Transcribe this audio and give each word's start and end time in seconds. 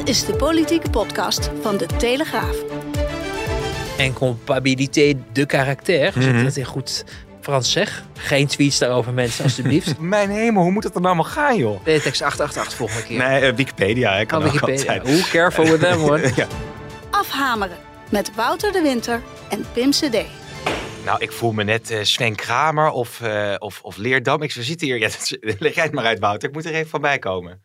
Dit 0.00 0.08
is 0.08 0.24
de 0.24 0.34
politieke 0.36 0.90
podcast 0.90 1.50
van 1.62 1.76
de 1.76 1.86
Telegraaf. 1.86 2.56
En 3.98 4.12
compatibiliteit 4.12 5.16
de 5.32 5.46
karakter, 5.46 6.12
als 6.16 6.24
ik 6.24 6.42
dat 6.44 6.56
in 6.56 6.64
goed 6.64 7.04
Frans 7.40 7.72
zeg. 7.72 8.04
Geen 8.16 8.46
tweets 8.46 8.78
daarover 8.78 9.12
mensen, 9.12 9.44
alstublieft. 9.44 9.98
Mijn 10.16 10.30
hemel, 10.30 10.62
hoe 10.62 10.72
moet 10.72 10.84
het 10.84 10.92
dan 10.92 11.04
allemaal 11.04 11.24
gaan, 11.24 11.56
joh? 11.56 11.84
Teletext 11.84 12.22
888 12.22 12.76
volgende 12.76 13.02
keer. 13.06 13.18
Nee, 13.18 13.40
eh, 13.40 13.54
Wikipedia. 13.54 14.16
Ik 14.16 14.28
kan 14.28 14.38
Oh, 14.44 14.52
Wikipedia. 14.52 14.92
altijd. 14.92 15.14
Hoe 15.14 15.28
careful 15.30 15.64
with 15.64 15.80
them, 15.80 15.98
hoor. 15.98 16.20
ja. 16.36 16.46
Afhameren 17.10 17.76
met 18.10 18.34
Wouter 18.34 18.72
de 18.72 18.82
Winter 18.82 19.22
en 19.48 19.64
Pim 19.72 19.90
CD. 19.90 20.24
Nou, 21.04 21.18
ik 21.18 21.32
voel 21.32 21.52
me 21.52 21.64
net 21.64 21.90
eh, 21.90 21.98
Sven 22.02 22.34
Kramer 22.34 22.90
of, 22.90 23.20
eh, 23.20 23.54
of, 23.58 23.80
of 23.82 23.96
Leerdam. 23.96 24.42
Ik 24.42 24.50
zitten 24.52 24.86
hier. 24.86 24.98
Ja, 25.00 25.08
dat 25.40 25.60
leg 25.60 25.74
jij 25.74 25.84
het 25.84 25.92
maar 25.92 26.04
uit, 26.04 26.18
Wouter. 26.18 26.48
Ik 26.48 26.54
moet 26.54 26.64
er 26.64 26.74
even 26.74 26.90
van 26.90 27.00
bij 27.00 27.18
komen. 27.18 27.62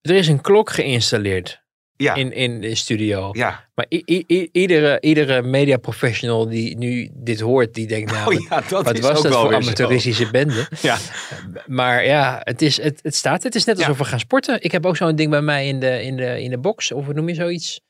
Er 0.00 0.14
is 0.14 0.28
een 0.28 0.40
klok 0.40 0.70
geïnstalleerd 0.70 1.60
Ja, 1.96 2.14
in, 2.14 2.32
in 2.32 2.60
de 2.60 2.74
studio. 2.74 3.28
ja. 3.32 3.70
Maar 3.74 3.86
iedere, 4.52 5.00
iedere 5.00 5.42
media 5.42 5.76
professional 5.76 6.48
die 6.48 6.76
nu 6.76 7.10
dit 7.12 7.40
hoort, 7.40 7.74
die 7.74 7.86
denkt 7.86 8.12
nou, 8.12 8.34
Oh 8.36 8.42
ja, 8.48 8.60
dat 8.60 8.84
wat 8.84 8.94
is 8.94 9.00
was 9.00 9.22
dat 9.22 9.32
wel 9.32 9.40
voor 9.40 9.50
zo. 9.52 9.56
amateuristische 9.58 10.30
bende? 10.30 10.66
Ja. 10.80 10.98
Maar 11.66 12.04
ja, 12.04 12.40
het, 12.42 12.62
is, 12.62 12.82
het, 12.82 12.98
het 13.02 13.14
staat. 13.14 13.42
Het 13.42 13.54
is 13.54 13.64
net 13.64 13.78
alsof 13.78 13.98
we 13.98 14.04
gaan 14.04 14.18
sporten. 14.18 14.62
Ik 14.62 14.72
heb 14.72 14.86
ook 14.86 14.96
zo'n 14.96 15.16
ding 15.16 15.30
bij 15.30 15.42
mij 15.42 15.68
in 15.68 15.80
de, 15.80 16.02
in, 16.02 16.16
de, 16.16 16.42
in 16.42 16.50
de 16.50 16.58
box. 16.58 16.92
Of 16.92 17.04
hoe 17.04 17.14
noem 17.14 17.28
je 17.28 17.34
zoiets? 17.34 17.80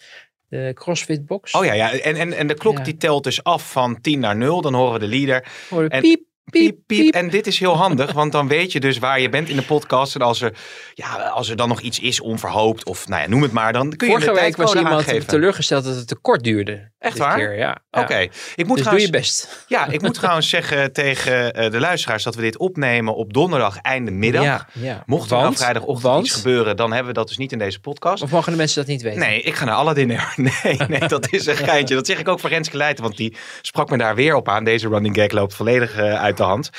De 0.48 0.70
CrossFit 0.74 1.26
box. 1.26 1.52
Oh 1.52 1.64
ja, 1.64 1.72
ja. 1.72 1.92
En, 1.92 2.16
en, 2.16 2.32
en 2.32 2.46
de 2.46 2.54
klok 2.54 2.84
die 2.84 2.96
telt 2.96 3.24
dus 3.24 3.44
af 3.44 3.70
van 3.72 4.00
10 4.00 4.20
naar 4.20 4.36
0. 4.36 4.60
Dan 4.60 4.74
horen 4.74 4.92
we 4.92 4.98
de 4.98 5.16
leader. 5.16 5.46
Hoor 5.70 5.82
je 5.82 5.88
En- 5.88 6.00
piep, 6.00 6.20
Piep, 6.50 6.76
piep. 6.86 7.14
En 7.14 7.30
dit 7.30 7.46
is 7.46 7.58
heel 7.58 7.76
handig, 7.76 8.12
want 8.12 8.32
dan 8.32 8.48
weet 8.48 8.72
je 8.72 8.80
dus 8.80 8.98
waar 8.98 9.20
je 9.20 9.28
bent 9.28 9.48
in 9.48 9.56
de 9.56 9.62
podcast. 9.62 10.14
En 10.14 10.20
als 10.20 10.40
er, 10.40 10.52
ja, 10.94 11.14
als 11.16 11.48
er 11.48 11.56
dan 11.56 11.68
nog 11.68 11.80
iets 11.80 11.98
is 12.00 12.20
onverhoopt, 12.20 12.84
of 12.84 13.08
nou 13.08 13.22
ja, 13.22 13.28
noem 13.28 13.42
het 13.42 13.52
maar, 13.52 13.72
dan 13.72 13.90
kun 13.96 14.06
je 14.08 14.12
Vorige 14.12 14.32
de 14.32 14.40
week 14.40 14.56
was 14.56 14.66
tijdcode 14.72 14.78
iemand 14.88 15.08
aangeven. 15.08 15.26
teleurgesteld 15.28 15.84
dat 15.84 15.94
het 15.96 16.08
te 16.08 16.16
kort 16.16 16.44
duurde. 16.44 16.90
Echt 16.98 17.14
dit 17.14 17.22
waar? 17.22 17.36
Keer, 17.36 17.56
ja. 17.56 17.78
Oké, 17.90 18.18
ik 18.18 18.28
moet 18.28 18.56
Dus 18.56 18.66
doe 18.66 18.76
trouwens- 18.76 19.04
je 19.04 19.10
best. 19.10 19.64
Ja, 19.68 19.86
ik 19.88 20.02
moet 20.02 20.14
trouwens 20.14 20.48
zeggen 20.48 20.92
tegen 20.92 21.52
eh, 21.54 21.70
de 21.70 21.80
luisteraars 21.80 22.22
dat 22.22 22.34
we 22.34 22.40
dit 22.42 22.58
opnemen 22.58 23.14
op 23.14 23.32
donderdag 23.32 23.76
einde 23.80 24.10
middag. 24.10 24.42
Ja, 24.44 24.66
ja. 24.72 25.02
Mocht 25.06 25.30
er 25.30 25.36
Want- 25.36 25.56
vrijdagochtend 25.56 26.02
want- 26.02 26.26
iets 26.26 26.34
gebeuren, 26.34 26.76
dan 26.76 26.90
hebben 26.92 27.12
we 27.12 27.18
dat 27.18 27.28
dus 27.28 27.36
niet 27.38 27.52
in 27.52 27.58
deze 27.58 27.80
podcast. 27.80 28.22
Of 28.22 28.30
mogen 28.30 28.52
de 28.52 28.58
mensen 28.58 28.78
dat 28.80 28.86
niet 28.90 29.02
weten? 29.02 29.18
Nee, 29.20 29.42
ik 29.42 29.54
ga 29.54 29.64
naar 29.64 29.74
Aladdin. 29.74 30.08
Nee, 30.36 30.76
nee, 30.88 31.08
dat 31.08 31.32
is 31.32 31.46
een 31.46 31.56
geintje. 31.70 31.94
Dat 31.94 32.06
zeg 32.06 32.18
ik 32.18 32.28
ook 32.28 32.40
voor 32.40 32.50
Renske 32.50 32.76
Leijten, 32.76 33.02
want 33.04 33.16
die 33.16 33.36
sprak 33.60 33.90
me 33.90 33.98
daar 33.98 34.14
weer 34.14 34.34
op 34.34 34.48
aan. 34.48 34.64
Deze 34.64 34.88
running 34.88 35.16
gag 35.16 35.30
loopt 35.30 35.54
volledig 35.54 35.96
eh, 35.96 36.22
uit 36.22 36.36
de 36.42 36.48
hand. 36.48 36.70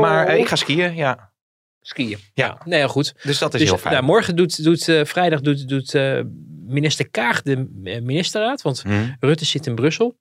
Maar 0.00 0.26
eh, 0.26 0.38
ik 0.38 0.48
ga 0.48 0.56
skiën, 0.56 0.94
ja. 0.94 1.30
Skiën. 1.80 2.18
Ja. 2.34 2.58
Nee, 2.64 2.78
heel 2.78 2.88
goed. 2.88 3.14
Dus 3.22 3.38
dat 3.38 3.54
is 3.54 3.60
Dus 3.60 3.68
heel 3.68 3.78
fijn. 3.78 3.94
nou, 3.94 4.06
morgen 4.06 4.36
doet, 4.36 4.64
doet 4.64 4.88
eh, 4.88 5.04
vrijdag 5.04 5.40
doet, 5.40 5.68
doet 5.68 5.94
eh, 5.94 6.20
minister 6.66 7.10
Kaag 7.10 7.42
de 7.42 7.56
ministerraad. 8.02 8.62
Want 8.62 8.82
Hm. 8.82 8.92
Rutte 9.20 9.44
zit 9.44 9.66
in 9.66 9.74
Brussel. 9.74 10.16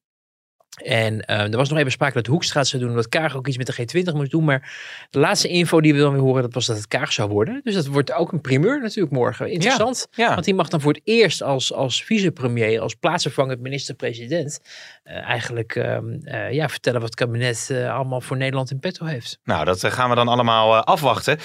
En 0.83 1.21
eh, 1.21 1.39
er 1.39 1.57
was 1.57 1.69
nog 1.69 1.77
even 1.77 1.91
sprake 1.91 2.13
dat 2.13 2.25
Hoekstra 2.25 2.63
zou 2.63 2.83
doen. 2.83 2.95
Dat 2.95 3.09
Kaag 3.09 3.35
ook 3.35 3.47
iets 3.47 3.57
met 3.57 3.67
de 3.67 4.03
G20 4.03 4.13
moest 4.13 4.31
doen. 4.31 4.43
Maar 4.43 4.71
de 5.09 5.19
laatste 5.19 5.47
info 5.47 5.81
die 5.81 5.93
we 5.93 5.99
dan 5.99 6.11
weer 6.11 6.21
horen, 6.21 6.41
dat 6.41 6.53
was 6.53 6.65
dat 6.65 6.75
het 6.77 6.87
Kaag 6.87 7.13
zou 7.13 7.29
worden. 7.29 7.61
Dus 7.63 7.73
dat 7.73 7.85
wordt 7.85 8.11
ook 8.11 8.31
een 8.31 8.41
primeur 8.41 8.81
natuurlijk 8.81 9.15
morgen. 9.15 9.51
Interessant. 9.51 10.07
Ja. 10.11 10.29
Want 10.33 10.45
die 10.45 10.53
mag 10.53 10.67
dan 10.67 10.81
voor 10.81 10.93
het 10.93 11.01
eerst 11.03 11.41
als, 11.41 11.73
als 11.73 12.03
vicepremier, 12.03 12.81
als 12.81 12.95
plaatsvervangend 12.95 13.59
minister-president, 13.59 14.59
eh, 15.03 15.15
eigenlijk 15.23 15.75
ehm, 15.75 16.13
eh, 16.23 16.51
ja, 16.51 16.69
vertellen 16.69 16.99
wat 16.99 17.09
het 17.09 17.19
kabinet 17.19 17.69
eh, 17.71 17.95
allemaal 17.95 18.21
voor 18.21 18.37
Nederland 18.37 18.71
in 18.71 18.79
petto 18.79 19.05
heeft. 19.05 19.39
Nou, 19.43 19.65
dat 19.65 19.83
gaan 19.83 20.09
we 20.09 20.15
dan 20.15 20.27
allemaal 20.27 20.75
afwachten. 20.75 21.37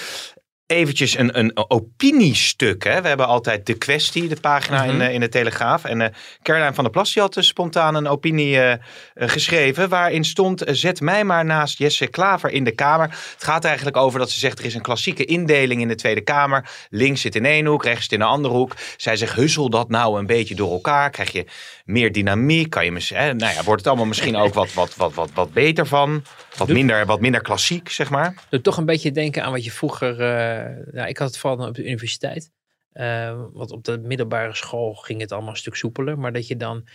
Eventjes 0.67 1.17
een, 1.17 1.39
een 1.39 1.51
opiniestuk. 1.69 2.83
Hè. 2.83 3.01
We 3.01 3.07
hebben 3.07 3.27
altijd 3.27 3.65
de 3.65 3.73
kwestie, 3.73 4.27
de 4.27 4.39
pagina 4.41 4.83
in, 4.83 4.91
Mhm. 4.93 5.01
eh, 5.01 5.13
in 5.13 5.19
de 5.19 5.29
Telegraaf. 5.29 5.83
En 5.85 6.13
Caroline 6.43 6.73
van 6.73 6.83
der 6.83 6.93
Plas 6.93 7.13
die 7.13 7.21
had 7.21 7.33
dus 7.33 7.47
spontaan 7.47 7.95
een 7.95 8.07
opinie 8.07 8.59
eh, 8.61 8.77
geschreven. 9.15 9.89
Waarin 9.89 10.23
stond, 10.23 10.63
zet 10.65 11.01
mij 11.01 11.23
maar 11.23 11.45
naast 11.45 11.77
Jesse 11.77 12.07
Klaver 12.07 12.51
in 12.51 12.63
de 12.63 12.71
Kamer. 12.71 13.07
Het 13.09 13.43
gaat 13.43 13.65
eigenlijk 13.65 13.97
over 13.97 14.19
dat 14.19 14.29
ze 14.31 14.39
zegt, 14.39 14.59
er 14.59 14.65
is 14.65 14.75
een 14.75 14.81
klassieke 14.81 15.25
indeling 15.25 15.81
in 15.81 15.87
de 15.87 15.95
Tweede 15.95 16.21
Kamer. 16.21 16.69
Links 16.89 17.21
zit 17.21 17.35
in 17.35 17.45
één 17.45 17.65
hoek, 17.65 17.83
rechts 17.83 18.01
zit 18.01 18.11
in 18.11 18.19
de 18.19 18.25
andere 18.25 18.53
hoek. 18.53 18.75
Zij 18.97 19.15
zegt, 19.15 19.33
hussel 19.35 19.69
dat 19.69 19.89
nou 19.89 20.19
een 20.19 20.25
beetje 20.25 20.55
door 20.55 20.71
elkaar. 20.71 21.09
Krijg 21.09 21.31
je 21.31 21.45
meer 21.85 22.11
dynamiek. 22.11 22.69
Kan 22.69 22.85
je, 22.85 22.91
hè, 23.15 23.33
nou 23.33 23.53
ja, 23.53 23.63
wordt 23.63 23.79
het 23.81 23.87
allemaal 23.87 24.05
misschien 24.05 24.35
ook 24.35 24.53
wat, 24.53 24.73
wat, 24.73 24.95
wat, 24.95 25.13
wat, 25.13 25.29
wat 25.33 25.53
beter 25.53 25.87
van. 25.87 26.23
Wat 26.57 26.67
Doe- 26.67 26.75
minder, 26.75 27.05
wat 27.05 27.19
minder 27.19 27.41
klassiek, 27.41 27.89
zeg 27.89 28.09
maar. 28.09 28.33
doet 28.49 28.63
toch 28.63 28.77
een 28.77 28.85
beetje 28.85 29.11
denken 29.11 29.43
aan 29.43 29.51
wat 29.51 29.63
je 29.63 29.71
vroeger. 29.71 30.21
Eh 30.59 30.93
nou, 30.93 31.07
ik 31.07 31.17
had 31.17 31.27
het 31.27 31.37
vooral 31.37 31.67
op 31.67 31.75
de 31.75 31.85
universiteit. 31.85 32.51
Eh, 32.91 33.41
want 33.53 33.71
op 33.71 33.83
de 33.83 33.97
middelbare 33.97 34.55
school 34.55 34.93
ging 34.93 35.21
het 35.21 35.31
allemaal 35.31 35.51
een 35.51 35.57
stuk 35.57 35.75
soepeler. 35.75 36.19
Maar 36.19 36.33
dat 36.33 36.47
je 36.47 36.57
dan 36.57 36.87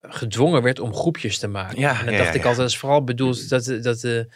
gedwongen 0.00 0.62
werd 0.62 0.78
om 0.80 0.94
groepjes 0.94 1.38
te 1.38 1.48
maken. 1.48 1.78
Ja, 1.78 1.98
en 1.98 2.04
dan 2.04 2.14
ja, 2.14 2.18
dacht 2.18 2.32
ja, 2.32 2.36
ik 2.36 2.42
ja. 2.42 2.48
altijd, 2.48 2.56
dat 2.56 2.68
is 2.68 2.78
vooral 2.78 3.04
bedoeld 3.04 3.48
dat, 3.48 3.64
de- 3.64 3.80
dat 3.80 4.00
de, 4.00 4.28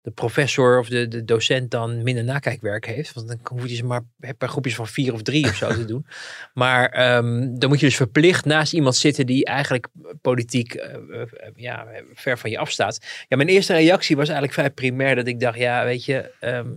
de 0.00 0.10
professor 0.10 0.78
of 0.78 0.88
de, 0.88 1.08
de 1.08 1.24
docent 1.24 1.70
dan 1.70 2.02
minder 2.02 2.24
nakijkwerk 2.24 2.86
heeft. 2.86 3.12
Want 3.12 3.28
dan 3.28 3.38
hoef 3.42 3.66
je 3.68 3.74
ze 3.74 3.84
maar 3.84 4.02
per 4.38 4.48
groepjes 4.48 4.74
van 4.74 4.86
vier 4.86 5.12
of 5.12 5.22
drie 5.22 5.44
of 5.44 5.54
zo 5.54 5.68
te 5.68 5.84
doen. 5.84 6.06
Maar 6.54 6.88
ehm, 6.88 7.58
dan 7.58 7.68
moet 7.68 7.80
je 7.80 7.86
dus 7.86 7.96
verplicht 7.96 8.44
naast 8.44 8.72
iemand 8.72 8.96
zitten 8.96 9.26
die 9.26 9.44
eigenlijk 9.44 9.88
politiek 10.20 10.74
eh, 10.74 11.22
ja, 11.54 11.86
ver 12.14 12.38
van 12.38 12.50
je 12.50 12.58
afstaat. 12.58 13.06
Ja, 13.28 13.36
mijn 13.36 13.48
eerste 13.48 13.72
reactie 13.72 14.16
was 14.16 14.28
eigenlijk 14.28 14.58
vrij 14.58 14.70
primair. 14.70 15.14
Dat 15.14 15.26
ik 15.26 15.40
dacht, 15.40 15.58
ja, 15.58 15.84
weet 15.84 16.04
je... 16.04 16.32
ehm, 16.40 16.68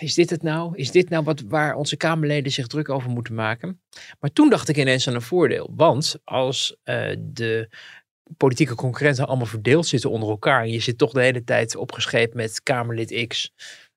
is 0.00 0.14
dit 0.14 0.30
het 0.30 0.42
nou? 0.42 0.76
Is 0.76 0.90
dit 0.90 1.08
nou 1.08 1.24
wat, 1.24 1.40
waar 1.40 1.74
onze 1.74 1.96
Kamerleden 1.96 2.52
zich 2.52 2.66
druk 2.66 2.88
over 2.88 3.10
moeten 3.10 3.34
maken? 3.34 3.80
Maar 4.20 4.32
toen 4.32 4.50
dacht 4.50 4.68
ik 4.68 4.76
ineens 4.76 5.08
aan 5.08 5.14
een 5.14 5.22
voordeel. 5.22 5.72
Want 5.76 6.16
als 6.24 6.76
eh, 6.82 7.16
de 7.18 7.68
politieke 8.36 8.74
concurrenten 8.74 9.26
allemaal 9.26 9.46
verdeeld 9.46 9.86
zitten 9.86 10.10
onder 10.10 10.28
elkaar. 10.28 10.62
En 10.62 10.70
je 10.70 10.80
zit 10.80 10.98
toch 10.98 11.12
de 11.12 11.22
hele 11.22 11.44
tijd 11.44 11.76
opgescheept 11.76 12.34
met 12.34 12.62
Kamerlid 12.62 13.26
X. 13.26 13.52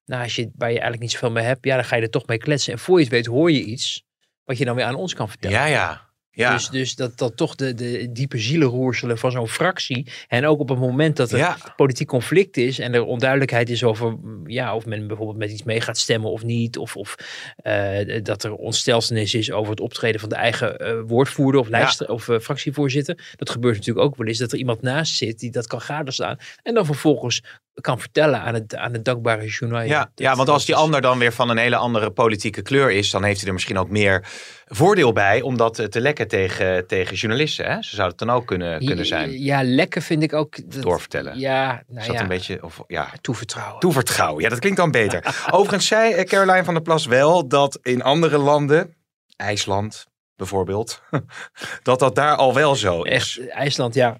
Nou, 0.05 0.23
als 0.23 0.35
je, 0.35 0.51
waar 0.55 0.69
je 0.69 0.73
eigenlijk 0.73 1.01
niet 1.01 1.11
zoveel 1.11 1.31
mee 1.31 1.43
hebt, 1.43 1.65
ja, 1.65 1.75
dan 1.75 1.85
ga 1.85 1.95
je 1.95 2.01
er 2.01 2.09
toch 2.09 2.27
mee 2.27 2.37
kletsen. 2.37 2.73
En 2.73 2.79
voor 2.79 2.97
je 2.97 3.03
het 3.03 3.13
weet 3.13 3.25
hoor 3.25 3.51
je 3.51 3.63
iets 3.63 4.03
wat 4.43 4.57
je 4.57 4.65
dan 4.65 4.75
weer 4.75 4.85
aan 4.85 4.95
ons 4.95 5.13
kan 5.13 5.29
vertellen. 5.29 5.57
Ja, 5.57 5.65
ja. 5.65 6.12
Ja. 6.35 6.53
Dus, 6.53 6.69
dus 6.69 6.95
dat, 6.95 7.17
dat 7.17 7.37
toch 7.37 7.55
de, 7.55 7.73
de 7.73 8.11
diepe 8.11 8.37
zielenroerselen 8.37 9.17
van 9.17 9.31
zo'n 9.31 9.47
fractie. 9.47 10.07
En 10.27 10.45
ook 10.45 10.59
op 10.59 10.69
het 10.69 10.79
moment 10.79 11.15
dat 11.15 11.31
er 11.31 11.37
Ja. 11.37 11.57
politiek 11.75 12.07
conflict 12.07 12.57
is. 12.57 12.79
En 12.79 12.93
er 12.93 13.03
onduidelijkheid 13.03 13.69
is 13.69 13.83
over 13.83 14.17
ja, 14.45 14.75
of 14.75 14.85
men 14.85 15.07
bijvoorbeeld 15.07 15.37
met 15.37 15.51
iets 15.51 15.63
mee 15.63 15.81
gaat 15.81 15.97
stemmen 15.97 16.31
of 16.31 16.43
niet. 16.43 16.77
Of, 16.77 16.95
of 16.95 17.15
eh, 17.55 18.23
dat 18.23 18.43
er 18.43 18.53
ontsteltenis 18.55 19.33
is 19.33 19.51
over 19.51 19.71
het 19.71 19.79
optreden 19.79 20.19
van 20.19 20.29
de 20.29 20.35
eigen 20.35 20.77
eh, 20.77 20.99
woordvoerder 21.05 21.61
of, 21.61 21.67
lijst, 21.69 22.07
of 22.07 22.29
eh, 22.29 22.39
fractievoorzitter. 22.39 23.33
Dat 23.35 23.49
gebeurt 23.49 23.75
natuurlijk 23.75 24.05
ook 24.05 24.15
wel 24.15 24.27
eens. 24.27 24.37
Dat 24.37 24.51
er 24.51 24.57
iemand 24.57 24.81
naast 24.81 25.15
zit 25.15 25.39
die 25.39 25.51
dat 25.51 25.67
kan 25.67 25.81
gadeslaan. 25.81 26.37
En 26.63 26.73
dan 26.73 26.85
vervolgens 26.85 27.41
kan 27.81 27.99
vertellen 27.99 28.41
aan 28.41 28.53
het, 28.53 28.75
aan 28.75 28.93
het 28.93 29.05
dankbare 29.05 29.47
journaal. 29.47 29.81
Ja, 29.81 30.11
ja, 30.15 30.35
want 30.35 30.49
als 30.49 30.65
die 30.65 30.75
ander 30.75 31.01
dan 31.01 31.17
weer 31.17 31.33
van 31.33 31.49
een 31.49 31.57
hele 31.57 31.75
andere 31.75 32.11
politieke 32.11 32.61
kleur 32.61 32.91
is, 32.91 33.09
dan 33.09 33.23
heeft 33.23 33.39
hij 33.39 33.47
er 33.47 33.53
misschien 33.53 33.77
ook 33.77 33.89
meer 33.89 34.25
voordeel 34.65 35.13
bij 35.13 35.41
om 35.41 35.57
dat 35.57 35.79
eh, 35.79 35.85
te 35.85 36.01
lekken 36.01 36.27
tegen, 36.27 36.87
tegen 36.87 37.15
journalisten. 37.15 37.65
Hè? 37.65 37.81
Ze 37.81 37.95
zou 37.95 38.09
het 38.09 38.17
dan 38.17 38.29
ook 38.29 38.45
kunnen, 38.45 38.85
kunnen 38.85 39.05
zijn. 39.05 39.41
Ja, 39.41 39.63
lekker 39.63 40.01
vind 40.01 40.23
ik 40.23 40.33
ook. 40.33 40.71
Dat, 40.73 40.81
Doorvertellen. 40.81 41.39
Ja, 41.39 41.83
nou 41.87 41.99
Is 41.99 42.05
dat 42.07 42.15
ja, 42.15 42.21
een 42.21 42.27
beetje, 42.27 42.63
of 42.63 42.83
ja, 42.87 43.09
toevertrouwen. 43.21 43.79
toevertrouwen. 43.79 44.43
Ja, 44.43 44.49
dat 44.49 44.59
klinkt 44.59 44.77
dan 44.77 44.91
beter. 44.91 45.35
Overigens 45.51 45.87
zei 45.87 46.13
eh, 46.13 46.25
Caroline 46.25 46.63
van 46.63 46.73
der 46.73 46.83
Plas 46.83 47.05
wel 47.05 47.47
dat 47.47 47.79
in 47.81 48.03
andere 48.03 48.37
landen, 48.37 48.95
IJsland 49.35 50.07
bijvoorbeeld, 50.35 51.01
dat 51.83 51.99
dat 51.99 52.15
daar 52.15 52.35
al 52.35 52.53
wel 52.53 52.75
zo 52.75 53.01
is. 53.01 53.39
Echt, 53.39 53.49
IJsland, 53.49 53.93
ja. 53.93 54.17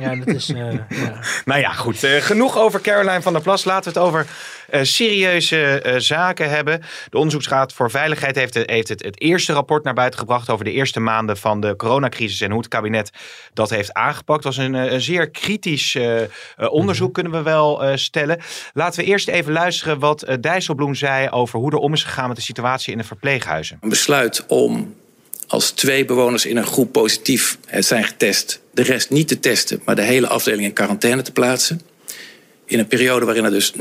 Ja, 0.00 0.14
dat 0.16 0.26
is... 0.26 0.50
Uh, 0.50 0.72
ja. 0.72 1.18
Nou 1.44 1.60
ja, 1.60 1.72
goed. 1.72 2.04
Uh, 2.04 2.16
genoeg 2.16 2.58
over 2.58 2.80
Caroline 2.80 3.22
van 3.22 3.32
der 3.32 3.42
Plas. 3.42 3.64
Laten 3.64 3.92
we 3.92 3.98
het 3.98 4.08
over 4.08 4.26
uh, 4.74 4.80
serieuze 4.82 5.94
zaken 5.96 6.50
hebben. 6.50 6.82
De 7.08 7.16
Onderzoeksraad 7.16 7.72
voor 7.72 7.90
Veiligheid 7.90 8.36
heeft, 8.36 8.54
heeft 8.54 8.88
het, 8.88 9.04
het, 9.04 9.20
eerste 9.20 9.52
rapport 9.52 9.84
naar 9.84 9.94
buiten 9.94 10.18
gebracht 10.18 10.50
over 10.50 10.64
de 10.64 10.72
eerste 10.72 11.00
maanden 11.00 11.36
van 11.36 11.60
de 11.60 11.76
coronacrisis 11.76 12.40
en 12.40 12.50
hoe 12.50 12.60
het 12.60 12.68
kabinet 12.68 13.10
dat 13.52 13.70
heeft 13.70 13.92
aangepakt. 13.92 14.42
Dat 14.42 14.54
was 14.54 14.64
een, 14.64 14.74
een 14.74 15.00
zeer 15.00 15.30
kritisch 15.30 15.98
onderzoek, 16.56 17.14
kunnen 17.14 17.32
we 17.32 17.42
wel 17.42 17.82
stellen. 17.94 18.40
Laten 18.72 19.00
we 19.00 19.06
eerst 19.06 19.28
even 19.28 19.52
luisteren 19.52 19.98
wat 19.98 20.26
Dijsselbloem 20.40 20.94
zei 20.94 21.28
over 21.28 21.58
hoe 21.58 21.70
er 21.70 21.78
om 21.78 21.92
is 21.92 22.04
gegaan 22.04 22.28
met 22.28 22.36
de 22.36 22.42
situatie 22.42 22.92
in 22.92 22.98
de 22.98 23.04
verpleeghuizen. 23.04 23.78
Een 23.80 23.88
besluit 23.88 24.44
om 24.46 24.94
als 25.50 25.70
twee 25.70 26.04
bewoners 26.04 26.46
in 26.46 26.56
een 26.56 26.66
groep 26.66 26.92
positief 26.92 27.58
zijn 27.78 28.04
getest, 28.04 28.60
de 28.72 28.82
rest 28.82 29.10
niet 29.10 29.28
te 29.28 29.40
testen, 29.40 29.82
maar 29.84 29.96
de 29.96 30.02
hele 30.02 30.26
afdeling 30.26 30.64
in 30.64 30.72
quarantaine 30.72 31.22
te 31.22 31.32
plaatsen. 31.32 31.80
In 32.64 32.78
een 32.78 32.86
periode 32.86 33.24
waarin 33.24 33.44
er 33.44 33.50
dus 33.50 33.74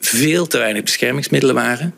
veel 0.00 0.46
te 0.46 0.58
weinig 0.58 0.82
beschermingsmiddelen 0.82 1.54
waren, 1.54 1.94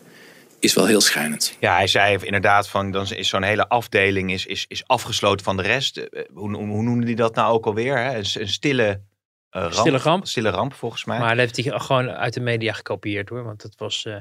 is 0.58 0.74
wel 0.74 0.86
heel 0.86 1.00
schijnend. 1.00 1.56
Ja, 1.60 1.74
hij 1.74 1.86
zei 1.86 2.18
inderdaad 2.22 2.68
van 2.68 2.90
dan 2.90 3.06
is 3.10 3.28
zo'n 3.28 3.42
hele 3.42 3.68
afdeling 3.68 4.32
is, 4.32 4.46
is, 4.46 4.64
is 4.68 4.86
afgesloten 4.86 5.44
van 5.44 5.56
de 5.56 5.62
rest. 5.62 5.96
Eh, 5.96 6.22
hoe, 6.34 6.56
hoe, 6.56 6.82
noemde 6.82 7.06
hij 7.06 7.14
dat 7.14 7.34
nou 7.34 7.52
ook 7.52 7.66
alweer? 7.66 7.98
Hè? 7.98 8.16
Een, 8.16 8.24
een 8.34 8.48
stille 8.48 8.88
uh, 8.88 9.62
ramp. 9.62 9.72
Stille 9.72 9.98
ramp. 9.98 10.26
Stille 10.26 10.50
ramp 10.50 10.74
volgens 10.74 11.04
mij. 11.04 11.18
Maar 11.18 11.36
dat 11.36 11.54
heeft 11.54 11.68
hij 11.68 11.78
gewoon 11.78 12.10
uit 12.10 12.34
de 12.34 12.40
media 12.40 12.72
gekopieerd 12.72 13.28
hoor, 13.28 13.44
want 13.44 13.62
het 13.62 13.74
was. 13.76 14.04
Uh 14.04 14.16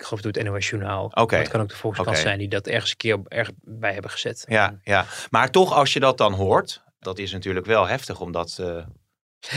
ik 0.00 0.06
geloof 0.06 0.22
het 0.24 0.42
NOS 0.42 0.68
Journaal. 0.68 1.04
Oké. 1.04 1.20
Okay. 1.20 1.38
Het 1.38 1.48
kan 1.48 1.60
ook 1.60 1.68
de 1.68 1.76
Volkskrant 1.76 2.10
okay. 2.10 2.22
zijn 2.22 2.38
die 2.38 2.48
dat 2.48 2.66
ergens 2.66 2.90
een 2.90 2.96
keer 2.96 3.18
erg 3.28 3.50
bij 3.62 3.92
hebben 3.92 4.10
gezet. 4.10 4.44
Ja, 4.48 4.78
ja, 4.82 5.06
maar 5.30 5.50
toch 5.50 5.72
als 5.72 5.92
je 5.92 6.00
dat 6.00 6.18
dan 6.18 6.32
hoort, 6.32 6.82
dat 6.98 7.18
is 7.18 7.32
natuurlijk 7.32 7.66
wel 7.66 7.86
heftig 7.86 8.20
omdat 8.20 8.58
uh, 8.60 8.66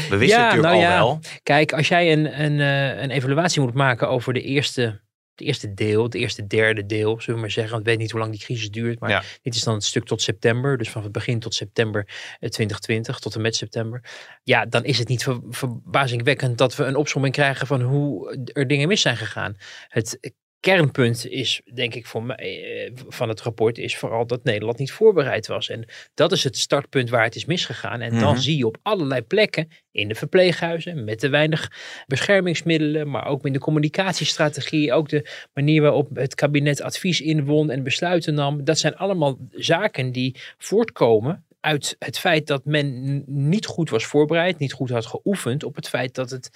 we 0.10 0.18
wisten 0.18 0.40
ja, 0.40 0.44
natuurlijk 0.44 0.74
nou 0.74 0.76
al 0.76 0.92
ja. 0.92 0.98
wel. 0.98 1.20
Kijk, 1.44 1.74
als 1.74 1.88
jij 1.88 2.12
een, 2.12 2.42
een, 2.42 2.60
uh, 2.60 3.02
een 3.02 3.12
evaluatie 3.12 3.62
moet 3.62 3.74
maken 3.74 4.10
over 4.10 4.34
de 4.34 4.42
eerste, 4.42 5.02
het 5.36 5.48
eerste 5.48 5.74
deel, 5.74 6.04
het 6.04 6.14
eerste 6.14 6.48
derde 6.48 6.86
deel, 6.86 7.20
zullen 7.20 7.36
we 7.36 7.42
maar 7.42 7.52
zeggen. 7.52 7.72
Want 7.74 7.84
ik 7.84 7.90
weet 7.92 8.00
niet 8.02 8.12
hoe 8.12 8.20
lang 8.20 8.32
die 8.32 8.42
crisis 8.42 8.70
duurt, 8.70 9.00
maar 9.00 9.10
Ja. 9.10 9.24
dit 9.42 9.56
is 9.56 9.64
dan 9.64 9.74
het 9.74 9.84
stuk 9.84 10.06
tot 10.06 10.22
september. 10.22 10.78
Dus 10.78 10.90
van 10.90 11.04
het 11.04 11.12
begin 11.12 11.40
tot 11.40 11.54
september 11.56 12.06
eh, 12.40 12.50
2020, 12.50 13.20
tot 13.20 13.36
en 13.36 13.42
met 13.42 13.56
september. 13.56 14.04
Ja, 14.44 14.66
dan 14.66 14.84
is 14.84 14.98
het 15.00 15.08
niet 15.08 15.24
ver- 15.24 15.42
verbazingwekkend 15.50 16.58
dat 16.58 16.76
we 16.76 16.84
een 16.84 16.96
opsomming 16.96 17.34
krijgen 17.34 17.68
van 17.68 17.82
hoe 17.82 18.38
er 18.54 18.68
dingen 18.68 18.88
mis 18.88 19.02
zijn 19.02 19.18
gegaan. 19.18 19.56
Het 19.88 20.34
kernpunt 20.64 21.28
is, 21.28 21.62
denk 21.74 21.96
ik, 21.96 22.06
voor 22.06 22.24
mij, 22.24 22.38
eh, 22.38 22.92
van 23.08 23.30
het 23.30 23.42
rapport, 23.42 23.78
is 23.78 23.98
vooral 23.98 24.26
dat 24.28 24.44
Nederland 24.44 24.78
niet 24.78 24.92
voorbereid 24.92 25.48
was. 25.48 25.70
En 25.70 25.86
dat 26.14 26.32
is 26.32 26.44
het 26.44 26.58
startpunt 26.58 27.10
waar 27.10 27.24
het 27.24 27.36
is 27.36 27.46
misgegaan. 27.46 28.02
En 28.02 28.20
dan 28.20 28.32
Mhm. 28.34 28.40
zie 28.42 28.58
je 28.58 28.66
op 28.66 28.78
allerlei 28.82 29.22
plekken 29.22 29.68
in 29.92 30.08
de 30.08 30.16
verpleeghuizen, 30.16 31.04
met 31.04 31.20
te 31.20 31.30
weinig 31.30 31.72
beschermingsmiddelen, 32.08 33.10
maar 33.10 33.26
ook 33.28 33.46
in 33.46 33.54
de 33.54 33.60
communicatiestrategie, 33.60 34.94
ook 34.94 35.10
de 35.10 35.30
manier 35.54 35.82
waarop 35.82 36.10
het 36.14 36.36
kabinet 36.36 36.82
advies 36.82 37.22
inwon 37.22 37.70
en 37.72 37.84
besluiten 37.84 38.34
nam. 38.34 38.64
Dat 38.64 38.80
zijn 38.80 38.96
allemaal 38.96 39.38
zaken 39.52 40.12
die 40.12 40.36
voortkomen 40.58 41.46
uit 41.60 41.96
het 42.00 42.20
feit 42.20 42.48
dat 42.48 42.66
men 42.66 43.24
niet 43.28 43.66
goed 43.66 43.90
was 43.90 44.06
voorbereid, 44.06 44.58
niet 44.60 44.74
goed 44.74 44.90
had 44.90 45.06
geoefend 45.06 45.64
op 45.64 45.76
het 45.76 45.90
feit 45.90 46.16
dat 46.16 46.30
het 46.30 46.50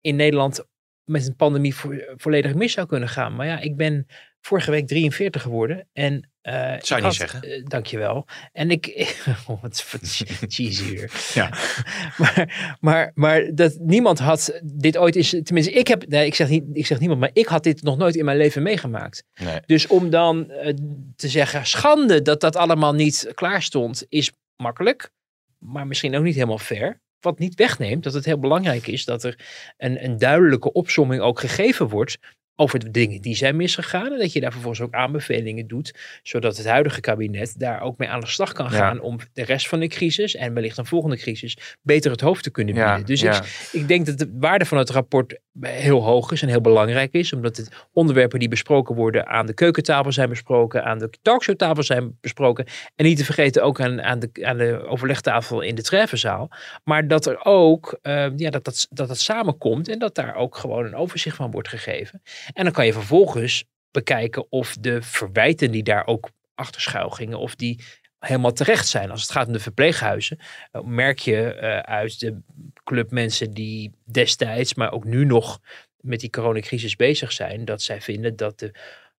in 0.00 0.16
Nederland 0.16 0.64
met 1.04 1.26
een 1.26 1.36
pandemie 1.36 1.74
vo- 1.74 2.14
volledig 2.16 2.54
mis 2.54 2.72
zou 2.72 2.86
kunnen 2.86 3.08
gaan. 3.08 3.34
Maar 3.36 3.46
ja, 3.46 3.58
ik 3.60 3.76
ben 3.76 4.06
vorige 4.40 4.70
week 4.70 4.86
43 4.86 5.42
geworden 5.42 5.88
en... 5.92 6.30
eh, 6.40 6.52
Zou 6.54 6.80
je 6.80 6.94
niet 6.94 7.02
had- 7.02 7.14
zeggen. 7.14 7.42
eh, 7.42 7.64
dankjewel. 7.64 8.26
En 8.52 8.70
ik... 8.70 8.86
Oh, 9.46 9.62
wat 9.62 9.86
wat 9.92 10.00
cheesy 10.48 10.84
hier. 10.84 11.10
Ja. 11.34 11.48
maar, 12.18 12.76
maar, 12.80 13.10
maar 13.14 13.54
dat 13.54 13.76
niemand 13.80 14.18
had 14.18 14.60
dit 14.64 14.96
ooit 14.96 15.16
is. 15.16 15.28
Tenminste, 15.42 15.72
ik 15.72 15.88
heb. 15.88 16.08
Nee, 16.08 16.26
ik 16.26 16.34
zeg, 16.34 16.48
niet, 16.48 16.64
ik 16.72 16.86
zeg 16.86 16.98
niemand, 16.98 17.20
maar 17.20 17.30
ik 17.32 17.46
had 17.46 17.62
dit 17.62 17.82
nog 17.82 17.96
nooit 17.96 18.14
in 18.16 18.24
mijn 18.24 18.36
leven 18.36 18.62
meegemaakt. 18.62 19.24
Nee. 19.40 19.60
Dus 19.66 19.86
om 19.86 20.10
dan 20.10 20.50
eh, 20.50 20.74
te 21.16 21.28
zeggen, 21.28 21.66
schande 21.66 22.22
dat 22.22 22.40
dat 22.40 22.56
allemaal 22.56 22.94
niet 22.94 23.30
klaar 23.34 23.62
stond, 23.62 24.04
is 24.08 24.32
makkelijk. 24.56 25.10
Maar 25.58 25.86
misschien 25.86 26.16
ook 26.16 26.24
niet 26.24 26.34
helemaal 26.34 26.58
fair. 26.58 27.00
Wat 27.22 27.38
niet 27.38 27.54
wegneemt 27.54 28.02
dat 28.02 28.14
het 28.14 28.24
heel 28.24 28.38
belangrijk 28.38 28.86
is 28.86 29.04
dat 29.04 29.24
er 29.24 29.38
een, 29.78 30.04
een 30.04 30.18
duidelijke 30.18 30.72
opsomming 30.72 31.20
ook 31.22 31.40
gegeven 31.40 31.88
wordt 31.88 32.18
over 32.56 32.78
de 32.78 32.90
dingen 32.90 33.20
die 33.20 33.34
zijn 33.36 33.56
misgegaan. 33.56 34.12
En 34.12 34.18
dat 34.18 34.32
je 34.32 34.40
daar 34.40 34.52
vervolgens 34.52 34.80
ook 34.82 34.94
aanbevelingen 34.94 35.66
doet, 35.66 35.94
zodat 36.22 36.56
het 36.56 36.66
huidige 36.66 37.00
kabinet 37.00 37.54
daar 37.58 37.80
ook 37.80 37.98
mee 37.98 38.08
aan 38.08 38.20
de 38.20 38.26
slag 38.26 38.52
kan 38.52 38.66
Ja. 38.70 38.70
gaan 38.72 39.00
om 39.00 39.18
de 39.32 39.44
rest 39.44 39.68
van 39.68 39.80
de 39.80 39.88
crisis 39.88 40.34
en 40.34 40.54
wellicht 40.54 40.78
een 40.78 40.86
volgende 40.86 41.16
crisis 41.16 41.76
beter 41.82 42.10
het 42.10 42.20
hoofd 42.20 42.42
te 42.42 42.50
kunnen 42.50 42.74
bieden. 42.74 42.98
Ja, 42.98 43.04
dus 43.04 43.20
ja. 43.20 43.42
ik, 43.42 43.68
ik 43.72 43.88
denk 43.88 44.06
dat 44.06 44.18
de 44.18 44.30
waarde 44.38 44.64
van 44.64 44.78
het 44.78 44.90
rapport 44.90 45.38
heel 45.60 46.02
hoog 46.02 46.32
is 46.32 46.42
en 46.42 46.48
heel 46.48 46.60
belangrijk 46.60 47.12
is, 47.12 47.32
omdat 47.32 47.56
het 47.56 47.86
onderwerpen 47.92 48.38
die 48.38 48.48
besproken 48.48 48.94
worden 48.94 49.26
aan 49.26 49.46
de 49.46 49.54
keukentafel 49.54 50.12
zijn 50.12 50.28
besproken, 50.28 50.84
aan 50.84 50.98
de 50.98 51.10
talkshowtafel 51.22 51.82
zijn 51.82 52.18
besproken 52.20 52.66
en 52.96 53.04
niet 53.04 53.18
te 53.18 53.24
vergeten 53.24 53.62
ook 53.62 53.80
aan, 53.80 54.02
aan, 54.02 54.18
de, 54.18 54.30
aan 54.42 54.56
de 54.56 54.86
overlegtafel 54.86 55.60
in 55.60 55.74
de 55.74 55.82
treffenzaal. 55.82 56.50
Maar 56.84 57.08
dat 57.08 57.26
er 57.26 57.44
ook, 57.44 57.98
eh, 58.02 58.26
ja, 58.36 58.50
dat, 58.50 58.64
dat, 58.64 58.86
dat 58.90 59.08
het 59.08 59.20
samenkomt 59.20 59.88
en 59.88 59.98
dat 59.98 60.14
daar 60.14 60.34
ook 60.34 60.56
gewoon 60.56 60.84
een 60.84 60.96
overzicht 60.96 61.36
van 61.36 61.50
wordt 61.50 61.68
gegeven. 61.68 62.22
En 62.52 62.64
dan 62.64 62.72
kan 62.72 62.86
je 62.86 62.92
vervolgens 62.92 63.64
bekijken 63.90 64.46
of 64.50 64.76
de 64.80 65.02
verwijten 65.02 65.70
die 65.70 65.82
daar 65.82 66.06
ook 66.06 66.30
achter 66.54 66.80
schuil 66.80 67.10
gingen, 67.10 67.38
of 67.38 67.54
die 67.54 67.84
helemaal 68.26 68.52
terecht 68.52 68.88
zijn. 68.88 69.10
Als 69.10 69.22
het 69.22 69.30
gaat 69.30 69.46
om 69.46 69.52
de 69.52 69.58
verpleeghuizen, 69.60 70.38
eh, 70.72 70.82
merk 70.82 71.18
je 71.18 71.54
eh, 71.54 71.78
uit 71.78 72.20
de 72.20 72.40
club 72.84 73.10
mensen 73.10 73.50
die 73.50 73.92
destijds, 74.04 74.74
maar 74.74 74.92
ook 74.92 75.04
nu 75.04 75.24
nog 75.24 75.60
met 76.00 76.20
die 76.20 76.30
coronacrisis 76.30 76.96
bezig 76.96 77.32
zijn, 77.32 77.64
dat 77.64 77.82
zij 77.82 78.00
vinden 78.00 78.36
dat 78.36 78.58
de 78.58 78.70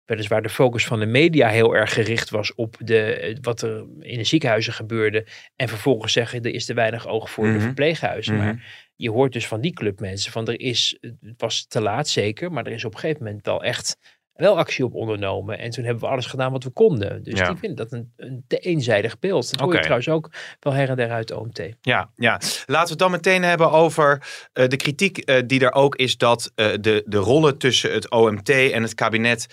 weliswaar 0.04 0.42
de 0.42 0.48
focus 0.48 0.86
van 0.86 1.00
de 1.00 1.06
media 1.06 1.48
heel 1.48 1.74
erg 1.76 1.92
gericht 1.92 2.30
was 2.30 2.54
op 2.54 2.76
de, 2.78 3.14
eh, 3.14 3.36
wat 3.40 3.62
er 3.62 3.84
in 4.00 4.18
de 4.18 4.24
ziekenhuizen 4.24 4.72
gebeurde. 4.72 5.26
En 5.56 5.68
vervolgens 5.68 6.12
zeggen 6.12 6.42
er 6.42 6.54
is 6.54 6.64
te 6.64 6.74
weinig 6.74 7.06
oog 7.06 7.30
voor 7.30 7.44
Mhm. 7.46 7.54
de 7.54 7.60
verpleeghuizen. 7.60 8.34
Mhm. 8.34 8.44
Maar 8.44 8.64
je 8.96 9.10
hoort 9.10 9.32
dus 9.32 9.46
van 9.46 9.60
die 9.60 9.72
clubmensen 9.72 10.32
van 10.32 10.48
er 10.48 10.60
is, 10.60 10.98
het 11.00 11.34
was 11.36 11.66
te 11.66 11.80
laat 11.80 12.08
zeker, 12.08 12.52
maar 12.52 12.66
er 12.66 12.72
is 12.72 12.84
op 12.84 12.94
een 12.94 13.00
gegeven 13.00 13.24
moment 13.24 13.44
wel 13.46 13.62
echt 13.64 13.96
wel 14.32 14.58
actie 14.58 14.84
op 14.84 14.94
ondernomen. 14.94 15.58
En 15.58 15.70
toen 15.70 15.84
hebben 15.84 16.02
we 16.02 16.08
alles 16.08 16.26
gedaan 16.26 16.52
wat 16.52 16.64
we 16.64 16.70
konden. 16.70 17.22
Dus 17.22 17.38
Ja. 17.38 17.48
ik 17.48 17.58
vind 17.58 17.76
dat 17.76 17.92
een, 17.92 18.12
een 18.16 18.44
te 18.46 18.58
eenzijdig 18.58 19.18
beeld. 19.18 19.50
Dat 19.50 19.60
hoor 19.60 19.74
je 19.74 19.80
trouwens 19.80 20.08
ook 20.08 20.30
wel 20.60 20.72
her 20.72 20.88
en 20.88 20.96
der 20.96 21.10
uit 21.10 21.28
de 21.28 21.38
OMT. 21.38 21.62
Ja, 21.80 22.10
ja, 22.16 22.32
laten 22.66 22.84
we 22.84 22.90
het 22.90 22.98
dan 22.98 23.10
meteen 23.10 23.42
hebben 23.42 23.70
over 23.70 24.22
eh, 24.52 24.68
de 24.68 24.76
kritiek 24.76 25.18
eh, 25.18 25.42
die 25.46 25.60
er 25.60 25.72
ook 25.72 25.96
is 25.96 26.16
dat 26.16 26.52
eh, 26.54 26.66
de, 26.80 27.02
de 27.06 27.16
rollen 27.16 27.58
tussen 27.58 27.92
het 27.92 28.10
OMT 28.10 28.48
en 28.48 28.82
het 28.82 28.94
kabinet 28.94 29.46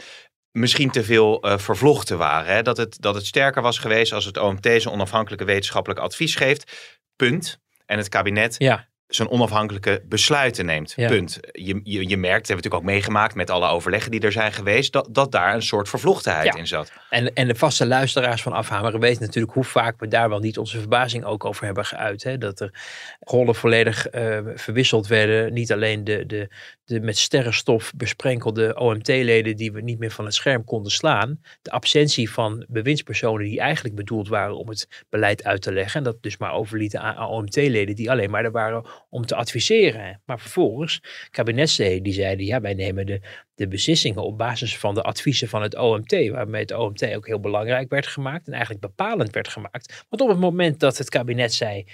misschien 0.51 0.91
te 0.91 1.03
veel 1.03 1.43
vervlochten 1.57 2.17
waren. 2.17 2.53
Hè? 2.53 2.61
Dat, 2.61 2.77
het, 2.77 3.01
dat 3.01 3.15
het 3.15 3.25
sterker 3.25 3.61
was 3.61 3.77
geweest 3.79 4.13
als 4.13 4.25
het 4.25 4.37
OMT 4.37 4.63
zijn 4.65 4.87
onafhankelijke 4.93 5.45
wetenschappelijk 5.45 5.99
advies 5.99 6.35
geeft. 6.35 6.97
Punt. 7.15 7.59
En 7.85 7.97
het 7.97 8.09
kabinet 8.09 8.55
Ja, 8.57 8.88
zijn 9.09 9.29
onafhankelijke 9.29 10.01
besluiten 10.06 10.65
neemt. 10.65 10.94
Ja. 10.95 11.07
Punt. 11.07 11.39
Je, 11.51 11.79
je, 11.83 12.07
je 12.07 12.17
merkt, 12.17 12.47
dat 12.47 12.47
hebben 12.47 12.47
we 12.47 12.53
natuurlijk 12.53 12.73
ook 12.73 12.83
meegemaakt 12.83 13.35
met 13.35 13.50
alle 13.50 13.67
overleggen 13.67 14.11
die 14.11 14.19
er 14.19 14.31
zijn 14.31 14.51
geweest, 14.53 14.94
dat, 14.94 15.07
dat 15.11 15.31
daar 15.31 15.53
een 15.53 15.61
soort 15.63 15.89
vervlochtenheid 15.89 16.45
Ja. 16.45 16.56
in 16.59 16.67
zat. 16.67 16.91
En, 17.10 17.34
en 17.34 17.48
de 17.48 17.55
vaste 17.55 17.86
luisteraars 17.86 18.41
van 18.41 18.53
Afhameren 18.53 19.00
weten 19.00 19.22
natuurlijk 19.25 19.53
hoe 19.53 19.63
vaak 19.63 20.00
we 20.00 20.07
daar 20.07 20.29
wel 20.29 20.39
niet 20.39 20.57
onze 20.57 20.79
verbazing 20.79 21.25
ook 21.25 21.45
over 21.45 21.65
hebben 21.65 21.86
geuit. 21.86 22.24
Hè? 22.24 22.38
Dat 22.38 22.60
er 22.60 22.74
rollen 23.19 23.55
volledig 23.55 24.07
eh, 24.07 24.39
verwisseld 24.55 25.07
werden. 25.07 25.53
Niet 25.53 25.72
alleen 25.72 26.03
de, 26.03 26.25
de, 26.25 26.50
de 26.89 27.00
met 27.00 27.17
sterrenstof 27.17 27.93
besprenkelde 27.96 28.75
OMT-leden 28.75 29.55
die 29.55 29.72
we 29.72 29.81
niet 29.81 30.00
meer 30.00 30.12
van 30.12 30.25
het 30.25 30.34
scherm 30.34 30.63
konden 30.63 30.91
slaan. 30.91 31.41
De 31.62 31.72
absentie 31.72 32.31
van 32.31 32.65
bewindspersonen 32.69 33.46
die 33.46 33.60
eigenlijk 33.60 33.96
bedoeld 33.96 34.27
waren 34.27 34.58
om 34.58 34.69
het 34.69 35.05
beleid 35.10 35.43
uit 35.43 35.62
te 35.62 35.72
leggen. 35.72 35.98
En 35.98 36.03
dat 36.03 36.22
dus 36.22 36.38
maar 36.38 36.53
overlieten 36.53 37.01
aan, 37.01 37.27
OMT-leden 37.27 37.96
die 37.96 38.12
alleen 38.12 38.29
maar 38.29 38.43
er 38.43 38.51
waren 38.51 38.86
om 39.10 39.25
te 39.25 39.36
adviseren. 39.36 40.22
Maar 40.25 40.39
vervolgens 40.39 41.01
kabinetsleden 41.29 42.03
die 42.03 42.13
zeiden 42.13 42.46
ja 42.46 42.62
wij 42.62 42.74
nemen 42.74 43.05
de 43.05 43.22
de 43.60 43.67
beslissingen 43.67 44.24
op 44.24 44.38
basis 44.38 44.77
van 44.77 44.93
de 44.93 45.01
adviezen 45.01 45.48
van 45.48 45.62
het 45.62 45.77
OMT, 45.77 46.29
waarmee 46.29 46.62
het 46.62 46.72
OMT 46.72 47.15
ook 47.15 47.27
heel 47.27 47.39
belangrijk 47.39 47.89
werd 47.89 48.08
gemaakt 48.08 48.48
en 48.48 48.53
eigenlijk 48.53 48.81
bepalend 48.81 49.34
werd 49.34 49.48
gemaakt. 49.48 50.05
Want 50.10 50.22
op 50.22 50.29
het 50.29 50.39
moment 50.39 50.79
dat 50.79 50.98
het 50.98 51.10
kabinet 51.10 51.53
zei, 51.53 51.86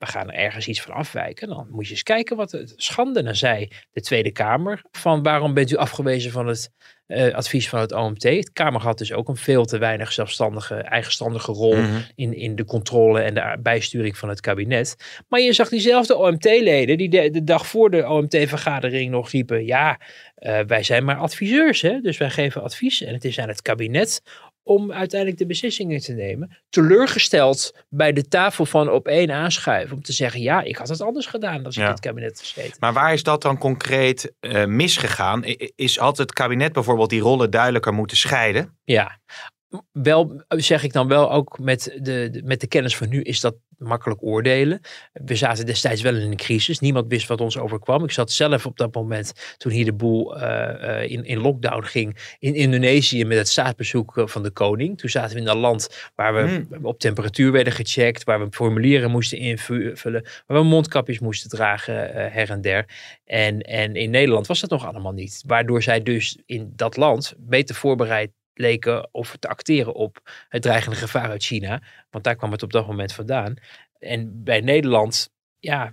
we 0.00 0.06
gaan 0.06 0.30
er 0.30 0.34
ergens 0.34 0.68
iets 0.68 0.82
van 0.82 0.94
afwijken, 0.94 1.48
dan 1.48 1.66
moet 1.70 1.86
je 1.86 1.90
eens 1.92 2.02
kijken 2.02 2.36
wat 2.36 2.52
het 2.52 2.72
schande. 2.76 3.22
Dan 3.22 3.34
zei 3.36 3.68
de 3.92 4.00
Tweede 4.00 4.30
Kamer 4.32 4.82
van 4.92 5.22
waarom 5.22 5.54
bent 5.54 5.70
u 5.70 5.76
afgewezen 5.76 6.30
van 6.30 6.46
het 6.46 6.70
eh, 7.06 7.34
advies 7.34 7.68
van 7.68 7.80
het 7.80 7.92
OMT. 7.92 8.20
De 8.20 8.50
Kamer 8.52 8.80
had 8.80 8.98
dus 8.98 9.12
ook 9.12 9.28
een 9.28 9.36
veel 9.36 9.64
te 9.64 9.78
weinig 9.78 10.12
zelfstandige, 10.12 10.74
eigenstandige 10.74 11.52
rol 11.52 11.76
Mhm. 11.76 12.00
in, 12.14 12.34
in 12.36 12.56
de 12.56 12.64
controle 12.64 13.20
en 13.20 13.34
de 13.34 13.56
bijsturing 13.62 14.18
van 14.18 14.28
het 14.28 14.40
kabinet. 14.40 14.96
Maar 15.28 15.40
je 15.40 15.52
zag 15.52 15.68
diezelfde 15.68 16.16
OMT-leden 16.16 16.98
die 16.98 17.08
de, 17.08 17.30
de 17.30 17.44
dag 17.44 17.66
voor 17.66 17.90
de 17.90 18.08
OMT-vergadering 18.08 19.10
nog 19.10 19.30
riepen, 19.30 19.64
ja, 19.64 20.00
eh, 20.34 20.58
wij 20.66 20.82
zijn 20.82 21.04
maar 21.04 21.16
adviseurs, 21.16 21.80
hè? 21.82 22.00
dus 22.00 22.18
wij 22.18 22.30
geven 22.30 22.62
advies. 22.62 23.02
En 23.02 23.14
het 23.14 23.24
is 23.24 23.38
aan 23.38 23.48
het 23.48 23.62
kabinet 23.62 24.22
om 24.70 24.92
uiteindelijk 24.92 25.38
de 25.40 25.46
beslissingen 25.46 26.00
te 26.00 26.12
nemen. 26.12 26.56
Teleurgesteld 26.68 27.74
bij 27.88 28.12
de 28.12 28.28
tafel 28.28 28.66
van 28.66 28.90
op 28.90 29.06
één 29.06 29.30
aanschuiven. 29.30 29.96
Om 29.96 30.02
te 30.02 30.12
zeggen, 30.12 30.40
ja, 30.40 30.62
ik 30.62 30.76
had 30.76 30.88
het 30.88 31.00
anders 31.00 31.26
gedaan 31.26 31.64
als 31.64 31.74
ik 31.74 31.80
Ja. 31.80 31.86
in 31.86 31.92
het 31.94 32.00
kabinet 32.00 32.38
gezeten. 32.40 32.76
Maar 32.80 32.92
waar 32.92 33.12
is 33.12 33.22
dat 33.22 33.42
dan 33.42 33.58
concreet 33.58 34.32
eh, 34.40 34.64
misgegaan? 34.64 35.44
Is, 35.74 35.96
had 35.96 36.18
het 36.18 36.32
kabinet 36.32 36.72
bijvoorbeeld 36.72 37.10
die 37.10 37.20
rollen 37.20 37.50
duidelijker 37.50 37.92
moeten 37.94 38.16
scheiden? 38.16 38.78
Ja, 38.84 39.18
wel 39.92 40.42
zeg 40.48 40.82
ik 40.82 40.92
dan 40.92 41.08
wel 41.08 41.30
ook 41.32 41.58
met 41.58 41.82
de, 42.02 42.28
de- 42.30 42.42
met 42.44 42.60
de 42.60 42.66
kennis 42.68 42.96
van 42.96 43.08
nu 43.08 43.22
is 43.22 43.40
dat 43.40 43.54
makkelijk 43.80 44.22
oordelen. 44.22 44.80
We 45.12 45.34
zaten 45.34 45.66
destijds 45.66 46.02
wel 46.02 46.14
in 46.14 46.30
een 46.30 46.36
crisis. 46.36 46.78
Niemand 46.78 47.06
wist 47.08 47.28
wat 47.28 47.40
ons 47.40 47.58
overkwam. 47.58 48.04
Ik 48.04 48.10
zat 48.10 48.32
zelf 48.32 48.66
op 48.66 48.76
dat 48.76 48.94
moment 48.94 49.54
toen 49.56 49.72
hier 49.72 49.84
de 49.84 49.92
boel 49.92 50.40
eh, 50.40 51.02
eh, 51.02 51.10
in, 51.10 51.24
in 51.24 51.38
lockdown 51.38 51.82
ging 51.82 52.36
in 52.38 52.54
Indonesië 52.54 53.24
met 53.24 53.38
het 53.38 53.48
staatsbezoek 53.48 54.18
eh, 54.18 54.26
van 54.26 54.42
de 54.42 54.50
koning. 54.50 54.98
Toen 54.98 55.10
zaten 55.10 55.34
we 55.34 55.42
in 55.42 55.48
een 55.48 55.56
land 55.56 56.10
waar 56.14 56.34
we 56.34 56.66
op 56.82 56.98
temperatuur 56.98 57.52
werden 57.52 57.72
gecheckt, 57.72 58.24
waar 58.24 58.40
we 58.40 58.46
formulieren 58.50 59.10
moesten 59.10 59.38
invullen, 59.38 60.24
waar 60.46 60.58
we 60.58 60.64
mondkapjes 60.64 61.18
moesten 61.18 61.50
dragen 61.50 61.94
her 62.32 62.50
en 62.50 62.60
der. 62.60 62.86
En, 63.24 63.60
en 63.60 63.94
in 63.94 64.10
Nederland 64.10 64.46
was 64.46 64.60
dat 64.60 64.70
nog 64.70 64.86
allemaal 64.86 65.12
niet. 65.12 65.42
Waardoor 65.46 65.82
zij 65.82 66.02
dus 66.02 66.38
in 66.46 66.72
dat 66.76 66.96
land 66.96 67.34
beter 67.38 67.74
voorbereid 67.74 68.30
leken 68.60 69.08
of 69.14 69.36
te 69.38 69.48
acteren 69.48 69.94
op 69.94 70.30
het 70.48 70.62
dreigende 70.62 70.96
gevaar 70.96 71.30
uit 71.30 71.44
China. 71.44 71.82
Want 72.10 72.24
daar 72.24 72.36
kwam 72.36 72.52
het 72.52 72.62
op 72.62 72.72
dat 72.72 72.86
moment 72.86 73.12
vandaan. 73.12 73.54
En 73.98 74.44
bij 74.44 74.60
Nederland, 74.60 75.30
ja, 75.58 75.92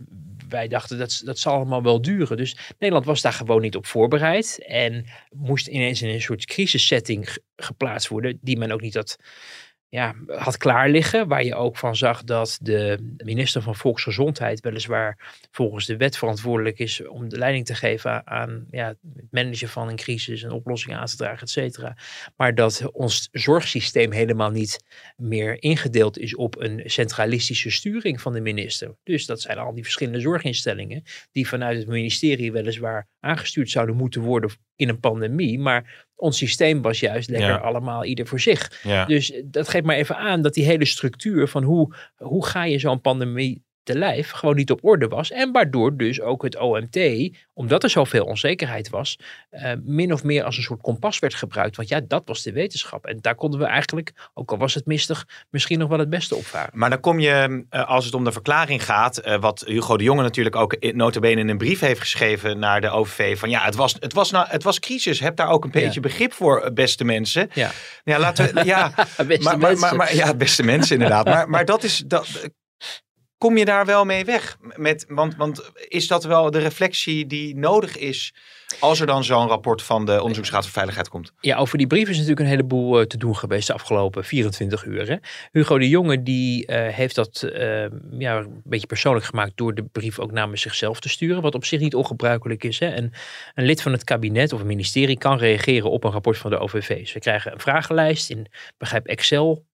wij 0.49 0.67
dachten 0.67 0.97
dat, 0.97 1.21
dat 1.23 1.39
zal 1.39 1.53
allemaal 1.53 1.83
wel 1.83 2.01
duren. 2.01 2.37
Dus 2.37 2.57
Nederland 2.79 3.05
was 3.05 3.21
daar 3.21 3.33
gewoon 3.33 3.61
niet 3.61 3.75
op 3.75 3.85
voorbereid. 3.85 4.65
En 4.65 5.05
moest 5.29 5.67
ineens 5.67 6.01
in 6.01 6.09
een 6.09 6.21
soort 6.21 6.45
crisissetting 6.45 7.31
ge- 7.31 7.41
geplaatst 7.55 8.07
worden, 8.07 8.37
die 8.41 8.57
men 8.57 8.71
ook 8.71 8.81
niet 8.81 8.95
had, 8.95 9.17
ja, 9.89 10.15
had 10.27 10.57
klaar 10.57 10.89
liggen. 10.89 11.27
Waar 11.27 11.43
je 11.43 11.55
ook 11.55 11.77
van 11.77 11.95
zag 11.95 12.23
dat 12.23 12.57
de 12.61 13.15
minister 13.17 13.61
van 13.61 13.75
Volksgezondheid 13.75 14.59
weliswaar 14.59 15.35
volgens 15.51 15.85
de 15.85 15.97
wet 15.97 16.17
verantwoordelijk 16.17 16.79
is 16.79 17.07
om 17.07 17.29
de 17.29 17.37
leiding 17.37 17.65
te 17.65 17.75
geven 17.75 18.27
aan 18.27 18.65
ja, 18.71 18.87
het 18.87 19.31
managen 19.31 19.69
van 19.69 19.87
een 19.87 19.95
crisis 19.95 20.43
en 20.43 20.51
oplossingen 20.51 20.97
aan 20.97 21.05
te 21.05 21.15
dragen, 21.15 21.41
et 21.41 21.49
cetera. 21.49 21.97
Maar 22.35 22.55
dat 22.55 22.89
ons 22.91 23.29
zorgsysteem 23.31 24.11
helemaal 24.11 24.51
niet 24.51 24.83
meer 25.15 25.61
ingedeeld 25.61 26.17
is 26.17 26.35
op 26.35 26.59
een 26.59 26.81
centralistische 26.85 27.71
sturing 27.71 28.21
van 28.21 28.33
de 28.33 28.41
minister. 28.41 28.95
Dus 29.03 29.25
dat 29.25 29.41
zijn 29.41 29.57
al 29.57 29.73
die 29.73 29.83
verschillende 29.83 30.19
zorginstellingen 30.19 31.03
die 31.31 31.47
vanuit 31.47 31.77
het 31.77 31.87
ministerie 31.87 32.51
weliswaar 32.51 33.07
aangestuurd 33.19 33.69
zouden 33.69 33.95
moeten 33.95 34.21
worden 34.21 34.51
in 34.75 34.89
een 34.89 34.99
pandemie. 34.99 35.59
Maar 35.59 36.06
ons 36.19 36.37
systeem 36.37 36.81
was 36.81 36.99
juist 36.99 37.29
lekker 37.29 37.47
Ja. 37.49 37.55
allemaal 37.55 38.05
ieder 38.05 38.27
voor 38.27 38.39
zich. 38.39 38.81
Ja. 38.83 39.05
Dus 39.05 39.41
dat 39.45 39.69
geeft 39.69 39.85
maar 39.85 39.95
even 39.95 40.17
aan 40.17 40.41
dat 40.41 40.53
die 40.53 40.65
hele 40.65 40.85
structuur 40.85 41.47
van 41.47 41.63
hoe, 41.63 41.95
hoe 42.15 42.45
ga 42.45 42.63
je 42.63 42.79
zo'n 42.79 43.01
pandemie 43.01 43.65
te 43.87 43.97
lijf 43.97 44.31
gewoon 44.31 44.55
niet 44.55 44.71
op 44.71 44.83
orde 44.83 45.07
was. 45.07 45.31
En 45.31 45.51
waardoor 45.51 45.97
dus 45.97 46.21
ook 46.21 46.43
het 46.43 46.57
OMT, 46.59 46.99
omdat 47.53 47.83
er 47.83 47.89
zoveel 47.89 48.25
onzekerheid 48.25 48.89
was, 48.89 49.19
eh, 49.49 49.71
min 49.83 50.13
of 50.13 50.23
meer 50.23 50.43
als 50.43 50.57
een 50.57 50.63
soort 50.63 50.81
kompas 50.81 51.19
werd 51.19 51.33
gebruikt. 51.33 51.75
Want 51.75 51.89
ja, 51.89 52.01
dat 52.07 52.21
was 52.25 52.41
de 52.43 52.51
wetenschap. 52.51 53.05
En 53.05 53.17
daar 53.21 53.35
konden 53.35 53.59
we 53.59 53.65
eigenlijk, 53.65 54.13
ook 54.33 54.51
al 54.51 54.57
was 54.57 54.73
het 54.73 54.85
mistig, 54.85 55.27
misschien 55.49 55.79
nog 55.79 55.89
wel 55.89 55.99
het 55.99 56.09
beste 56.09 56.35
opvaren. 56.35 56.69
Maar 56.73 56.89
dan 56.89 56.99
kom 56.99 57.19
je, 57.19 57.65
eh, 57.69 57.87
als 57.89 58.05
het 58.05 58.13
om 58.13 58.23
de 58.23 58.31
verklaring 58.31 58.85
gaat, 58.85 59.17
eh, 59.17 59.39
wat 59.39 59.63
Hugo 59.67 59.97
de 59.97 60.03
Jonge 60.03 60.21
natuurlijk 60.21 60.55
ook 60.55 60.73
in- 60.73 60.97
notabene 60.97 61.41
in 61.41 61.49
een 61.49 61.57
brief 61.57 61.79
heeft 61.79 61.99
geschreven 61.99 62.59
naar 62.59 62.81
de 62.81 62.89
OVV, 62.89 63.39
van 63.39 63.49
ja, 63.49 63.63
het 63.63 63.75
was, 63.75 63.95
het 63.99 64.13
was, 64.13 64.31
nou, 64.31 64.45
het 64.49 64.63
was 64.63 64.79
crisis. 64.79 65.19
Heb 65.19 65.35
daar 65.35 65.49
ook 65.49 65.63
een 65.63 65.71
beetje 65.71 65.99
begrip 65.99 66.33
voor, 66.33 66.71
beste 66.73 67.03
mensen. 67.03 67.49
Ja. 67.53 67.71
Ja, 68.03 68.19
laten 68.19 68.53
we, 68.53 68.63
ja, 68.65 68.91
Beste 69.27 69.43
maar, 69.43 69.57
maar, 69.57 69.57
mensen. 69.57 69.79
maar, 69.79 69.95
maar- 69.95 70.15
ja, 70.15 70.33
beste 70.33 70.63
mensen 70.63 70.93
inderdaad. 70.95 71.25
Maar, 71.25 71.49
maar 71.49 71.65
dat 71.65 71.83
is, 71.83 72.03
dat, 72.07 72.49
kom 73.37 73.57
je 73.57 73.65
daar 73.65 73.85
wel 73.85 74.05
mee 74.05 74.25
weg? 74.25 74.57
Met, 74.75 75.05
want, 75.07 75.35
want 75.35 75.71
is 75.87 76.07
dat 76.07 76.23
wel 76.23 76.51
de 76.51 76.59
reflectie 76.59 77.27
die 77.27 77.55
nodig 77.55 77.97
is 77.97 78.33
als 78.79 78.99
er 78.99 79.05
dan 79.05 79.23
zo'n 79.23 79.47
rapport 79.47 79.81
van 79.81 80.05
de 80.05 80.21
Onderzoeksraad 80.21 80.63
voor 80.63 80.73
Veiligheid 80.73 81.09
komt? 81.09 81.33
Ja, 81.39 81.57
over 81.57 81.77
die 81.77 81.87
brief 81.87 82.09
is 82.09 82.15
natuurlijk 82.15 82.39
een 82.39 82.51
heleboel 82.51 82.99
eh, 82.99 83.05
te 83.05 83.17
doen 83.17 83.35
geweest 83.35 83.67
de 83.67 83.73
afgelopen 83.73 84.25
24 84.25 84.85
uur. 84.85 85.07
Hè? 85.07 85.15
Hugo 85.51 85.77
de 85.77 85.89
Jonge 85.89 86.23
die 86.23 86.65
eh, 86.65 86.93
heeft 86.93 87.15
dat 87.15 87.41
eh, 87.41 87.85
ja, 88.17 88.37
een 88.37 88.61
beetje 88.63 88.87
persoonlijk 88.87 89.25
gemaakt 89.25 89.57
door 89.57 89.75
de 89.75 89.83
brief 89.83 90.19
ook 90.19 90.31
namens 90.31 90.61
zichzelf 90.61 90.99
te 90.99 91.09
sturen. 91.09 91.41
Wat 91.41 91.55
op 91.55 91.65
zich 91.65 91.79
niet 91.79 91.95
ongebruikelijk 91.95 92.63
is. 92.63 92.79
Hè? 92.79 92.87
En 92.87 93.11
een 93.55 93.65
lid 93.65 93.81
van 93.81 93.91
het 93.91 94.03
kabinet 94.03 94.53
of 94.53 94.59
een 94.59 94.67
ministerie 94.67 95.17
kan 95.17 95.37
reageren 95.37 95.91
op 95.91 96.03
een 96.03 96.11
rapport 96.11 96.37
van 96.37 96.49
de 96.49 96.57
OVV. 96.57 97.13
We 97.13 97.19
krijgen 97.19 97.51
een 97.51 97.59
vragenlijst 97.59 98.29
in, 98.29 98.47
begrijp 98.77 99.05
Excel 99.05 99.65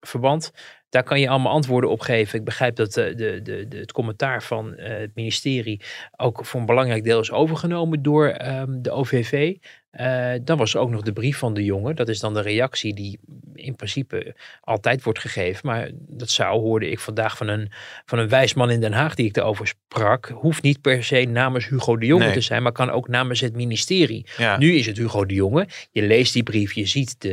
verband. 0.00 0.52
Daar 0.92 1.02
kan 1.02 1.20
je 1.20 1.28
allemaal 1.28 1.52
antwoorden 1.52 1.90
op 1.90 2.00
geven. 2.00 2.38
Ik 2.38 2.44
begrijp 2.44 2.76
dat 2.76 2.96
eh, 2.96 3.16
de, 3.16 3.42
de, 3.42 3.68
de, 3.68 3.76
het 3.76 3.92
commentaar 3.92 4.42
van 4.42 4.74
eh, 4.74 4.98
het 4.98 5.14
ministerie 5.14 5.80
ook 6.16 6.44
voor 6.46 6.60
een 6.60 6.66
belangrijk 6.66 7.04
deel 7.04 7.20
is 7.20 7.30
overgenomen 7.30 8.02
door 8.02 8.26
ehm, 8.28 8.82
de 8.82 8.90
OVV. 8.90 9.56
Eh, 9.92 10.32
dan 10.42 10.58
was 10.58 10.74
er 10.74 10.80
ook 10.80 10.90
nog 10.90 11.02
de 11.02 11.12
brief 11.12 11.38
van 11.38 11.54
de 11.54 11.64
jongen. 11.64 11.96
Dat 11.96 12.08
is 12.08 12.20
dan 12.20 12.34
de 12.34 12.40
reactie 12.40 12.94
die 12.94 13.18
in 13.54 13.76
principe 13.76 14.34
altijd 14.60 15.02
wordt 15.02 15.18
gegeven. 15.18 15.66
Maar 15.66 15.90
dat 15.94 16.30
zou, 16.30 16.60
hoorde 16.60 16.90
ik 16.90 16.98
vandaag 16.98 17.36
van 17.36 17.48
een, 17.48 17.70
van 18.04 18.18
een 18.18 18.28
wijs 18.28 18.54
man 18.54 18.70
in 18.70 18.80
Den 18.80 18.92
Haag 18.92 19.14
die 19.14 19.26
ik 19.26 19.36
erover 19.36 19.66
sprak. 19.66 20.28
Hoeft 20.34 20.62
niet 20.62 20.80
per 20.80 21.04
se 21.04 21.20
namens 21.24 21.68
Hugo 21.68 21.96
de 21.96 22.06
Jonge 22.06 22.24
Nee. 22.24 22.32
te 22.32 22.40
zijn, 22.40 22.62
maar 22.62 22.72
kan 22.72 22.90
ook 22.90 23.08
namens 23.08 23.40
het 23.40 23.54
ministerie. 23.56 24.26
Ja. 24.36 24.58
Nu 24.58 24.74
is 24.74 24.86
het 24.86 24.96
Hugo 24.96 25.26
de 25.26 25.34
Jonge. 25.34 25.66
Je 25.90 26.02
leest 26.02 26.32
die 26.32 26.42
brief, 26.42 26.72
je 26.72 26.86
ziet 26.86 27.20
de... 27.20 27.28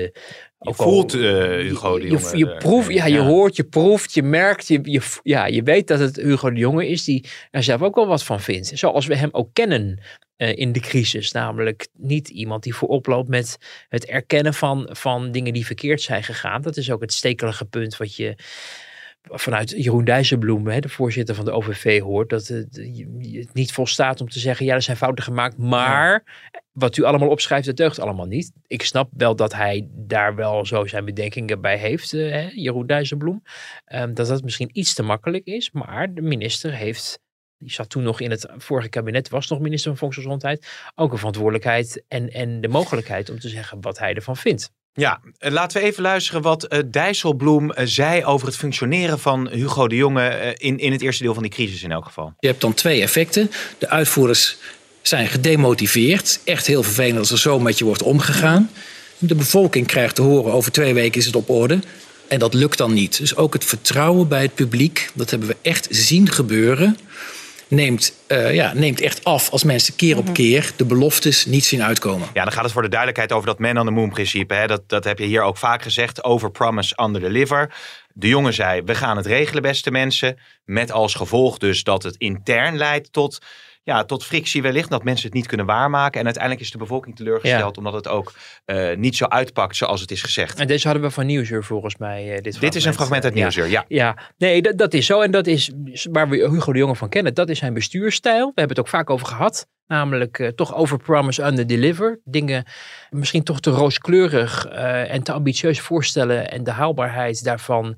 Je 0.59 0.69
al- 0.69 0.73
voelt 0.73 1.13
eh, 1.13 1.19
Hugo 1.19 1.97
de 1.99 2.01
je, 2.03 2.09
Jonge. 2.11 2.37
je, 2.37 2.51
eh, 2.51 2.57
proeft, 2.57 2.93
ja, 2.93 3.05
je 3.05 3.13
ja. 3.13 3.25
hoort, 3.25 3.55
je 3.55 3.63
proeft, 3.63 4.13
je 4.13 4.23
merkt, 4.23 4.67
je, 4.67 4.79
je, 4.83 5.01
ja, 5.23 5.45
je 5.45 5.63
weet 5.63 5.87
dat 5.87 5.99
het 5.99 6.15
Hugo 6.15 6.51
de 6.51 6.59
Jonge 6.59 6.87
is 6.87 7.03
die 7.03 7.25
er 7.51 7.63
zelf 7.63 7.81
ook 7.81 7.95
wel 7.95 8.07
wat 8.07 8.23
van 8.23 8.39
vindt. 8.39 8.71
Zoals 8.73 9.05
we 9.05 9.15
hem 9.15 9.29
ook 9.31 9.49
kennen 9.53 9.99
eh, 10.39 10.57
in 10.57 10.71
de 10.71 10.79
crisis. 10.79 11.31
Namelijk 11.31 11.87
niet 11.93 12.29
iemand 12.29 12.63
die 12.63 12.75
voorop 12.75 13.05
loopt 13.05 13.29
met 13.29 13.57
het 13.89 14.05
erkennen 14.05 14.53
van, 14.53 14.89
van 14.91 15.31
dingen 15.31 15.53
die 15.53 15.65
verkeerd 15.65 16.01
zijn 16.01 16.23
gegaan. 16.23 16.61
Dat 16.61 16.77
is 16.77 16.91
ook 16.91 17.01
het 17.01 17.13
stekelige 17.13 17.65
punt 17.65 17.97
wat 17.97 18.15
je 18.15 18.35
vanuit 19.21 19.69
Jeroen 19.69 20.03
Dijsselbloem, 20.03 20.67
hè, 20.67 20.79
de 20.79 20.89
voorzitter 20.89 21.35
van 21.35 21.45
de 21.45 21.51
OVV, 21.51 22.01
hoort. 22.01 22.29
Dat 22.29 22.47
het, 22.47 22.75
het 23.31 23.53
niet 23.53 23.71
volstaat 23.71 24.21
om 24.21 24.29
te 24.29 24.39
zeggen, 24.39 24.65
ja, 24.65 24.73
er 24.73 24.81
zijn 24.81 24.97
fouten 24.97 25.23
gemaakt, 25.23 25.57
maar 25.57 26.23
wat 26.71 26.97
u 26.97 27.03
allemaal 27.03 27.29
opschrijft, 27.29 27.65
dat 27.65 27.77
deugt 27.77 27.99
allemaal 27.99 28.25
niet. 28.25 28.51
Ik 28.67 28.83
snap 28.83 29.09
wel 29.17 29.35
dat 29.35 29.53
hij 29.53 29.87
daar 29.91 30.35
wel 30.35 30.65
zo 30.65 30.85
zijn 30.85 31.05
bedenkingen 31.05 31.61
bij 31.61 31.77
heeft, 31.77 32.13
eh, 32.13 32.31
hè, 32.31 32.49
Jeroen 32.53 32.87
Dijsselbloem. 32.87 33.43
Ehm, 33.85 34.13
dat 34.13 34.27
dat 34.27 34.43
misschien 34.43 34.69
iets 34.71 34.93
te 34.93 35.03
makkelijk 35.03 35.45
is, 35.45 35.71
maar 35.71 36.13
de 36.13 36.21
minister 36.21 36.73
heeft, 36.73 37.19
die 37.59 37.71
zat 37.71 37.89
toen 37.89 38.03
nog 38.03 38.19
in 38.19 38.31
het 38.31 38.47
vorige 38.57 38.89
kabinet, 38.89 39.29
was 39.29 39.47
nog 39.47 39.59
minister 39.59 39.89
van 39.89 39.99
Volksgezondheid, 39.99 40.67
ook 40.95 41.11
een 41.11 41.17
verantwoordelijkheid 41.17 42.03
en, 42.07 42.31
en 42.31 42.61
de 42.61 42.67
mogelijkheid 42.67 43.29
om 43.29 43.39
te 43.39 43.49
zeggen 43.49 43.81
wat 43.81 43.99
hij 43.99 44.13
ervan 44.13 44.37
vindt. 44.37 44.71
Ja, 44.93 45.21
eh, 45.37 45.51
laten 45.51 45.81
we 45.81 45.87
even 45.87 46.03
luisteren 46.03 46.41
wat 46.41 46.63
eh, 46.63 46.79
Dijsselbloem 46.85 47.71
eh, 47.71 47.85
zei 47.85 48.25
over 48.25 48.47
het 48.47 48.55
functioneren 48.55 49.19
van 49.19 49.49
Hugo 49.49 49.87
de 49.87 49.95
Jonge 49.95 50.55
in, 50.57 50.77
in 50.77 50.91
het 50.91 51.01
eerste 51.01 51.23
deel 51.23 51.33
van 51.33 51.43
die 51.43 51.51
crisis 51.51 51.83
in 51.83 51.91
elk 51.91 52.05
geval. 52.05 52.33
Je 52.39 52.47
hebt 52.47 52.61
dan 52.61 52.73
twee 52.73 53.01
effecten. 53.01 53.51
De 53.77 53.89
uitvoerders 53.89 54.57
zijn 55.01 55.27
gedemotiveerd. 55.27 56.39
Echt 56.43 56.67
heel 56.67 56.83
vervelend 56.83 57.19
als 57.19 57.31
er 57.31 57.39
zo 57.39 57.59
met 57.59 57.77
je 57.77 57.85
wordt 57.85 58.03
omgegaan. 58.03 58.69
De 59.17 59.35
bevolking 59.35 59.87
krijgt 59.87 60.15
te 60.15 60.21
horen 60.21 60.53
over 60.53 60.71
twee 60.71 60.93
weken 60.93 61.19
is 61.19 61.25
het 61.25 61.35
op 61.35 61.49
orde. 61.49 61.79
En 62.27 62.39
dat 62.39 62.53
lukt 62.53 62.77
dan 62.77 62.93
niet. 62.93 63.17
Dus 63.17 63.35
ook 63.35 63.53
het 63.53 63.65
vertrouwen 63.65 64.27
bij 64.27 64.41
het 64.41 64.55
publiek, 64.55 65.09
dat 65.13 65.29
hebben 65.29 65.47
we 65.47 65.57
echt 65.61 65.87
zien 65.89 66.29
gebeuren. 66.31 66.97
Neemt, 67.69 68.13
eh, 68.27 68.53
ja, 68.53 68.73
neemt 68.73 69.01
echt 69.01 69.23
af 69.23 69.49
als 69.49 69.63
mensen 69.63 69.95
keer 69.95 70.17
op 70.17 70.33
keer 70.33 70.71
de 70.75 70.85
beloftes 70.85 71.45
niet 71.45 71.65
zien 71.65 71.83
uitkomen. 71.83 72.27
Ja, 72.33 72.43
dan 72.43 72.51
gaat 72.51 72.63
het 72.63 72.71
voor 72.71 72.81
de 72.81 72.87
duidelijkheid 72.87 73.31
over 73.31 73.47
dat 73.47 73.59
man 73.59 73.79
on 73.79 73.85
the 73.85 73.91
moon 73.91 74.09
principe. 74.09 74.53
Hè? 74.53 74.67
Dat, 74.67 74.89
dat 74.89 75.03
heb 75.03 75.19
je 75.19 75.25
hier 75.25 75.41
ook 75.41 75.57
vaak 75.57 75.81
gezegd. 75.81 76.23
Over 76.23 76.51
promise, 76.51 76.99
under 77.03 77.21
deliver. 77.21 77.73
De 78.13 78.27
jongen 78.27 78.53
zei, 78.53 78.81
we 78.81 78.95
gaan 78.95 79.17
het 79.17 79.25
regelen 79.25 79.61
beste 79.61 79.91
mensen. 79.91 80.39
Met 80.65 80.91
als 80.91 81.13
gevolg 81.13 81.57
dus 81.57 81.83
dat 81.83 82.03
het 82.03 82.15
intern 82.17 82.77
leidt 82.77 83.13
tot, 83.13 83.39
ja, 83.89 84.03
tot 84.03 84.25
frictie 84.25 84.61
wellicht. 84.61 84.89
Dat 84.89 85.03
mensen 85.03 85.25
het 85.25 85.35
niet 85.35 85.47
kunnen 85.47 85.65
waarmaken. 85.65 86.19
En 86.19 86.25
uiteindelijk 86.25 86.63
is 86.63 86.71
de 86.71 86.77
bevolking 86.77 87.15
teleurgesteld. 87.15 87.77
Omdat 87.77 87.93
het 87.93 88.07
ook 88.07 88.33
eh, 88.65 88.97
niet 88.97 89.15
zo 89.15 89.25
uitpakt 89.25 89.75
zoals 89.75 90.01
het 90.01 90.11
is 90.11 90.21
gezegd. 90.21 90.59
En 90.59 90.67
deze 90.67 90.87
hadden 90.87 91.05
we 91.05 91.11
van 91.11 91.25
Nieuwsuur 91.25 91.63
volgens 91.63 91.97
mij. 91.97 92.35
eh, 92.35 92.41
dit, 92.41 92.59
Dit 92.59 92.75
is 92.75 92.85
een 92.85 92.93
fragment 92.93 93.23
uit 93.23 93.33
ja. 93.33 93.39
Nieuwsuur, 93.39 93.67
ja. 93.67 93.85
Ja, 93.87 94.17
nee, 94.37 94.61
dat, 94.61 94.77
dat 94.77 94.93
is 94.93 95.05
zo. 95.05 95.21
En 95.21 95.31
dat 95.31 95.47
is 95.47 95.71
waar 96.11 96.29
we 96.29 96.49
Hugo 96.49 96.73
de 96.73 96.79
Jonge 96.79 96.95
van 96.95 97.09
kennen. 97.09 97.33
Dat 97.33 97.49
is 97.49 97.59
zijn 97.59 97.73
bestuurstijl. 97.73 98.45
We 98.45 98.59
hebben 98.59 98.77
het 98.77 98.79
ook 98.79 98.91
vaak 98.91 99.09
over 99.09 99.27
gehad. 99.27 99.67
Namelijk 99.87 100.39
eh, 100.39 100.47
toch 100.47 100.75
over 100.75 100.97
promise, 100.97 101.43
under 101.43 101.67
deliver. 101.67 102.19
Dingen 102.23 102.65
misschien 103.09 103.43
toch 103.43 103.59
te 103.59 103.69
rooskleurig 103.69 104.65
en 104.65 105.23
te 105.23 105.31
ambitieus 105.31 105.79
voorstellen. 105.79 106.51
En 106.51 106.63
de 106.63 106.71
haalbaarheid 106.71 107.43
daarvan 107.43 107.97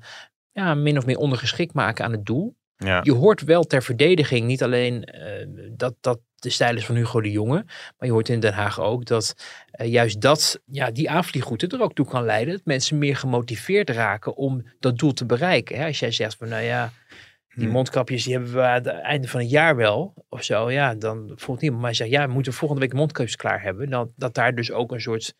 ja, 0.52 0.74
min 0.74 0.98
of 0.98 1.06
meer 1.06 1.16
ondergeschikt 1.18 1.74
maken 1.74 2.04
aan 2.04 2.12
het 2.12 2.26
doel. 2.26 2.54
Ja. 2.76 3.00
Je 3.02 3.12
hoort 3.12 3.42
wel 3.42 3.64
ter 3.64 3.82
verdediging 3.82 4.46
niet 4.46 4.62
alleen 4.62 5.04
eh, 5.04 5.46
dat, 5.76 5.94
dat 6.00 6.20
de 6.34 6.50
stijl 6.50 6.76
is 6.76 6.86
van 6.86 6.94
Hugo 6.94 7.20
de 7.20 7.30
Jonge. 7.30 7.64
Maar 7.66 8.08
je 8.08 8.10
hoort 8.10 8.28
in 8.28 8.40
Den 8.40 8.52
Haag 8.52 8.80
ook 8.80 9.04
dat 9.04 9.34
eh, 9.70 9.90
juist 9.92 10.20
dat, 10.20 10.60
ja, 10.64 10.90
die 10.90 11.10
aanvliegroute 11.10 11.66
er 11.66 11.82
ook 11.82 11.94
toe 11.94 12.06
kan 12.06 12.24
leiden. 12.24 12.54
Dat 12.54 12.64
mensen 12.64 12.98
meer 12.98 13.16
gemotiveerd 13.16 13.90
raken 13.90 14.36
om 14.36 14.62
dat 14.78 14.98
doel 14.98 15.12
te 15.12 15.26
bereiken. 15.26 15.76
Hè? 15.76 15.86
Als 15.86 15.98
jij 15.98 16.10
zegt 16.10 16.36
van 16.36 16.48
nou 16.48 16.62
ja, 16.62 16.92
die 17.54 17.64
Hmm. 17.64 17.72
mondkapjes 17.72 18.24
die 18.24 18.32
hebben 18.32 18.52
we 18.52 18.60
aan 18.60 18.74
het 18.74 18.86
einde 18.86 19.28
van 19.28 19.40
het 19.40 19.50
jaar 19.50 19.76
wel. 19.76 20.14
Of 20.28 20.42
zo, 20.42 20.70
ja, 20.70 20.94
dan 20.94 21.32
voelt 21.34 21.60
niemand. 21.60 21.82
Maar 21.82 21.94
zegt 21.94 22.10
ja, 22.10 22.26
we 22.26 22.32
moeten 22.32 22.52
volgende 22.52 22.82
week 22.82 22.92
mondkapjes 22.92 23.36
klaar 23.36 23.62
hebben. 23.62 23.90
Dan, 23.90 24.12
dat 24.16 24.34
daar 24.34 24.54
dus 24.54 24.72
ook 24.72 24.92
een 24.92 25.00
soort 25.00 25.34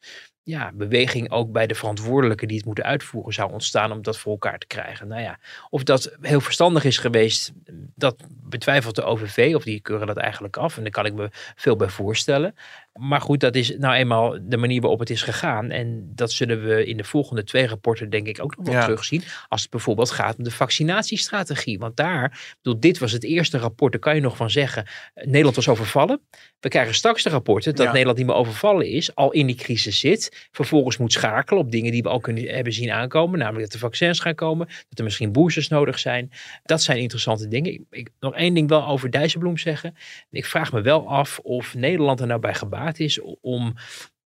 ja, 0.45 0.73
beweging 0.75 1.31
ook 1.31 1.53
bij 1.53 1.67
de 1.67 1.75
verantwoordelijken 1.75 2.49
die 2.49 2.57
het 2.57 2.67
moeten 2.67 2.85
uitvoeren 2.85 3.33
zou 3.33 3.53
ontstaan 3.53 3.93
om 3.93 4.03
dat 4.03 4.19
voor 4.19 4.33
elkaar 4.33 4.59
te 4.59 4.67
krijgen. 4.67 5.09
Nou 5.09 5.23
ja, 5.23 5.39
of 5.71 5.83
dat 5.83 6.17
heel 6.21 6.41
verstandig 6.41 6.85
is 6.85 6.99
geweest, 6.99 7.53
dat 7.95 8.17
betwijfelt 8.43 8.95
de 8.95 9.03
OVV 9.03 9.53
of 9.55 9.65
die 9.65 9.81
keuren 9.81 10.07
dat 10.07 10.17
eigenlijk 10.17 10.57
af. 10.57 10.77
En 10.77 10.83
daar 10.83 10.93
kan 10.93 11.07
ik 11.07 11.15
me 11.15 11.29
veel 11.57 11.77
bij 11.77 11.89
voorstellen. 11.89 12.55
Maar 13.01 13.21
goed, 13.21 13.41
dat 13.41 13.55
is 13.55 13.77
nou 13.79 13.95
eenmaal 13.95 14.39
de 14.43 14.57
manier 14.57 14.81
waarop 14.81 14.99
het 14.99 15.11
is 15.11 15.23
gegaan. 15.23 15.71
En 15.71 16.13
dat 16.15 16.33
zullen 16.33 16.65
we 16.65 16.87
in 16.87 16.97
de 16.97 17.05
volgende 17.05 17.45
twee 17.45 17.67
rapporten 17.67 18.11
denk 18.11 18.27
ik 18.27 18.43
ook 18.43 18.57
nog 18.57 18.67
wel 18.67 18.75
Ja. 18.75 18.83
terugzien. 18.85 19.23
Als 19.49 19.63
het 19.63 19.71
bijvoorbeeld 19.71 20.11
gaat 20.11 20.37
om 20.39 20.45
de 20.45 20.51
vaccinatiestrategie. 20.51 21.79
Want 21.79 21.97
daar, 21.97 22.55
bedoel, 22.63 22.81
dit 22.81 22.99
was 22.99 23.13
het 23.13 23.25
eerste 23.25 23.59
rapport, 23.59 23.93
daar 23.93 24.01
kan 24.01 24.15
je 24.15 24.21
nog 24.21 24.37
van 24.37 24.51
zeggen. 24.51 24.87
eh, 25.15 25.27
Nederland 25.27 25.57
was 25.57 25.69
overvallen. 25.69 26.21
We 26.61 26.69
krijgen 26.69 26.95
straks 26.95 27.23
de 27.23 27.31
rapporten 27.31 27.75
dat 27.75 27.85
Ja. 27.85 27.91
Nederland 27.91 28.19
niet 28.19 28.27
meer 28.27 28.37
overvallen 28.37 28.87
is, 28.89 29.15
al 29.15 29.31
in 29.33 29.47
die 29.47 29.57
crisis 29.57 30.01
zit. 30.01 30.49
Vervolgens 30.51 30.97
moet 30.97 31.13
schakelen 31.13 31.63
op 31.63 31.71
dingen 31.71 31.93
die 31.93 32.03
we 32.03 32.09
al 32.09 32.21
kunnen 32.21 32.45
hebben 32.55 32.73
zien 32.73 32.91
aankomen. 32.91 33.39
Namelijk 33.39 33.63
dat 33.63 33.73
de 33.73 33.79
vaccins 33.79 34.21
gaan 34.21 34.35
komen, 34.35 34.67
dat 34.89 34.99
er 34.99 35.05
misschien 35.05 35.33
boosters 35.33 35.69
nodig 35.69 35.99
zijn. 35.99 36.31
Dat 36.65 36.83
zijn 36.83 36.99
interessante 36.99 37.49
dingen. 37.49 37.73
Ik, 37.73 37.83
ik- 37.91 38.11
nog 38.21 38.35
één 38.35 38.55
ding 38.55 38.69
wel 38.69 38.87
over 38.87 39.11
Dijsselbloem 39.11 39.59
zeggen. 39.59 39.97
Ik 40.31 40.47
vraag 40.47 40.73
me 40.73 40.81
wel 40.81 41.09
af 41.09 41.39
of 41.39 41.75
Nederland 41.75 42.21
er 42.21 42.27
nou 42.27 42.41
bij 42.41 42.55
gebaat 42.55 42.81
is 42.99 43.21
om 43.41 43.75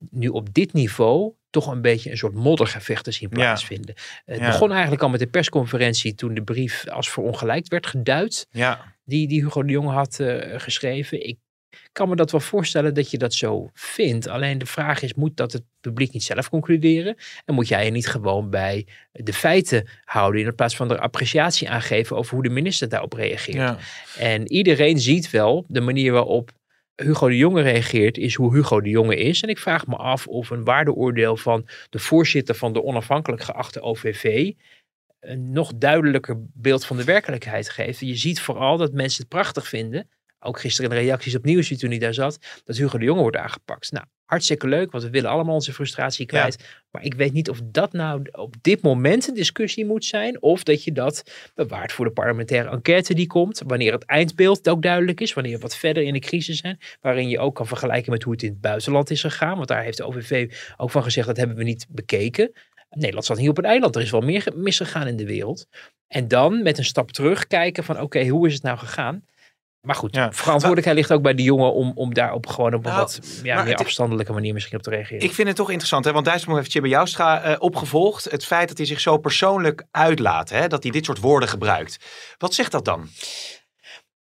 nu 0.09 0.27
op 0.27 0.53
dit 0.53 0.73
niveau 0.73 1.33
toch 1.49 1.67
een 1.67 1.81
beetje 1.81 2.11
een 2.11 2.17
soort 2.17 2.33
moddergevecht 2.33 3.03
te 3.03 3.11
zien 3.11 3.29
Ja. 3.31 3.35
plaatsvinden. 3.35 3.95
Het 4.25 4.39
Ja. 4.39 4.45
begon 4.47 4.71
eigenlijk 4.71 5.01
al 5.01 5.09
met 5.09 5.19
de 5.19 5.27
persconferentie 5.27 6.15
toen 6.15 6.33
de 6.33 6.43
brief 6.43 6.87
als 6.87 7.09
verongelijkt 7.09 7.67
werd 7.67 7.87
geduid 7.87 8.47
Ja, 8.51 8.93
die, 9.03 9.27
die 9.27 9.41
Hugo 9.43 9.63
de 9.63 9.71
Jonge 9.71 9.91
had 9.91 10.19
eh, 10.19 10.59
geschreven. 10.59 11.27
Ik 11.27 11.37
kan 11.91 12.09
me 12.09 12.15
dat 12.15 12.31
wel 12.31 12.39
voorstellen 12.41 12.93
dat 12.93 13.11
je 13.11 13.17
dat 13.17 13.33
zo 13.33 13.69
vindt. 13.73 14.27
Alleen 14.27 14.57
de 14.57 14.65
vraag 14.65 15.01
is, 15.01 15.13
moet 15.13 15.37
dat 15.37 15.51
het 15.53 15.63
publiek 15.81 16.13
niet 16.13 16.23
zelf 16.23 16.49
concluderen? 16.49 17.15
En 17.45 17.53
moet 17.53 17.67
jij 17.67 17.85
je 17.85 17.91
niet 17.91 18.07
gewoon 18.07 18.49
bij 18.49 18.87
de 19.11 19.33
feiten 19.33 19.87
houden 20.03 20.41
in 20.45 20.55
plaats 20.55 20.75
van 20.75 20.91
er 20.91 20.99
appreciatie 20.99 21.69
aan 21.69 21.81
geven 21.81 22.15
over 22.17 22.33
hoe 22.33 22.43
de 22.43 22.49
minister 22.49 22.89
daarop 22.89 23.13
reageert? 23.13 23.55
ja. 23.57 23.77
En 24.17 24.51
iedereen 24.51 24.99
ziet 24.99 25.29
wel 25.29 25.65
de 25.67 25.81
manier 25.81 26.11
waarop 26.11 26.51
Hugo 26.95 27.27
de 27.27 27.37
Jonge 27.37 27.61
reageert, 27.61 28.17
is 28.17 28.35
hoe 28.35 28.55
Hugo 28.55 28.81
de 28.81 28.89
Jonge 28.89 29.15
is. 29.15 29.41
En 29.41 29.49
ik 29.49 29.59
vraag 29.59 29.87
me 29.87 29.95
af 29.95 30.27
of 30.27 30.49
een 30.49 30.63
waardeoordeel 30.63 31.37
van 31.37 31.67
de 31.89 31.99
voorzitter 31.99 32.55
van 32.55 32.73
de 32.73 32.83
onafhankelijk 32.83 33.41
geachte 33.41 33.81
OVV 33.81 34.51
een 35.19 35.51
nog 35.51 35.75
duidelijker 35.75 36.35
beeld 36.53 36.85
van 36.85 36.97
de 36.97 37.03
werkelijkheid 37.03 37.69
geeft. 37.69 37.99
Je 37.99 38.15
ziet 38.15 38.41
vooral 38.41 38.77
dat 38.77 38.93
mensen 38.93 39.19
het 39.19 39.29
prachtig 39.29 39.67
vinden. 39.67 40.09
Ook 40.39 40.59
gisteren 40.59 40.91
in 40.91 40.97
de 40.97 41.01
reacties 41.03 41.35
op 41.35 41.43
Nieuwsuur 41.45 41.77
toen 41.77 41.89
hij 41.89 41.99
daar 41.99 42.13
zat. 42.13 42.39
Dat 42.63 42.77
Hugo 42.77 42.97
de 42.97 43.05
Jonge 43.05 43.21
wordt 43.21 43.37
aangepakt. 43.37 43.91
Nou, 43.91 44.05
hartstikke 44.25 44.67
leuk. 44.67 44.91
Want 44.91 45.03
we 45.03 45.09
willen 45.09 45.29
allemaal 45.29 45.53
onze 45.53 45.73
frustratie 45.73 46.25
kwijt. 46.25 46.63
Maar 46.91 47.03
ik 47.03 47.13
weet 47.13 47.33
niet 47.33 47.49
of 47.49 47.59
dat 47.63 47.93
nou 47.93 48.21
op 48.31 48.55
dit 48.61 48.81
moment 48.81 49.27
een 49.27 49.33
discussie 49.33 49.85
moet 49.85 50.05
zijn. 50.05 50.41
Of 50.41 50.63
dat 50.63 50.83
je 50.83 50.91
dat 50.91 51.23
bewaart 51.55 51.91
voor 51.91 52.05
de 52.05 52.11
parlementaire 52.11 52.69
enquête 52.69 53.13
die 53.13 53.27
komt. 53.27 53.61
Wanneer 53.65 53.91
het 53.91 54.05
eindbeeld 54.05 54.69
ook 54.69 54.81
duidelijk 54.81 55.21
is. 55.21 55.33
Wanneer 55.33 55.53
we 55.55 55.59
wat 55.61 55.75
verder 55.77 56.03
in 56.03 56.13
de 56.13 56.19
crisis 56.19 56.57
zijn. 56.57 56.79
Waarin 57.01 57.29
je 57.29 57.39
ook 57.39 57.55
kan 57.55 57.67
vergelijken 57.67 58.11
met 58.11 58.23
hoe 58.23 58.33
het 58.33 58.43
in 58.43 58.49
het 58.49 58.61
buitenland 58.61 59.09
is 59.09 59.21
gegaan. 59.21 59.55
Want 59.55 59.67
daar 59.67 59.83
heeft 59.83 59.97
de 59.97 60.03
OVV 60.03 60.53
ook 60.77 60.91
van 60.91 61.03
gezegd 61.03 61.27
dat 61.27 61.37
hebben 61.37 61.57
we 61.57 61.63
niet 61.63 61.85
bekeken. 61.89 62.51
Nederland 62.89 63.25
zat 63.25 63.37
niet 63.37 63.49
op 63.49 63.57
een 63.57 63.65
eiland. 63.65 63.95
Er 63.95 64.01
is 64.01 64.11
wel 64.11 64.21
meer 64.21 64.41
ge- 64.41 64.53
misgegaan 64.55 65.07
in 65.07 65.17
de 65.17 65.25
wereld. 65.25 65.67
En 66.07 66.27
dan 66.27 66.63
met 66.63 66.77
een 66.77 66.83
stap 66.85 67.11
terug 67.11 67.47
kijken 67.47 67.83
van 67.83 68.01
oké, 68.01 68.27
hoe 68.27 68.47
is 68.47 68.53
het 68.53 68.63
nou 68.63 68.77
gegaan? 68.77 69.23
Maar 69.85 69.95
goed, 69.95 70.15
Ja. 70.15 70.31
verantwoordelijkheid 70.33 70.97
ligt 70.97 71.11
ook 71.11 71.21
bij 71.21 71.33
de 71.33 71.43
jongen 71.43 71.73
om, 71.73 71.91
om 71.95 72.13
daar 72.13 72.33
op 72.33 72.47
gewoon 72.47 72.73
op 72.73 72.85
een 72.85 72.91
Nou, 72.91 73.01
wat 73.01 73.19
ja, 73.43 73.63
meer 73.63 73.71
het- 73.71 73.79
afstandelijke 73.85 74.33
manier 74.33 74.53
misschien 74.53 74.77
op 74.77 74.83
te 74.83 74.89
reageren. 74.89 75.23
Ik 75.23 75.33
vind 75.33 75.47
het 75.47 75.57
toch 75.57 75.69
interessant, 75.69 76.05
hè? 76.05 76.11
want 76.11 76.25
Dijsselbloem 76.25 76.57
heeft 76.57 76.69
Tjibbe 76.71 76.87
Joustra 76.87 77.41
eh, 77.41 77.55
opgevolgd. 77.59 78.31
Het 78.31 78.45
feit 78.45 78.67
dat 78.67 78.77
hij 78.77 78.85
zich 78.87 78.99
zo 78.99 79.17
persoonlijk 79.17 79.83
uitlaat, 79.91 80.49
hè? 80.49 80.67
dat 80.67 80.83
hij 80.83 80.91
dit 80.91 81.05
soort 81.05 81.19
woorden 81.19 81.49
gebruikt. 81.49 81.97
Wat 82.37 82.53
zegt 82.53 82.71
dat 82.71 82.85
dan? 82.85 83.07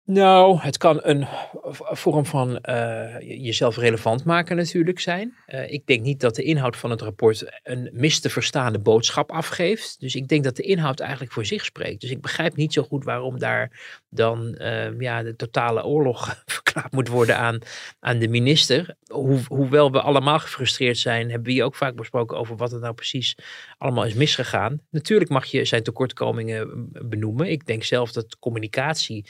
Nou, 0.05 0.59
het 0.59 0.77
kan 0.77 0.99
een 1.01 1.27
vorm 1.75 2.25
van 2.25 2.57
eh, 2.59 3.19
je- 3.19 3.41
jezelf 3.41 3.77
relevant 3.77 4.23
maken 4.25 4.55
natuurlijk 4.55 4.99
zijn. 4.99 5.35
Eh, 5.45 5.71
ik 5.71 5.85
denk 5.85 6.01
niet 6.01 6.19
dat 6.19 6.35
de 6.35 6.43
inhoud 6.43 6.77
van 6.77 6.89
het 6.89 7.01
rapport 7.01 7.59
een 7.63 7.89
mis 7.93 8.19
te 8.19 8.29
verstaande 8.29 8.79
boodschap 8.79 9.31
afgeeft. 9.31 9.99
Dus 9.99 10.15
ik 10.15 10.27
denk 10.27 10.43
dat 10.43 10.55
de 10.55 10.63
inhoud 10.63 10.99
eigenlijk 10.99 11.31
voor 11.31 11.45
zich 11.45 11.65
spreekt. 11.65 12.01
Dus 12.01 12.09
ik 12.09 12.21
begrijp 12.21 12.55
niet 12.55 12.73
zo 12.73 12.83
goed 12.83 13.03
waarom 13.03 13.39
daar 13.39 13.79
dan 14.09 14.55
eh, 14.55 14.99
ja, 14.99 15.23
de 15.23 15.35
totale 15.35 15.83
oorlog 15.85 16.35
verklaard 16.45 16.91
moet 16.91 17.07
worden 17.07 17.37
aan, 17.37 17.59
aan 17.99 18.19
de 18.19 18.27
minister. 18.27 18.95
Hoe, 19.07 19.39
hoewel 19.47 19.91
we 19.91 20.01
allemaal 20.01 20.39
gefrustreerd 20.39 20.97
zijn, 20.97 21.29
hebben 21.29 21.47
we 21.47 21.51
hier 21.51 21.63
ook 21.63 21.75
vaak 21.75 21.95
besproken 21.95 22.37
over 22.37 22.55
wat 22.55 22.71
er 22.73 22.79
nou 22.79 22.93
precies 22.93 23.37
allemaal 23.77 24.05
is 24.05 24.13
misgegaan. 24.13 24.81
Natuurlijk 24.89 25.29
mag 25.29 25.45
je 25.45 25.65
zijn 25.65 25.83
tekortkomingen 25.83 26.89
benoemen. 27.09 27.49
Ik 27.49 27.65
denk 27.65 27.83
zelf 27.83 28.11
dat 28.11 28.39
communicatie 28.39 29.25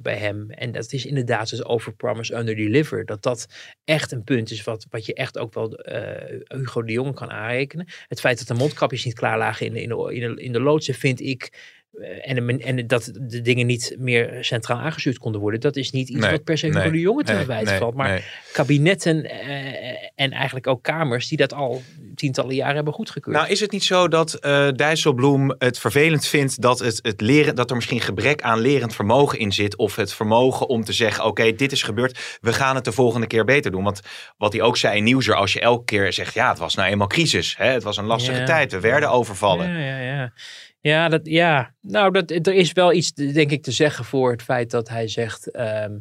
bij 0.00 0.16
hem. 0.16 0.50
En 0.50 0.72
dat 0.72 0.92
is 0.92 1.06
inderdaad 1.06 1.50
het 1.50 1.64
overpromise, 1.64 2.34
underdeliver. 2.34 3.04
Dat 3.04 3.22
dat 3.22 3.46
echt 3.84 4.12
een 4.12 4.24
punt 4.24 4.50
is 4.50 4.64
wat, 4.64 4.86
wat 4.90 5.06
je 5.06 5.14
echt 5.14 5.38
ook 5.38 5.54
wel 5.54 5.74
eh, 5.74 6.40
Hugo 6.58 6.82
de 6.82 6.92
Jonge 6.92 7.14
kan 7.14 7.30
aanrekenen. 7.30 7.86
Het 8.08 8.20
feit 8.20 8.38
dat 8.38 8.46
de 8.46 8.54
mondkapjes 8.54 9.04
niet 9.04 9.14
klaar 9.14 9.38
lagen 9.38 9.66
in 9.66 9.72
de, 9.72 9.80
in 9.80 9.88
de, 10.34 10.42
in 10.42 10.52
de, 10.52 10.94
vind 10.94 11.20
ik... 11.20 11.78
eh, 11.92 12.30
En, 12.30 12.60
en 12.60 12.86
dat 12.86 13.10
de 13.20 13.40
dingen 13.40 13.66
niet 13.66 13.94
meer 13.98 14.44
centraal 14.44 14.78
aangestuurd 14.78 15.18
konden 15.18 15.40
worden. 15.40 15.60
Dat 15.60 15.76
is 15.76 15.90
niet 15.90 16.08
iets 16.08 16.20
Nee, 16.20 16.30
wat 16.30 16.44
per 16.44 16.58
se 16.58 16.66
nee, 16.66 16.90
de 16.90 17.00
Jonge 17.00 17.22
te 17.22 17.34
verwijten 17.34 17.68
nee, 17.68 17.78
valt. 17.78 17.94
Maar 17.94 18.08
nee. 18.08 18.24
kabinetten 18.52 19.30
eh, 19.30 20.10
en 20.14 20.30
eigenlijk 20.30 20.66
ook 20.66 20.82
kamers 20.82 21.28
die 21.28 21.38
dat 21.38 21.54
al 21.54 21.82
tientallen 22.14 22.54
jaren 22.54 22.74
hebben 22.74 22.92
goedgekeurd. 22.92 23.36
Nou, 23.36 23.48
is 23.48 23.60
het 23.60 23.70
niet 23.70 23.84
zo 23.84 24.08
dat 24.08 24.34
eh 24.34 24.68
Dijsselbloem 24.76 25.54
het 25.58 25.78
vervelend 25.78 26.26
vindt 26.26 26.60
dat, 26.60 26.78
het, 26.78 26.98
het 27.02 27.20
leren, 27.20 27.54
dat 27.54 27.70
er 27.70 27.76
misschien 27.76 28.00
gebrek 28.00 28.42
aan 28.42 28.58
lerend 28.58 28.94
vermogen 28.94 29.38
in 29.38 29.52
zit? 29.52 29.76
Of 29.76 29.96
het 29.96 30.12
vermogen 30.12 30.68
om 30.68 30.84
te 30.84 30.92
zeggen: 30.92 31.24
oké, 31.24 31.52
dit 31.54 31.72
is 31.72 31.82
gebeurd, 31.82 32.38
we 32.40 32.52
gaan 32.52 32.74
het 32.74 32.84
de 32.84 32.92
volgende 32.92 33.26
keer 33.26 33.44
beter 33.44 33.70
doen. 33.70 33.84
Want 33.84 34.00
wat 34.36 34.52
hij 34.52 34.62
ook 34.62 34.76
zei 34.76 34.96
in 34.96 35.04
Nieuwsuur, 35.04 35.34
als 35.34 35.52
je 35.52 35.60
elke 35.60 35.84
keer 35.84 36.12
zegt: 36.12 36.34
ja, 36.34 36.48
het 36.48 36.58
was 36.58 36.74
nou 36.74 36.88
eenmaal 36.88 37.06
crisis, 37.06 37.56
hè? 37.56 37.66
het 37.66 37.82
was 37.82 37.96
een 37.96 38.04
lastige 38.04 38.38
Ja. 38.38 38.44
tijd, 38.44 38.72
we 38.72 38.80
werden 38.80 39.10
overvallen. 39.10 39.70
Ja, 39.70 39.78
ja, 39.78 39.98
ja. 39.98 40.32
Ja, 40.80 41.08
dat, 41.08 41.20
ja. 41.24 41.74
nou, 41.80 42.12
dat, 42.12 42.30
er 42.30 42.54
is 42.54 42.72
wel 42.72 42.92
iets, 42.92 43.12
denk 43.12 43.50
ik, 43.50 43.62
te 43.62 43.72
zeggen 43.72 44.04
voor 44.04 44.30
het 44.30 44.42
feit 44.42 44.70
dat 44.70 44.88
hij 44.88 45.08
zegt... 45.08 45.50
ehm, 45.50 45.98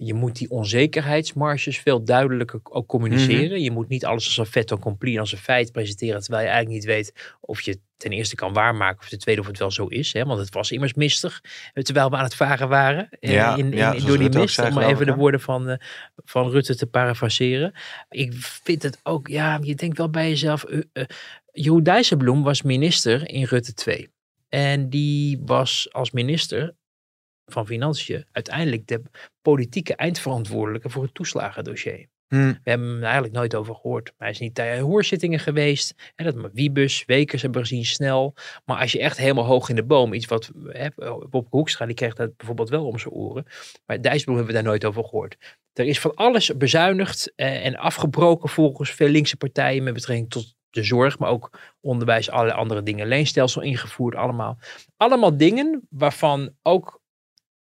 je 0.00 0.14
moet 0.14 0.36
die 0.36 0.50
onzekerheidsmarges 0.50 1.78
veel 1.78 2.04
duidelijker 2.04 2.60
ook 2.62 2.86
communiceren. 2.86 3.50
Mhm. 3.50 3.62
Je 3.62 3.70
moet 3.70 3.88
niet 3.88 4.04
alles 4.04 4.26
als 4.26 4.36
een 4.36 4.46
fait 4.46 4.72
accompli, 4.72 5.18
als 5.18 5.32
een 5.32 5.38
feit 5.38 5.72
presenteren... 5.72 6.20
terwijl 6.20 6.44
je 6.44 6.50
eigenlijk 6.50 6.80
niet 6.84 6.94
weet 6.94 7.36
of 7.40 7.60
je 7.60 7.80
ten 7.96 8.10
eerste 8.10 8.34
kan 8.34 8.52
waarmaken... 8.52 9.00
of 9.00 9.08
ten 9.08 9.18
tweede 9.18 9.40
of 9.40 9.46
het 9.46 9.58
wel 9.58 9.70
zo 9.70 9.86
is. 9.86 10.12
Hè? 10.12 10.24
Want 10.24 10.40
het 10.40 10.54
was 10.54 10.70
immers 10.70 10.94
mistig, 10.94 11.42
eh, 11.72 11.82
terwijl 11.82 12.10
we 12.10 12.16
aan 12.16 12.24
het 12.24 12.34
varen 12.34 12.68
waren. 12.68 13.08
eh, 13.20 13.32
Ja, 13.32 13.56
in, 13.56 13.72
in, 13.72 13.76
ja, 13.76 13.90
door 13.92 14.00
die 14.00 14.16
Rutte 14.16 14.38
mist, 14.38 14.54
zei, 14.54 14.74
om 14.74 14.78
even 14.78 15.00
ik, 15.00 15.06
de 15.06 15.14
woorden 15.14 15.40
van, 15.40 15.68
eh, 15.68 15.76
van 16.24 16.50
Rutte 16.50 16.76
te 16.76 16.86
parafraseren. 16.86 17.72
Ik 18.10 18.32
vind 18.36 18.82
het 18.82 19.00
ook, 19.02 19.28
ja, 19.28 19.58
je 19.62 19.74
denkt 19.74 19.98
wel 19.98 20.10
bij 20.10 20.28
jezelf... 20.28 20.64
Jeroen 21.60 21.82
Dijsselbloem 21.82 22.42
was 22.42 22.62
minister 22.62 23.28
in 23.28 23.44
Rutte 23.44 23.74
2. 23.74 24.08
En 24.48 24.90
die 24.90 25.38
was 25.44 25.88
als 25.92 26.10
minister 26.10 26.74
van 27.46 27.66
Financiën 27.66 28.24
uiteindelijk 28.32 28.86
de 28.86 29.02
politieke 29.42 29.94
eindverantwoordelijke 29.94 30.90
voor 30.90 31.02
het 31.02 31.14
toeslagendossier. 31.14 32.06
Hm. 32.28 32.36
We 32.36 32.60
hebben 32.62 32.88
hem 32.88 33.02
eigenlijk 33.02 33.34
nooit 33.34 33.54
over 33.54 33.74
gehoord. 33.74 34.04
Maar 34.04 34.14
hij 34.26 34.30
is 34.30 34.38
niet 34.38 34.52
bij 34.52 34.80
hoorzittingen 34.80 35.38
geweest. 35.38 35.94
En 36.14 36.24
dat 36.24 36.34
maar 36.34 36.50
Wiebus, 36.52 37.04
Wekers 37.06 37.42
hebben 37.42 37.60
we 37.60 37.68
gezien 37.68 37.84
snel. 37.84 38.34
Maar 38.64 38.80
als 38.80 38.92
je 38.92 39.00
echt 39.00 39.16
helemaal 39.16 39.44
hoog 39.44 39.68
in 39.68 39.76
de 39.76 39.84
boom, 39.84 40.12
iets 40.12 40.26
wat 40.26 40.50
hè, 40.66 40.88
Bob 41.30 41.46
Hoekstra, 41.50 41.86
die 41.86 41.94
kreeg 41.94 42.14
dat 42.14 42.36
bijvoorbeeld 42.36 42.68
wel 42.68 42.86
om 42.86 42.98
zijn 42.98 43.14
oren. 43.14 43.46
Maar 43.86 44.00
Dijsselbloem 44.00 44.36
hebben 44.36 44.54
we 44.54 44.60
daar 44.60 44.70
nooit 44.70 44.84
over 44.84 45.04
gehoord. 45.04 45.36
Er 45.72 45.86
is 45.86 46.00
van 46.00 46.14
alles 46.14 46.56
bezuinigd 46.56 47.32
eh, 47.36 47.66
en 47.66 47.76
afgebroken 47.76 48.48
volgens 48.48 48.90
veel 48.90 49.08
linkse 49.08 49.36
partijen 49.36 49.82
met 49.82 49.94
betrekking 49.94 50.30
tot 50.30 50.56
de 50.78 50.86
zorg, 50.86 51.18
maar 51.18 51.30
ook 51.30 51.58
onderwijs, 51.80 52.30
alle 52.30 52.52
andere 52.52 52.82
dingen. 52.82 53.06
Leenstelsel 53.06 53.62
ingevoerd, 53.62 54.14
allemaal. 54.14 54.58
Allemaal 54.96 55.36
dingen 55.36 55.86
waarvan 55.90 56.50
ook 56.62 57.00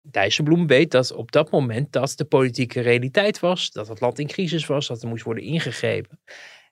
Dijsselbloem 0.05 0.67
weet 0.67 0.91
dat 0.91 1.13
op 1.13 1.33
dat 1.33 1.51
moment 1.51 1.93
dat 1.93 2.13
de 2.17 2.25
politieke 2.25 2.81
realiteit 2.81 3.41
was, 3.41 3.71
dat 3.71 3.89
het 3.89 4.01
land 4.01 4.19
in 4.19 4.27
crisis 4.27 4.67
was, 4.67 4.87
dat 4.87 5.03
er 5.03 5.09
moest 5.09 5.25
worden 5.25 5.45
ingegrepen. 5.45 6.21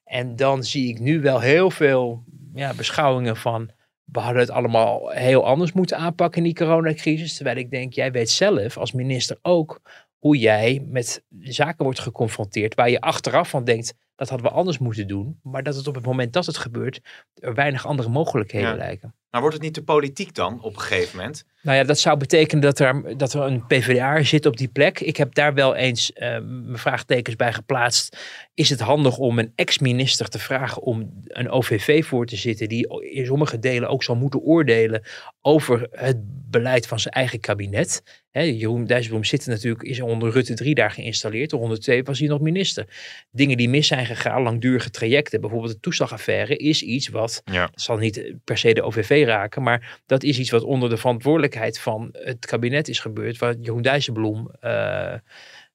En 0.03 0.35
dan 0.35 0.63
zie 0.63 0.89
ik 0.89 0.99
nu 0.99 1.21
wel 1.21 1.39
heel 1.39 1.71
veel 1.71 2.23
ja, 2.53 2.73
beschouwingen 2.73 3.37
van 3.37 3.71
we 4.03 4.19
hadden 4.19 4.41
het 4.41 4.51
allemaal 4.51 5.09
heel 5.09 5.45
anders 5.45 5.71
moeten 5.71 5.97
aanpakken 5.97 6.37
in 6.37 6.43
die 6.43 6.65
coronacrisis. 6.65 7.35
Terwijl 7.35 7.57
ik 7.57 7.71
denk, 7.71 7.93
jij 7.93 8.11
weet 8.11 8.29
zelf 8.29 8.77
als 8.77 8.91
minister 8.91 9.37
ook 9.41 9.81
hoe 10.17 10.37
jij 10.37 10.85
met 10.87 11.23
zaken 11.39 11.83
wordt 11.83 11.99
geconfronteerd 11.99 12.75
waar 12.75 12.89
je 12.89 13.01
achteraf 13.01 13.49
van 13.49 13.63
denkt, 13.63 13.93
dat 14.21 14.29
hadden 14.29 14.47
we 14.51 14.57
anders 14.57 14.77
moeten 14.77 15.07
doen. 15.07 15.39
Maar 15.43 15.63
dat 15.63 15.75
het 15.75 15.87
op 15.87 15.95
het 15.95 16.05
moment 16.05 16.33
dat 16.33 16.45
het 16.45 16.57
gebeurt, 16.57 17.01
er 17.33 17.53
weinig 17.53 17.85
andere 17.85 18.09
mogelijkheden 18.09 18.69
Ja. 18.69 18.75
lijken. 18.75 19.15
Maar 19.29 19.41
wordt 19.41 19.55
het 19.55 19.65
niet 19.65 19.73
te 19.73 19.83
politiek 19.83 20.35
dan 20.35 20.61
op 20.61 20.73
een 20.73 20.81
gegeven 20.81 21.17
moment? 21.17 21.45
Nou 21.61 21.77
ja, 21.77 21.83
dat 21.83 21.99
zou 21.99 22.17
betekenen 22.17 22.61
dat 22.61 22.79
er, 22.79 23.17
dat 23.17 23.33
er 23.33 23.41
een 23.41 23.65
PvdA 23.67 24.23
zit 24.23 24.45
op 24.45 24.57
die 24.57 24.67
plek. 24.67 24.99
Ik 24.99 25.17
heb 25.17 25.33
daar 25.33 25.53
wel 25.53 25.75
eens 25.75 26.13
eh, 26.13 26.29
mijn 26.41 26.77
vraagtekens 26.77 27.35
bij 27.35 27.53
geplaatst. 27.53 28.17
Is 28.53 28.69
het 28.69 28.79
handig 28.79 29.17
om 29.17 29.39
een 29.39 29.51
ex-minister 29.55 30.27
te 30.27 30.39
vragen 30.39 30.81
om 30.81 31.23
een 31.27 31.49
OVV 31.49 32.05
voor 32.05 32.25
te 32.25 32.35
zitten, 32.35 32.69
die 32.69 33.11
in 33.11 33.25
sommige 33.25 33.59
delen 33.59 33.89
ook 33.89 34.03
zal 34.03 34.15
moeten 34.15 34.39
oordelen 34.39 35.01
over 35.41 35.87
het 35.91 36.17
beleid 36.49 36.87
van 36.87 36.99
zijn 36.99 37.13
eigen 37.13 37.39
kabinet? 37.39 38.03
Jeroen 38.31 38.85
Dijsselbloem 38.85 39.23
zit 39.23 39.43
er 39.43 39.49
natuurlijk, 39.49 39.83
is 39.83 40.01
onder 40.01 40.31
Rutte 40.31 40.53
3 40.53 40.75
daar 40.75 40.91
geïnstalleerd. 40.91 41.53
Onder 41.53 41.79
2 41.79 42.03
was 42.03 42.19
hij 42.19 42.27
nog 42.27 42.41
minister. 42.41 42.85
Dingen 43.31 43.57
die 43.57 43.69
mis 43.69 43.87
zijn 43.87 44.05
gegaan, 44.05 44.41
langdurige 44.41 44.89
trajecten, 44.89 45.41
bijvoorbeeld 45.41 45.71
de 45.73 45.79
toeslagaffaire, 45.79 46.57
is 46.57 46.81
iets 46.81 47.07
wat 47.07 47.41
Ja. 47.45 47.69
zal 47.73 47.97
niet 47.97 48.33
per 48.43 48.57
se 48.57 48.73
de 48.73 48.81
OVV 48.81 49.23
raken, 49.25 49.63
maar 49.63 49.99
dat 50.05 50.23
is 50.23 50.39
iets 50.39 50.49
wat 50.49 50.63
onder 50.63 50.89
de 50.89 50.97
verantwoordelijkheid 50.97 51.49
van 51.79 52.09
het 52.11 52.45
kabinet 52.45 52.87
is 52.87 52.99
gebeurd, 52.99 53.37
waar 53.37 53.55
Jeroen 53.59 53.81
Dijsselbloem 53.81 54.51
eh 54.59 55.13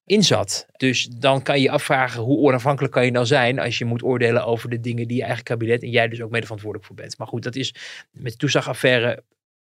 in 0.06 0.22
zat. 0.22 0.66
Dus 0.76 1.04
dan 1.06 1.42
kan 1.42 1.56
je 1.56 1.62
je 1.62 1.70
afvragen 1.70 2.22
hoe 2.22 2.38
onafhankelijk 2.38 2.92
kan 2.92 3.04
je 3.04 3.10
nou 3.10 3.26
zijn 3.26 3.58
als 3.58 3.78
je 3.78 3.84
moet 3.84 4.02
oordelen 4.02 4.44
over 4.44 4.70
de 4.70 4.80
dingen 4.80 5.08
die 5.08 5.16
je 5.16 5.22
eigen 5.24 5.44
kabinet 5.44 5.82
en 5.82 5.90
jij 5.90 6.08
dus 6.08 6.20
ook 6.22 6.30
mede 6.30 6.42
verantwoordelijk 6.42 6.88
voor 6.88 6.96
bent. 6.96 7.18
Maar 7.18 7.26
goed, 7.26 7.42
dat 7.42 7.56
is 7.56 7.74
met 8.10 8.32
de 8.32 8.38
toeslagaffaire 8.38 9.22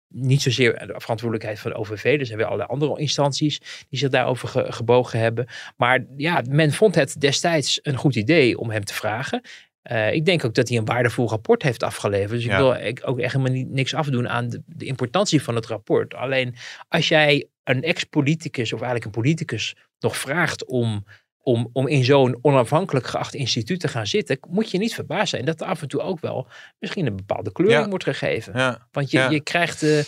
niet 0.08 0.42
zozeer 0.42 0.88
de 0.88 0.94
verantwoordelijkheid 0.98 1.60
van 1.60 1.72
de 1.72 1.78
OVV. 1.78 2.20
Er 2.20 2.26
zijn 2.26 2.38
weer 2.38 2.48
allerlei 2.48 2.70
andere 2.70 3.00
instanties 3.00 3.60
die 3.90 4.00
zich 4.00 4.10
daarover 4.10 4.48
ge- 4.48 4.72
gebogen 4.72 5.20
hebben. 5.20 5.48
Maar 5.78 6.06
ja, 6.18 6.44
men 6.50 6.72
vond 6.72 6.96
het 6.96 7.22
destijds 7.22 7.80
een 7.82 7.98
goed 7.98 8.16
idee 8.16 8.58
om 8.58 8.70
hem 8.70 8.84
te 8.86 8.94
vragen. 8.94 9.42
Eh, 9.86 10.14
ik 10.14 10.26
denk 10.26 10.46
ook 10.46 10.54
dat 10.54 10.70
hij 10.70 10.78
een 10.78 10.86
waardevol 10.86 11.30
rapport 11.30 11.64
heeft 11.64 11.84
afgeleverd. 11.84 12.30
Dus 12.32 12.44
ik 12.44 12.50
Ja. 12.52 12.58
wil 12.58 12.74
ik 12.74 13.02
ook 13.04 13.20
echt 13.20 13.34
helemaal 13.34 13.54
niet, 13.56 13.70
niks 13.70 13.94
afdoen 13.94 14.30
aan 14.30 14.50
de, 14.50 14.62
de 14.66 14.86
importantie 14.86 15.42
van 15.42 15.56
het 15.56 15.66
rapport. 15.66 16.14
Alleen 16.14 16.56
als 16.88 17.08
jij 17.08 17.48
een 17.64 17.84
ex-politicus 17.84 18.74
of 18.74 18.82
eigenlijk 18.82 19.06
een 19.06 19.22
politicus 19.22 19.76
nog 20.00 20.18
vraagt 20.18 20.66
om, 20.66 21.06
om, 21.42 21.70
om 21.74 21.88
in 21.88 22.04
zo'n 22.04 22.38
onafhankelijk 22.42 23.08
geacht 23.08 23.34
instituut 23.34 23.80
te 23.80 23.88
gaan 23.88 24.08
zitten, 24.08 24.38
moet 24.50 24.72
je 24.72 24.78
niet 24.78 24.94
verbaasd 24.94 25.30
zijn 25.30 25.46
dat 25.46 25.62
er 25.62 25.68
af 25.68 25.82
en 25.82 25.88
toe 25.88 26.02
ook 26.02 26.20
wel 26.20 26.48
misschien 26.80 27.06
een 27.06 27.16
bepaalde 27.16 27.52
kleuring 27.52 27.84
Ja. 27.84 27.90
wordt 27.90 28.04
gegeven. 28.04 28.54
Ja. 28.60 28.88
Want 28.92 29.12
je, 29.12 29.28
je 29.30 29.42
krijgt, 29.42 29.84
eh, 29.84 30.00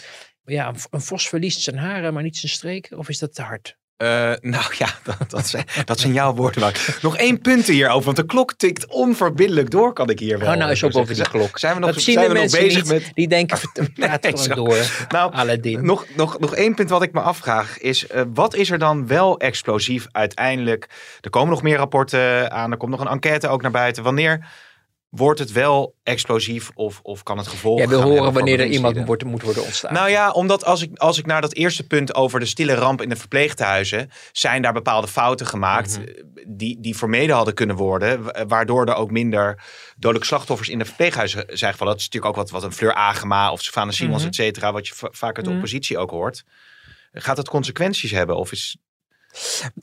ja, 0.45 0.73
een 0.91 1.01
vos 1.01 1.29
verliest 1.29 1.61
zijn 1.61 1.77
haren, 1.77 2.13
maar 2.13 2.23
niet 2.23 2.37
zijn 2.37 2.51
streken. 2.51 2.97
Of 2.97 3.09
is 3.09 3.19
dat 3.19 3.35
te 3.35 3.41
hard? 3.41 3.77
Eh, 3.97 4.31
nou 4.41 4.73
ja, 4.77 4.88
dat, 5.03 5.15
dat, 5.27 5.47
zijn, 5.47 5.65
dat 5.86 5.99
zijn 5.99 6.13
jouw 6.13 6.33
woorden. 6.33 6.73
Nog 7.01 7.17
één 7.17 7.41
punt 7.41 7.67
hierover, 7.67 8.05
want 8.05 8.17
de 8.17 8.25
klok 8.25 8.53
tikt 8.53 8.88
onverbiddelijk 8.88 9.71
door, 9.71 9.93
kan 9.93 10.10
ik 10.10 10.19
hier 10.19 10.39
wel. 10.39 10.51
Oh, 10.51 10.57
nou 10.57 10.71
is 10.71 10.83
ook 10.83 10.95
over 10.95 11.15
zeggen. 11.15 11.39
klok. 11.39 11.60
Zijn 11.60 11.73
we 11.73 11.79
nog, 11.79 11.93
dat 11.93 12.03
zijn 12.03 12.19
de 12.19 12.27
we 12.27 12.33
nog 12.33 12.51
bezig 12.51 12.83
niet. 12.83 12.91
met... 12.91 13.12
Die 13.13 13.27
denken, 13.27 13.57
praat 13.93 14.23
Nee, 14.23 14.38
gewoon 14.38 14.55
door. 14.55 14.77
Nou, 15.10 15.33
Aladdin. 15.33 15.86
Nog, 15.86 16.05
nog, 16.15 16.39
nog 16.39 16.55
één 16.55 16.75
punt 16.75 16.89
wat 16.89 17.01
ik 17.01 17.13
me 17.13 17.19
afvraag 17.19 17.79
is, 17.79 18.07
eh, 18.07 18.21
wat 18.33 18.55
is 18.55 18.71
er 18.71 18.79
dan 18.79 19.07
wel 19.07 19.39
explosief 19.39 20.07
uiteindelijk? 20.12 20.88
Er 21.21 21.29
komen 21.29 21.49
nog 21.49 21.62
meer 21.62 21.77
rapporten 21.77 22.51
aan, 22.51 22.71
er 22.71 22.77
komt 22.77 22.91
nog 22.91 22.99
een 22.99 23.07
enquête 23.07 23.47
ook 23.47 23.62
naar 23.62 23.71
buiten. 23.71 24.03
Wanneer 24.03 24.45
wordt 25.09 25.39
het 25.39 25.51
wel 25.51 25.95
explosief 26.03 26.69
of, 26.73 26.99
of 27.03 27.23
kan 27.23 27.37
het 27.37 27.47
gevolgen 27.47 27.87
Jij 27.87 27.97
wil 27.97 28.01
horen 28.01 28.33
wanneer 28.33 28.59
er 28.59 28.65
iemand 28.65 29.05
wordt, 29.05 29.23
moet 29.23 29.41
worden 29.43 29.63
ontstaan. 29.63 29.93
Nou 29.93 30.09
ja, 30.09 30.31
omdat 30.31 30.65
als 30.65 30.81
ik, 30.81 30.97
als 30.97 31.17
ik 31.17 31.25
naar 31.25 31.41
dat 31.41 31.53
eerste 31.53 31.87
punt 31.87 32.15
over 32.15 32.39
de 32.39 32.45
stille 32.45 32.73
ramp 32.73 33.01
in 33.01 33.09
de 33.09 33.15
verpleeghuizen, 33.15 34.09
zijn 34.31 34.61
daar 34.61 34.73
bepaalde 34.73 35.07
fouten 35.07 35.45
gemaakt 35.47 35.97
Mhm. 35.99 36.07
eh, 36.07 36.23
die, 36.47 36.77
die 36.81 36.97
vermeden 36.97 37.35
hadden 37.35 37.53
kunnen 37.53 37.75
worden, 37.75 38.23
wa- 38.23 38.45
waardoor 38.45 38.85
er 38.85 38.95
ook 38.95 39.11
minder 39.11 39.63
dodelijke 39.97 40.27
slachtoffers 40.27 40.69
in 40.69 40.79
de 40.79 40.85
verpleeghuizen 40.85 41.45
zijn 41.47 41.71
gevallen. 41.71 41.93
Dat 41.93 42.01
is 42.01 42.09
natuurlijk 42.09 42.37
ook 42.37 42.41
wat, 42.41 42.49
wat 42.51 42.63
een 42.63 42.77
Fleur 42.77 42.93
Agema 42.93 43.51
of 43.51 43.61
Savannah 43.61 43.93
Simons, 43.95 44.19
Mhm. 44.19 44.27
et 44.27 44.35
cetera, 44.35 44.71
wat 44.71 44.87
je 44.87 44.93
va- 44.95 45.09
vaak 45.11 45.35
uit 45.35 45.45
de 45.45 45.51
Mhm. 45.51 45.59
oppositie 45.59 45.97
ook 45.97 46.09
hoort. 46.11 46.43
Gaat 47.11 47.37
het 47.37 47.49
consequenties 47.49 48.11
hebben? 48.11 48.37
Of 48.37 48.51
is 48.51 48.77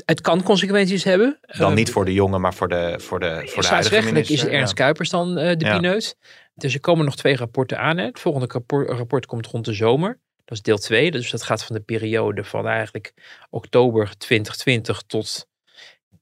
het 0.05 0.21
kan 0.21 0.43
consequenties 0.43 1.05
hebben. 1.05 1.39
dan 1.59 1.75
niet 1.75 1.91
voor 1.91 2.05
de 2.05 2.13
jongen, 2.13 2.41
maar 2.41 2.55
voor 2.55 2.69
de, 2.69 2.95
voor 3.01 3.21
de, 3.21 3.43
voor 3.45 3.63
de 3.63 3.69
huidige 3.69 3.97
is 3.97 4.05
minister? 4.05 4.53
Ernst 4.53 4.75
Kuipers 4.75 5.11
dan 5.11 5.39
eh, 5.39 5.57
de 5.57 5.65
Ja. 5.65 5.75
pineut. 5.77 6.17
Dus 6.55 6.75
er 6.75 6.81
komen 6.81 7.05
nog 7.05 7.17
twee 7.17 7.37
rapporten 7.37 7.79
aan. 7.79 7.97
Hè. 7.99 8.05
Het 8.05 8.21
volgende 8.21 8.47
rapport, 8.53 8.89
rapport 8.91 9.27
komt 9.27 9.47
rond 9.47 9.65
de 9.65 9.73
zomer. 9.73 10.21
Dat 10.45 10.57
is 10.57 10.63
deel 10.63 10.79
2. 10.79 11.11
Dus 11.11 11.31
dat 11.31 11.43
gaat 11.43 11.65
van 11.65 11.77
de 11.77 11.83
periode 11.83 12.45
van 12.45 12.67
eigenlijk 12.67 13.15
oktober 13.51 14.17
2020 14.19 15.03
tot 15.07 15.47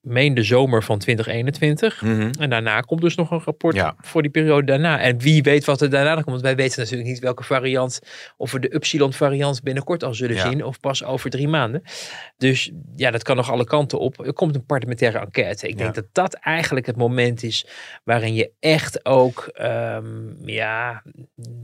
meen 0.03 0.35
de 0.35 0.43
zomer 0.43 0.83
van 0.83 0.99
2021. 0.99 2.01
Ja. 2.01 2.07
Mhm. 2.09 2.31
En 2.39 2.51
daarna 2.51 2.81
komt 2.81 3.01
dus 3.01 3.15
nog 3.15 3.31
een 3.31 3.41
rapport 3.45 3.75
Ja. 3.77 3.95
voor 4.01 4.23
die 4.23 4.31
periode 4.31 4.67
daarna. 4.67 5.01
En 5.01 5.19
wie 5.19 5.43
weet 5.43 5.65
wat 5.65 5.81
er 5.81 5.91
daarna 5.91 6.15
komt. 6.15 6.27
Want 6.27 6.41
wij 6.41 6.57
weten 6.57 6.81
natuurlijk 6.81 7.09
niet 7.09 7.19
welke 7.19 7.45
variant, 7.45 8.01
of 8.37 8.53
we 8.53 8.59
de 8.61 8.75
Upsilon 8.75 9.13
variant 9.13 9.63
binnenkort 9.63 10.05
al 10.05 10.15
zullen 10.15 10.37
Ja. 10.37 10.51
zien. 10.51 10.65
Of 10.65 10.81
pas 10.81 11.05
over 11.05 11.31
drie 11.31 11.49
maanden. 11.49 11.83
Dus 12.37 12.71
ja, 12.97 13.11
dat 13.11 13.23
kan 13.23 13.37
nog 13.37 13.51
alle 13.51 13.65
kanten 13.65 13.99
op. 13.99 14.27
Er 14.27 14.33
komt 14.33 14.55
een 14.55 14.67
parlementaire 14.67 15.19
enquête. 15.19 15.69
Ik 15.69 15.77
denk 15.79 15.95
Ja. 15.95 16.01
dat 16.01 16.09
dat 16.13 16.35
eigenlijk 16.35 16.87
het 16.87 16.97
moment 16.97 17.43
is 17.43 17.67
waarin 18.05 18.35
je 18.35 18.51
echt 18.61 19.05
ook, 19.05 19.51
ehm, 19.53 20.49
ja, 20.49 21.03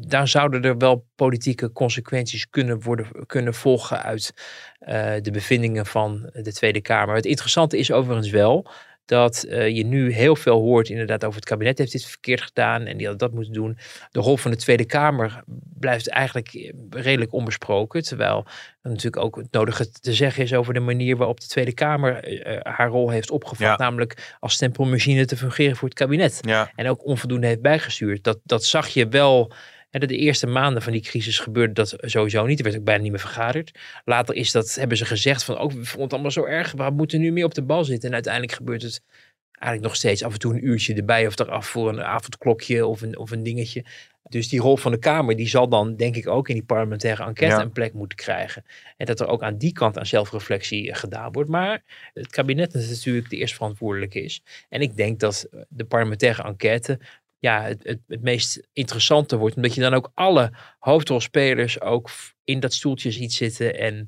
daar 0.07 0.29
zouden 0.29 0.63
er 0.63 0.77
wel 0.79 1.07
politieke 1.15 1.73
consequenties 1.73 2.49
kunnen 2.51 2.83
worden, 2.83 3.07
kunnen 3.27 3.55
volgen 3.55 4.03
uit 4.03 4.33
eh, 4.79 5.13
de 5.23 5.31
bevindingen 5.31 5.87
van 5.87 6.31
de 6.33 6.53
Tweede 6.53 6.81
Kamer. 6.81 7.15
Het 7.15 7.27
interessante 7.27 7.79
is 7.79 7.93
overigens 7.93 8.31
wel 8.31 8.71
dat 9.05 9.43
eh, 9.43 9.69
je 9.69 9.85
nu 9.85 10.13
heel 10.13 10.37
veel 10.37 10.61
hoort 10.61 10.89
inderdaad 10.89 11.25
over 11.25 11.37
het 11.37 11.49
kabinet 11.49 11.79
heeft 11.79 11.93
dit 11.93 12.05
verkeerd 12.05 12.41
gedaan 12.41 12.87
en 12.87 12.97
die 12.97 13.07
had 13.07 13.19
dat 13.19 13.33
moeten 13.33 13.53
doen. 13.53 13.79
De 14.11 14.21
rol 14.21 14.37
van 14.37 14.51
de 14.51 14.57
Tweede 14.57 14.85
Kamer 14.85 15.43
blijft 15.79 16.09
eigenlijk 16.09 16.55
eh, 16.55 16.73
redelijk 16.91 17.33
onbesproken, 17.33 18.03
terwijl 18.03 18.45
er 18.83 18.91
natuurlijk 18.91 19.25
ook 19.25 19.37
het 19.37 19.53
nodige 19.53 19.91
te 19.91 20.15
zeggen 20.15 20.43
is 20.43 20.55
over 20.55 20.75
de 20.75 20.81
manier 20.81 21.17
waarop 21.17 21.41
de 21.41 21.47
Tweede 21.47 21.75
Kamer 21.75 22.41
haar 22.63 22.89
rol 22.89 23.11
heeft 23.11 23.31
opgevat, 23.31 23.59
Ja. 23.59 23.77
namelijk 23.77 24.37
als 24.41 24.53
stempelmachine 24.53 25.25
te 25.25 25.37
fungeren 25.37 25.77
voor 25.77 25.89
het 25.89 25.99
kabinet 25.99 26.39
ja. 26.41 26.71
en 26.75 26.89
ook 26.89 27.05
onvoldoende 27.07 27.47
heeft 27.47 27.63
bijgestuurd. 27.63 28.25
Dat, 28.25 28.39
dat 28.45 28.65
zag 28.65 28.89
je 28.89 29.09
wel. 29.09 29.53
Dat 29.91 30.09
de 30.09 30.17
eerste 30.17 30.47
maanden 30.47 30.83
van 30.83 30.93
die 30.93 31.01
crisis 31.03 31.39
gebeurde 31.39 31.73
dat 31.73 31.95
sowieso 32.01 32.47
niet. 32.47 32.59
Er 32.59 32.65
werd 32.65 32.77
ook 32.77 32.85
bijna 32.85 33.03
niet 33.03 33.11
meer 33.11 33.21
vergaderd. 33.21 33.79
Later 34.05 34.35
is 34.35 34.53
dat, 34.53 34.75
hebben 34.75 34.97
ze 34.97 35.05
gezegd 35.05 35.45
van, 35.45 35.57
ook 35.59 35.73
we 35.73 35.85
vonden 35.85 36.03
het 36.03 36.13
allemaal 36.13 36.31
zo 36.31 36.45
erg. 36.45 36.73
We 36.73 36.91
moeten 36.91 37.21
nu 37.21 37.33
meer 37.33 37.45
op 37.45 37.55
de 37.55 37.63
bal 37.63 37.85
zitten. 37.85 38.09
En 38.09 38.15
uiteindelijk 38.15 38.53
gebeurt 38.53 38.83
het 38.83 39.03
eigenlijk 39.51 39.83
nog 39.83 39.97
steeds 39.97 40.23
af 40.23 40.33
en 40.33 40.39
toe 40.39 40.55
een 40.55 40.67
uurtje 40.67 40.95
erbij 40.95 41.27
of 41.27 41.39
eraf 41.39 41.67
voor 41.67 41.89
een 41.89 42.03
avondklokje 42.03 42.87
of 42.87 43.01
een, 43.03 43.19
of 43.19 43.31
een 43.31 43.43
dingetje. 43.43 43.85
Dus 44.29 44.49
die 44.49 44.61
rol 44.61 44.77
van 44.77 44.93
de 44.93 44.99
Kamer, 44.99 45.37
die 45.37 45.49
zal 45.49 45.69
dan 45.69 45.97
denk 45.97 46.17
ik 46.17 46.29
ook 46.29 46.49
in 46.49 46.55
die 46.55 46.65
parlementaire 46.65 47.25
enquête 47.25 47.55
Ja. 47.55 47.61
een 47.61 47.73
plek 47.73 47.93
moeten 47.93 48.19
krijgen. 48.19 48.65
En 48.97 49.07
dat 49.07 49.21
er 49.21 49.27
ook 49.27 49.43
aan 49.43 49.59
die 49.59 49.73
kant 49.73 49.99
aan 49.99 50.07
zelfreflectie 50.07 50.91
eh, 50.91 50.97
gedaan 50.97 51.33
wordt. 51.33 51.51
Maar 51.51 51.83
het 52.15 52.29
kabinet 52.29 52.75
is 52.75 52.89
natuurlijk 52.89 53.31
de 53.31 53.37
eerste 53.37 53.57
verantwoordelijke 53.57 54.23
is. 54.23 54.43
En 54.69 54.81
ik 54.81 54.97
denk 54.97 55.21
dat 55.21 55.49
de 55.69 55.85
parlementaire 55.85 56.43
enquête 56.43 56.99
ja, 57.39 57.63
het, 57.63 57.85
het, 57.85 58.01
het 58.07 58.23
meest 58.23 58.69
interessante 58.73 59.37
wordt. 59.37 59.57
Omdat 59.57 59.75
je 59.75 59.81
dan 59.81 59.95
ook 59.95 60.11
alle 60.15 60.53
hoofdrolspelers 60.79 61.81
ook 61.81 62.11
in 62.45 62.61
dat 62.61 62.73
stoeltje 62.73 63.11
ziet 63.11 63.33
zitten 63.33 63.79
en 63.79 64.05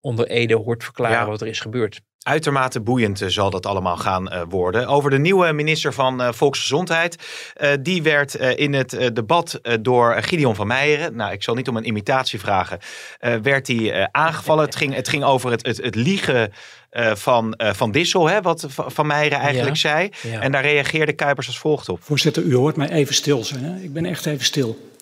onder 0.00 0.26
Ede 0.26 0.54
hoort 0.54 0.84
verklaren 0.84 1.18
Ja. 1.18 1.26
wat 1.26 1.40
er 1.40 1.46
is 1.46 1.60
gebeurd. 1.60 2.00
Uitermate 2.28 2.80
boeiend 2.80 3.22
eh, 3.22 3.28
zal 3.28 3.50
dat 3.50 3.66
allemaal 3.66 3.96
gaan 3.96 4.28
eh, 4.28 4.42
worden. 4.48 4.86
Over 4.86 5.10
de 5.10 5.18
nieuwe 5.18 5.52
minister 5.52 5.92
van 5.92 6.22
eh, 6.22 6.32
Volksgezondheid. 6.32 7.16
Eh, 7.54 7.70
die 7.80 8.02
werd 8.02 8.34
eh, 8.34 8.56
in 8.56 8.72
het 8.74 8.92
eh, 8.92 9.06
debat 9.12 9.54
eh, 9.62 9.74
door 9.80 10.22
Gideon 10.22 10.54
van 10.54 10.66
Meijeren. 10.66 11.16
Nou, 11.16 11.32
ik 11.32 11.42
zal 11.42 11.54
niet 11.54 11.68
om 11.68 11.76
een 11.76 11.86
imitatie 11.86 12.40
vragen. 12.40 12.78
eh, 13.18 13.34
werd 13.42 13.66
hij 13.66 13.92
eh, 13.92 14.06
aangevallen. 14.10 14.64
Het 14.64 14.76
ging, 14.76 14.94
het 14.94 15.08
ging 15.08 15.24
over 15.24 15.50
het, 15.50 15.66
het, 15.66 15.76
het 15.76 15.94
liegen 15.94 16.52
eh, 16.90 17.14
van, 17.14 17.54
eh, 17.54 17.72
van 17.72 17.90
Dissel. 17.90 18.28
Hè, 18.28 18.42
wat 18.42 18.64
Va- 18.68 18.88
Van 18.90 19.06
Meijeren 19.06 19.38
eigenlijk 19.38 19.76
Ja. 19.76 19.80
zei. 19.90 20.10
Ja. 20.22 20.40
En 20.40 20.52
daar 20.52 20.62
reageerde 20.62 21.12
Kuipers 21.12 21.46
als 21.46 21.58
volgt 21.58 21.88
op. 21.88 22.02
Voorzitter, 22.02 22.42
u 22.42 22.54
hoort 22.54 22.76
mij 22.76 22.88
even 22.90 23.14
stil 23.14 23.44
zijn. 23.44 23.64
Hè? 23.64 23.80
Ik 23.80 23.92
ben 23.92 24.04
echt 24.06 24.26
even 24.26 24.44
stil. 24.44 24.92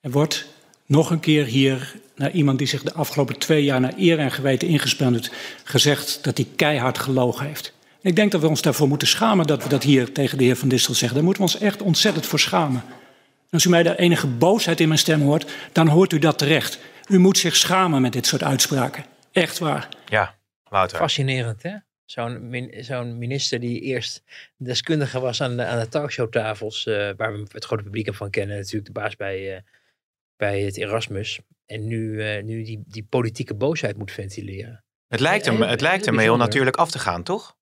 Er 0.00 0.10
wordt 0.10 0.46
nog 0.92 1.10
een 1.10 1.20
keer 1.20 1.44
hier 1.44 1.94
naar 2.14 2.30
iemand 2.30 2.58
die 2.58 2.66
zich 2.66 2.82
de 2.82 2.92
afgelopen 2.92 3.38
twee 3.38 3.64
jaar 3.64 3.80
naar 3.80 3.92
eer 3.96 4.18
en 4.18 4.30
geweten 4.30 4.68
ingespannen 4.68 5.20
heeft, 5.20 5.34
gezegd 5.64 6.24
dat 6.24 6.36
hij 6.36 6.46
keihard 6.56 6.98
gelogen 6.98 7.46
heeft. 7.46 7.72
Ik 8.00 8.16
denk 8.16 8.32
dat 8.32 8.40
we 8.40 8.48
ons 8.48 8.62
daarvoor 8.62 8.88
moeten 8.88 9.08
schamen 9.08 9.46
dat 9.46 9.62
we 9.62 9.68
dat 9.68 9.82
hier 9.82 10.12
tegen 10.12 10.38
de 10.38 10.44
heer 10.44 10.56
Van 10.56 10.68
Distel 10.68 10.94
zeggen. 10.94 11.14
Daar 11.16 11.24
moeten 11.26 11.44
we 11.44 11.52
ons 11.52 11.60
echt 11.60 11.82
ontzettend 11.82 12.26
voor 12.26 12.38
schamen. 12.40 12.82
En 12.86 13.58
als 13.58 13.64
u 13.64 13.68
mij 13.68 13.82
daar 13.82 13.94
enige 13.96 14.26
boosheid 14.26 14.80
in 14.80 14.88
mijn 14.88 15.00
stem 15.00 15.20
hoort, 15.20 15.52
dan 15.72 15.88
hoort 15.88 16.12
u 16.12 16.18
dat 16.18 16.38
terecht. 16.38 16.78
U 17.08 17.18
moet 17.18 17.38
zich 17.38 17.56
schamen 17.56 18.02
met 18.02 18.12
dit 18.12 18.26
soort 18.26 18.42
uitspraken. 18.42 19.04
Echt 19.32 19.58
waar. 19.58 19.88
Ja, 20.08 20.34
Wouter. 20.68 20.98
Fascinerend, 20.98 21.62
hè? 21.62 21.74
Zo'n 22.04 22.48
min- 22.48 22.74
zo'n 22.84 23.18
minister 23.18 23.60
die 23.60 23.80
eerst 23.80 24.22
deskundige 24.56 25.20
was 25.20 25.42
aan 25.42 25.56
de, 25.56 25.64
aan 25.64 25.78
de 25.80 25.88
talkshowtafels, 25.88 26.86
eh, 26.86 26.94
waar 27.16 27.32
we 27.32 27.46
het 27.52 27.64
grote 27.64 27.82
publiek 27.82 28.14
van 28.14 28.30
kennen, 28.30 28.56
natuurlijk 28.56 28.86
de 28.86 29.00
baas 29.00 29.16
bij, 29.16 29.54
eh, 29.54 29.60
bij 30.42 30.60
het 30.60 30.76
Erasmus. 30.76 31.40
En 31.66 31.86
nu, 31.86 32.22
eh, 32.22 32.42
nu 32.42 32.62
die, 32.62 32.82
die 32.86 33.06
politieke 33.08 33.54
boosheid 33.54 33.96
moet 33.96 34.10
ventileren. 34.10 34.84
Het 35.08 35.20
lijkt 35.20 35.46
hem, 35.46 35.62
het 35.62 35.80
lijkt 35.80 36.04
hem 36.04 36.18
heel 36.18 36.36
natuurlijk 36.36 36.76
af 36.76 36.90
te 36.90 36.98
gaan, 36.98 37.22
toch? 37.22 37.56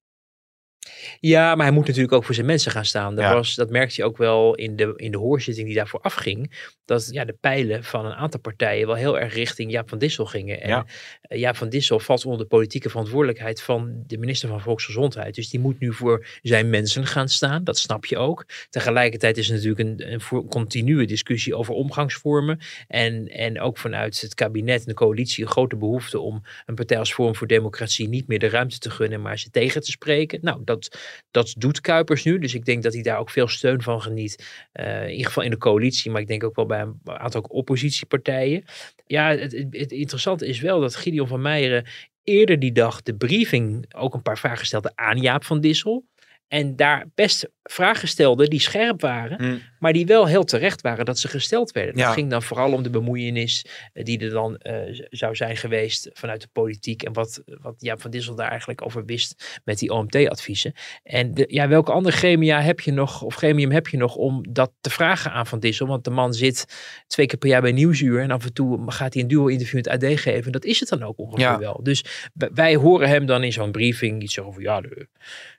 Ja, 1.20 1.54
maar 1.54 1.66
hij 1.66 1.74
moet 1.74 1.86
natuurlijk 1.86 2.12
ook 2.12 2.24
voor 2.24 2.34
zijn 2.34 2.46
mensen 2.46 2.70
gaan 2.72 2.84
staan. 2.84 3.14
Dat, 3.14 3.24
Ja. 3.24 3.34
was, 3.34 3.54
dat 3.54 3.70
merkte 3.70 3.94
je 3.96 4.04
ook 4.04 4.16
wel 4.16 4.54
in 4.54 4.76
de, 4.76 4.92
in 4.96 5.10
de 5.10 5.18
hoorzitting 5.18 5.66
die 5.66 5.76
daarvoor 5.76 6.00
afging. 6.00 6.68
Dat 6.84 7.08
ja, 7.10 7.24
de 7.24 7.36
pijlen 7.40 7.84
van 7.84 8.06
een 8.06 8.12
aantal 8.14 8.40
partijen 8.40 8.86
wel 8.86 8.96
heel 8.96 9.18
erg 9.18 9.34
richting 9.34 9.70
Jaap 9.70 9.88
van 9.88 9.98
Dissel 9.98 10.26
gingen. 10.26 10.60
En 10.60 10.68
Ja. 10.68 10.86
eh, 11.22 11.38
Jaap 11.38 11.56
van 11.56 11.68
Dissel 11.68 12.00
valt 12.00 12.24
onder 12.24 12.40
de 12.40 12.46
politieke 12.46 12.88
verantwoordelijkheid 12.88 13.62
van 13.62 14.02
de 14.06 14.18
minister 14.18 14.48
van 14.48 14.60
Volksgezondheid. 14.60 15.34
Dus 15.34 15.50
die 15.50 15.60
moet 15.60 15.78
nu 15.80 15.92
voor 15.92 16.26
zijn 16.42 16.70
mensen 16.70 17.06
gaan 17.06 17.28
staan. 17.28 17.64
Dat 17.64 17.78
snap 17.78 18.04
je 18.04 18.18
ook. 18.18 18.44
Tegelijkertijd 18.70 19.36
is 19.38 19.48
er 19.50 19.54
natuurlijk 19.54 19.80
een, 20.00 20.12
een 20.12 20.48
continue 20.48 21.06
discussie 21.06 21.54
over 21.56 21.74
omgangsvormen. 21.74 22.58
En, 22.88 23.28
en 23.28 23.60
ook 23.60 23.78
vanuit 23.78 24.20
het 24.20 24.34
kabinet 24.34 24.78
en 24.80 24.86
de 24.86 24.94
coalitie 24.94 25.44
een 25.44 25.50
grote 25.50 25.76
behoefte 25.76 26.18
om 26.20 26.42
een 26.66 26.74
partij 26.74 26.98
als 26.98 27.12
Forum 27.14 27.36
voor 27.36 27.46
Democratie 27.46 28.08
niet 28.08 28.26
meer 28.26 28.38
de 28.38 28.48
ruimte 28.48 28.78
te 28.78 28.90
gunnen, 28.90 29.20
maar 29.22 29.38
ze 29.38 29.50
tegen 29.50 29.80
te 29.80 29.90
spreken. 29.90 30.38
Nou, 30.42 30.64
dat, 30.70 30.98
dat 31.30 31.54
doet 31.58 31.80
Kuipers 31.80 32.24
nu. 32.24 32.38
Dus 32.38 32.54
ik 32.54 32.64
denk 32.64 32.82
dat 32.82 32.92
hij 32.92 33.02
daar 33.02 33.18
ook 33.18 33.30
veel 33.30 33.48
steun 33.48 33.82
van 33.82 34.02
geniet. 34.02 34.66
Eh, 34.72 35.02
in 35.02 35.10
ieder 35.10 35.26
geval 35.26 35.42
in 35.42 35.50
de 35.50 35.56
coalitie, 35.56 36.10
maar 36.10 36.20
ik 36.20 36.26
denk 36.26 36.44
ook 36.44 36.56
wel 36.56 36.66
bij 36.66 36.80
een 36.80 37.00
aantal 37.04 37.40
oppositiepartijen. 37.40 38.64
Ja, 39.06 39.36
het, 39.36 39.52
het, 39.70 39.92
interessante 39.92 40.46
is 40.46 40.60
wel 40.60 40.80
dat 40.80 40.96
Gideon 40.96 41.28
van 41.28 41.42
Meijeren 41.42 41.86
eerder 42.24 42.58
die 42.58 42.72
dag 42.72 43.02
de 43.02 43.14
briefing 43.14 43.94
ook 43.94 44.14
een 44.14 44.22
paar 44.22 44.38
vragen 44.38 44.66
stelde 44.66 44.92
aan 44.94 45.20
Jaap 45.20 45.44
van 45.44 45.60
Dissel. 45.60 46.08
En 46.50 46.76
daar 46.76 47.06
best 47.14 47.48
vragen 47.62 48.08
stelde 48.08 48.48
die 48.48 48.60
scherp 48.60 49.00
waren, 49.00 49.44
Hm. 49.44 49.58
maar 49.78 49.92
die 49.92 50.06
wel 50.06 50.26
heel 50.26 50.44
terecht 50.44 50.80
waren 50.80 51.04
dat 51.04 51.18
ze 51.18 51.28
gesteld 51.28 51.72
werden. 51.72 51.96
Ja. 51.96 52.04
Het 52.04 52.14
ging 52.14 52.30
dan 52.30 52.42
vooral 52.42 52.72
om 52.72 52.82
de 52.82 52.90
bemoeienis 52.90 53.64
eh, 53.92 54.04
die 54.04 54.18
er 54.18 54.30
dan 54.30 54.56
eh, 54.56 54.74
zou 55.10 55.36
zijn 55.36 55.56
geweest 55.56 56.10
vanuit 56.12 56.40
de 56.40 56.48
politiek. 56.52 57.02
En 57.02 57.12
wat, 57.12 57.42
wat 57.60 57.74
Jaap 57.78 58.00
van 58.00 58.10
Dissel 58.10 58.34
daar 58.34 58.48
eigenlijk 58.50 58.84
over 58.84 59.04
wist 59.04 59.60
met 59.64 59.78
die 59.78 59.90
OMT-adviezen. 59.92 60.72
En 61.02 61.34
de, 61.34 61.44
ja, 61.48 61.68
welke 61.68 61.92
andere 61.92 62.16
gremia 62.16 62.60
heb 62.60 62.80
je 62.80 62.92
nog, 62.92 63.22
of 63.22 63.34
gremium 63.34 63.70
heb 63.70 63.88
je 63.88 63.96
nog 63.96 64.14
om 64.14 64.42
dat 64.48 64.72
te 64.80 64.90
vragen 64.90 65.32
aan 65.32 65.46
Van 65.46 65.60
Dissel? 65.60 65.86
Want 65.86 66.04
de 66.04 66.10
man 66.10 66.34
zit 66.34 66.64
twee 67.06 67.26
keer 67.26 67.38
per 67.38 67.48
jaar 67.48 67.62
bij 67.62 67.72
Nieuwsuur 67.72 68.20
en 68.20 68.30
af 68.30 68.44
en 68.44 68.52
toe 68.52 68.90
gaat 68.92 69.12
hij 69.14 69.22
een 69.22 69.28
duo-interview 69.28 69.78
in 69.78 69.90
het 69.90 70.02
AD 70.04 70.20
geven. 70.20 70.52
Dat 70.52 70.64
is 70.64 70.80
het 70.80 70.88
dan 70.88 71.02
ook 71.02 71.18
ongeveer 71.18 71.44
Ja. 71.44 71.58
wel. 71.58 71.80
Dus 71.82 72.04
wij- 72.34 72.50
wij 72.54 72.74
horen 72.76 73.08
hem 73.08 73.26
dan 73.26 73.42
in 73.44 73.52
zo'n 73.52 73.70
briefing 73.72 74.22
iets 74.22 74.38
over, 74.38 74.62
ja, 74.62 74.80
de 74.80 75.08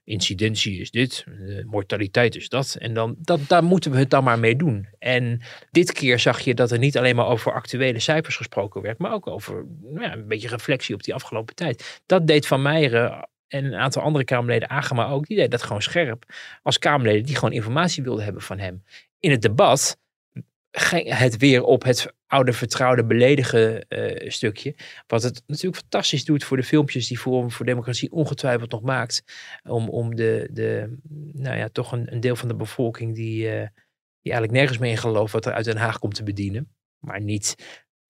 incidentie 0.03 0.79
is 0.79 0.91
dit, 0.91 1.23
de 1.25 1.63
mortaliteit 1.65 2.35
is 2.35 2.49
dat. 2.49 2.75
En 2.79 2.93
dan, 2.93 3.15
dat, 3.17 3.39
daar 3.47 3.63
moeten 3.63 3.91
we 3.91 3.97
het 3.97 4.09
dan 4.09 4.23
maar 4.23 4.39
mee 4.39 4.55
doen. 4.55 4.87
En 4.99 5.41
dit 5.71 5.91
keer 5.91 6.19
zag 6.19 6.39
je 6.39 6.53
dat 6.53 6.71
er 6.71 6.79
niet 6.79 6.97
alleen 6.97 7.15
maar 7.15 7.27
over 7.27 7.53
actuele 7.53 7.99
cijfers 7.99 8.35
gesproken 8.35 8.81
werd, 8.81 8.97
maar 8.97 9.13
ook 9.13 9.27
over 9.27 9.65
nou 9.81 10.01
ja, 10.01 10.13
een 10.13 10.27
beetje 10.27 10.47
reflectie 10.47 10.95
op 10.95 11.03
die 11.03 11.13
afgelopen 11.13 11.55
tijd. 11.55 12.01
Dat 12.05 12.27
deed 12.27 12.47
Van 12.47 12.61
Meijeren 12.61 13.29
en 13.47 13.65
een 13.65 13.75
aantal 13.75 14.01
andere 14.01 14.23
Kamerleden, 14.23 14.69
Agema 14.69 15.07
ook, 15.07 15.27
die 15.27 15.37
deed 15.37 15.51
dat 15.51 15.63
gewoon 15.63 15.81
scherp. 15.81 16.25
Als 16.61 16.79
Kamerleden 16.79 17.25
die 17.25 17.35
gewoon 17.35 17.53
informatie 17.53 18.03
wilden 18.03 18.23
hebben 18.23 18.41
van 18.41 18.59
hem. 18.59 18.83
In 19.19 19.31
het 19.31 19.41
debat 19.41 19.97
het 20.71 21.37
weer 21.37 21.63
op 21.63 21.83
het 21.83 22.13
oude 22.27 22.53
vertrouwde 22.53 23.05
beledigen 23.05 23.87
eh, 23.87 24.29
stukje. 24.29 24.75
Wat 25.07 25.23
het 25.23 25.43
natuurlijk 25.47 25.81
fantastisch 25.81 26.25
doet 26.25 26.43
voor 26.43 26.57
de 26.57 26.63
filmpjes 26.63 27.07
die 27.07 27.17
Forum 27.17 27.51
voor 27.51 27.65
Democratie 27.65 28.11
ongetwijfeld 28.11 28.71
nog 28.71 28.81
maakt. 28.81 29.23
Om, 29.63 29.89
om 29.89 30.15
de, 30.15 30.49
de, 30.51 30.97
nou 31.33 31.57
ja, 31.57 31.69
toch 31.69 31.91
een, 31.91 32.13
een 32.13 32.19
deel 32.19 32.35
van 32.35 32.47
de 32.47 32.55
bevolking 32.55 33.15
die, 33.15 33.49
eh, 33.49 33.67
die 34.21 34.31
eigenlijk 34.31 34.51
nergens 34.51 34.77
meer 34.77 34.91
in 34.91 34.97
gelooft 34.97 35.33
wat 35.33 35.45
er 35.45 35.53
uit 35.53 35.65
Den 35.65 35.77
Haag 35.77 35.99
komt 35.99 36.15
te 36.15 36.23
bedienen. 36.23 36.75
Maar 36.99 37.21
niet 37.21 37.55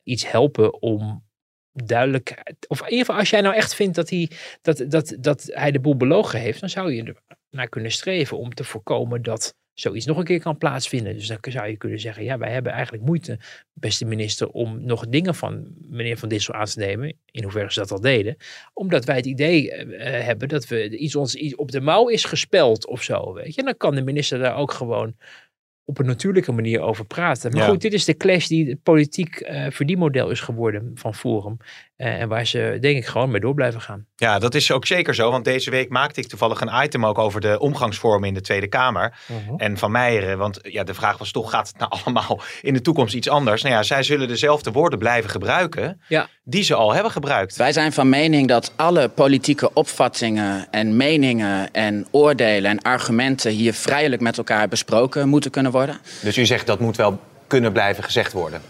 iets 0.04 0.32
helpen 0.32 0.82
om 0.82 1.30
duidelijk, 1.74 2.56
of 2.68 2.80
in 2.80 2.86
ieder 2.86 3.06
geval 3.06 3.20
als 3.20 3.30
jij 3.30 3.42
nou 3.42 3.56
echt 3.56 3.76
vindt 3.76 3.96
dat 3.96 4.10
hij, 4.10 4.32
dat, 4.62 4.86
dat, 4.88 5.16
dat 5.20 5.50
hij 5.52 5.72
de 5.72 5.80
boel 5.80 5.98
belogen 5.98 6.40
heeft, 6.40 6.60
dan 6.60 6.70
zou 6.70 6.94
je 6.94 7.04
er 7.04 7.22
naar 7.50 7.70
kunnen 7.70 7.92
streven 7.92 8.38
om 8.38 8.54
te 8.54 8.64
voorkomen 8.64 9.22
dat 9.22 9.56
zoiets 9.82 10.06
nog 10.06 10.18
een 10.18 10.24
keer 10.24 10.42
kan 10.42 10.58
plaatsvinden. 10.58 11.14
Dus 11.14 11.28
dan 11.28 11.38
zou 11.42 11.68
je 11.68 11.78
kunnen 11.78 12.00
zeggen, 12.00 12.24
ja, 12.24 12.38
wij 12.38 12.52
hebben 12.52 12.72
eigenlijk 12.72 13.04
moeite, 13.04 13.40
beste 13.74 14.06
minister, 14.06 14.50
om 14.50 14.86
nog 14.86 15.08
dingen 15.08 15.36
van 15.36 15.68
meneer 15.90 16.18
Van 16.18 16.30
Dissel 16.30 16.54
aan 16.54 16.66
te 16.66 16.80
nemen, 16.80 17.14
in 17.26 17.44
hoeverre 17.44 17.72
ze 17.72 17.80
dat 17.80 17.92
al 17.92 18.02
deden, 18.02 18.36
omdat 18.74 19.06
wij 19.06 19.16
het 19.16 19.26
idee 19.26 19.72
eh, 19.72 20.26
hebben 20.26 20.48
dat 20.48 20.68
we 20.68 20.98
iets 20.98 21.16
ons 21.16 21.36
iets 21.36 21.56
op 21.56 21.72
de 21.72 21.82
mouw 21.82 22.08
is 22.08 22.24
gespeld 22.24 22.88
of 22.88 23.04
zo, 23.04 23.34
weet 23.34 23.56
je. 23.56 23.64
Dan 23.64 23.78
kan 23.78 23.96
de 23.96 24.02
minister 24.02 24.40
daar 24.40 24.56
ook 24.56 24.72
gewoon 24.72 25.16
op 25.86 26.00
een 26.00 26.06
natuurlijke 26.06 26.52
manier 26.52 26.80
over 26.82 27.06
praten. 27.06 27.52
Maar 27.52 27.62
Ja. 27.62 27.68
goed, 27.68 27.82
dit 27.82 27.94
is 27.94 28.06
de 28.06 28.18
clash 28.18 28.48
die 28.48 28.70
het 28.70 28.84
politiek 28.84 29.36
eh 29.36 29.66
verdienmodel 29.72 30.30
is 30.30 30.40
geworden 30.40 30.92
van 30.96 31.16
Forum. 31.16 31.58
Eh, 31.96 32.20
en 32.22 32.28
waar 32.28 32.46
ze 32.46 32.78
denk 32.82 32.98
ik 32.98 33.06
gewoon 33.06 33.32
mee 33.32 33.42
door 33.42 33.54
blijven 33.54 33.82
gaan. 33.82 34.06
Ja, 34.16 34.40
dat 34.40 34.56
is 34.56 34.72
ook 34.72 34.86
zeker 34.86 35.16
zo. 35.16 35.32
Want 35.32 35.46
deze 35.46 35.70
week 35.70 35.90
maakte 35.90 36.22
ik 36.22 36.28
toevallig 36.28 36.62
een 36.62 36.84
item 36.84 37.06
ook 37.06 37.18
over 37.18 37.42
de 37.42 37.60
omgangsvormen 37.60 38.28
in 38.28 38.34
de 38.34 38.42
Tweede 38.42 38.68
Kamer. 38.68 39.14
En 39.58 39.78
Van 39.78 39.92
Meijeren, 39.92 40.38
want 40.38 40.60
ja, 40.62 40.84
de 40.84 40.94
vraag 40.94 41.18
was 41.18 41.32
toch, 41.32 41.50
gaat 41.52 41.68
het 41.68 41.78
nou 41.78 41.92
allemaal 42.04 42.42
in 42.62 42.74
de 42.74 42.82
toekomst 42.82 43.16
iets 43.16 43.30
anders? 43.30 43.62
Nou 43.62 43.76
ja, 43.76 43.84
zij 43.84 44.04
zullen 44.04 44.28
dezelfde 44.28 44.72
woorden 44.72 45.00
blijven 45.00 45.30
gebruiken 45.30 46.02
Ja. 46.08 46.28
die 46.44 46.64
ze 46.64 46.76
al 46.76 46.94
hebben 46.94 47.12
gebruikt. 47.12 47.56
Wij 47.56 47.72
zijn 47.74 47.92
van 47.94 48.10
mening 48.10 48.48
dat 48.48 48.74
alle 48.76 49.10
politieke 49.10 49.74
opvattingen 49.74 50.68
en 50.72 50.98
meningen 50.98 51.72
en 51.72 52.08
oordelen 52.12 52.72
en 52.72 52.82
argumenten 52.82 53.52
hier 53.52 53.74
vrijelijk 53.74 54.22
met 54.22 54.38
elkaar 54.38 54.68
besproken 54.68 55.30
moeten 55.30 55.52
kunnen 55.52 55.72
worden. 55.72 55.80
Dus 56.22 56.38
u 56.38 56.46
zegt 56.46 56.68
dat 56.68 56.80
moet 56.80 56.96
wel 56.96 57.20
kunnen 57.48 57.72
blijven 57.72 58.04
gezegd 58.04 58.34
worden. 58.34 58.62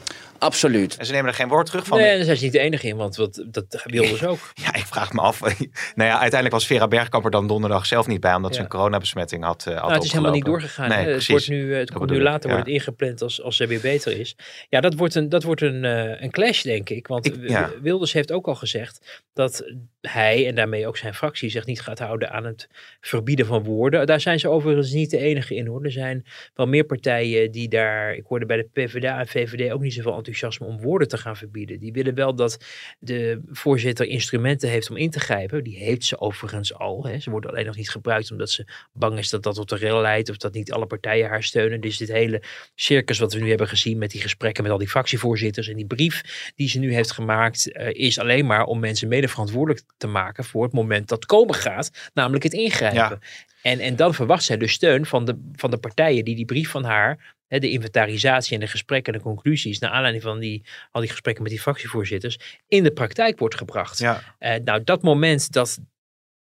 Absoluut. 0.41 0.97
En 0.97 1.05
ze 1.05 1.11
nemen 1.11 1.27
er 1.27 1.33
geen 1.33 1.47
woord 1.47 1.65
terug 1.65 1.85
van. 1.85 1.97
Nee, 1.97 2.15
daar 2.15 2.25
zijn 2.25 2.37
ze 2.37 2.43
niet 2.43 2.53
de 2.53 2.59
enige 2.59 2.87
in, 2.87 2.95
want 2.95 3.15
wat, 3.15 3.43
dat 3.47 3.81
wilden 3.83 4.17
ze 4.17 4.27
ook. 4.27 4.39
Ja, 4.63 4.73
ik 4.73 4.85
vraag 4.85 5.13
me 5.13 5.21
af. 5.21 5.39
nou 5.95 6.09
ja, 6.09 6.11
uiteindelijk 6.11 6.51
was 6.51 6.65
Vera 6.65 6.87
Bergkamp 6.87 7.25
er 7.25 7.31
dan 7.31 7.47
donderdag 7.47 7.85
zelf 7.85 8.07
niet 8.07 8.19
bij, 8.19 8.33
omdat 8.33 8.55
ze 8.55 8.61
een 8.61 8.67
coronabesmetting 8.67 9.43
had, 9.43 9.65
uh, 9.67 9.73
had 9.73 9.83
Nou, 9.83 9.93
het 9.93 10.03
is 10.03 10.11
helemaal 10.11 10.33
niet 10.33 10.45
doorgegaan. 10.45 10.89
Nee, 10.89 11.07
het 11.07 11.27
wordt 11.27 11.47
nu, 11.47 11.73
het 11.75 11.87
Dat 11.87 11.97
komt 11.97 12.09
nu 12.09 12.21
later 12.21 12.49
ja. 12.49 12.55
wordt 12.55 12.69
het 12.69 12.75
ingepland 12.75 13.21
als, 13.21 13.41
als 13.41 13.59
er 13.59 13.67
weer 13.67 13.81
beter 13.81 14.19
is. 14.19 14.35
Ja, 14.69 14.81
dat 14.81 14.93
wordt 14.93 15.15
een, 15.15 15.29
dat 15.29 15.43
wordt 15.43 15.61
een, 15.61 15.85
eh, 15.85 16.21
een 16.21 16.31
clash, 16.31 16.61
denk 16.61 16.89
ik. 16.89 17.07
Want 17.07 17.25
Ik- 17.25 17.49
ja. 17.49 17.67
W- 17.69 17.81
Wilders 17.81 18.13
heeft 18.13 18.31
ook 18.31 18.47
al 18.47 18.55
gezegd 18.55 19.21
dat 19.33 19.63
hij 20.01 20.47
en 20.47 20.55
daarmee 20.55 20.87
ook 20.87 20.97
zijn 20.97 21.13
fractie 21.13 21.49
zich 21.49 21.65
niet 21.65 21.81
gaat 21.81 21.99
houden 21.99 22.31
aan 22.31 22.45
het 22.45 22.67
verbieden 23.01 23.45
van 23.45 23.63
woorden. 23.63 24.05
Daar 24.05 24.21
zijn 24.21 24.39
ze 24.39 24.49
overigens 24.49 24.91
niet 24.91 25.09
de 25.09 25.17
enige 25.17 25.55
in 25.55 25.67
hoor. 25.67 25.83
Er 25.83 25.91
zijn 25.91 26.25
wel 26.53 26.67
meer 26.67 26.83
partijen 26.83 27.51
die 27.51 27.69
daar, 27.69 28.15
ik 28.15 28.25
hoorde 28.27 28.45
bij 28.45 28.57
de 28.57 28.69
PvdA 28.73 29.19
en 29.19 29.27
VVD 29.27 29.71
ook 29.71 29.81
niet 29.81 29.93
zoveel 29.93 30.15
enthousiasme 30.15 30.65
om 30.65 30.79
woorden 30.81 31.07
te 31.07 31.17
gaan 31.17 31.37
verbieden. 31.37 31.79
Die 31.79 31.91
willen 31.91 32.15
wel 32.15 32.35
dat 32.35 32.65
de 32.99 33.41
voorzitter 33.51 34.05
instrumenten 34.05 34.69
heeft 34.69 34.89
om 34.89 34.97
in 34.97 35.09
te 35.09 35.19
grijpen. 35.19 35.63
Die 35.63 35.77
heeft 35.77 36.03
ze 36.03 36.19
overigens 36.19 36.73
al. 36.73 37.05
Hè. 37.05 37.19
Ze 37.19 37.29
worden 37.29 37.49
alleen 37.49 37.65
nog 37.65 37.75
niet 37.75 37.89
gebruikt 37.89 38.31
omdat 38.31 38.49
ze 38.49 38.67
bang 38.93 39.17
is 39.17 39.29
dat 39.29 39.43
dat 39.43 39.55
tot 39.55 39.71
een 39.71 39.77
rel 39.77 40.01
leidt 40.01 40.29
of 40.29 40.37
dat 40.37 40.53
niet 40.53 40.71
alle 40.71 40.85
partijen 40.85 41.29
haar 41.29 41.43
steunen. 41.43 41.81
Dus 41.81 41.97
dit 41.97 42.11
hele 42.11 42.43
circus 42.75 43.19
wat 43.19 43.33
we 43.33 43.39
nu 43.39 43.49
hebben 43.49 43.67
gezien 43.67 43.97
met 43.97 44.11
die 44.11 44.21
gesprekken 44.21 44.63
met 44.63 44.71
al 44.71 44.77
die 44.77 44.89
fractievoorzitters 44.89 45.67
en 45.67 45.75
die 45.75 45.85
brief 45.85 46.51
die 46.55 46.69
ze 46.69 46.79
nu 46.79 46.93
heeft 46.93 47.11
gemaakt, 47.11 47.71
eh, 47.71 47.89
is 47.91 48.19
alleen 48.19 48.45
maar 48.45 48.65
om 48.65 48.79
mensen 48.79 49.07
mede 49.07 49.27
verantwoordelijk 49.27 49.85
te 49.97 50.07
maken 50.07 50.43
voor 50.43 50.63
het 50.63 50.73
moment 50.73 51.07
dat 51.07 51.25
komen 51.25 51.55
gaat, 51.55 51.91
namelijk 52.13 52.43
het 52.43 52.53
ingrijpen. 52.53 52.90
Ja. 52.93 53.19
En, 53.61 53.79
en 53.79 53.95
dan 53.95 54.13
verwacht 54.13 54.43
zij 54.43 54.57
dus 54.57 54.71
steun 54.71 55.05
van 55.05 55.25
de, 55.25 55.49
van 55.55 55.71
de 55.71 55.77
partijen 55.77 56.25
die 56.25 56.35
die 56.35 56.45
brief 56.45 56.69
van 56.69 56.83
haar, 56.83 57.35
hè, 57.47 57.59
de 57.59 57.69
inventarisatie 57.69 58.53
en 58.53 58.59
de 58.59 58.67
gesprekken 58.67 59.13
en 59.13 59.19
de 59.19 59.25
conclusies, 59.25 59.79
naar 59.79 59.89
aanleiding 59.89 60.23
van 60.23 60.39
die, 60.39 60.63
al 60.91 61.01
die 61.01 61.09
gesprekken 61.09 61.43
met 61.43 61.51
die 61.51 61.61
fractievoorzitters, 61.61 62.59
in 62.67 62.83
de 62.83 62.91
praktijk 62.91 63.39
wordt 63.39 63.55
gebracht. 63.55 63.97
Ja. 63.97 64.21
Eh, 64.39 64.59
nou, 64.63 64.83
dat 64.83 65.01
moment 65.01 65.51
dat 65.51 65.79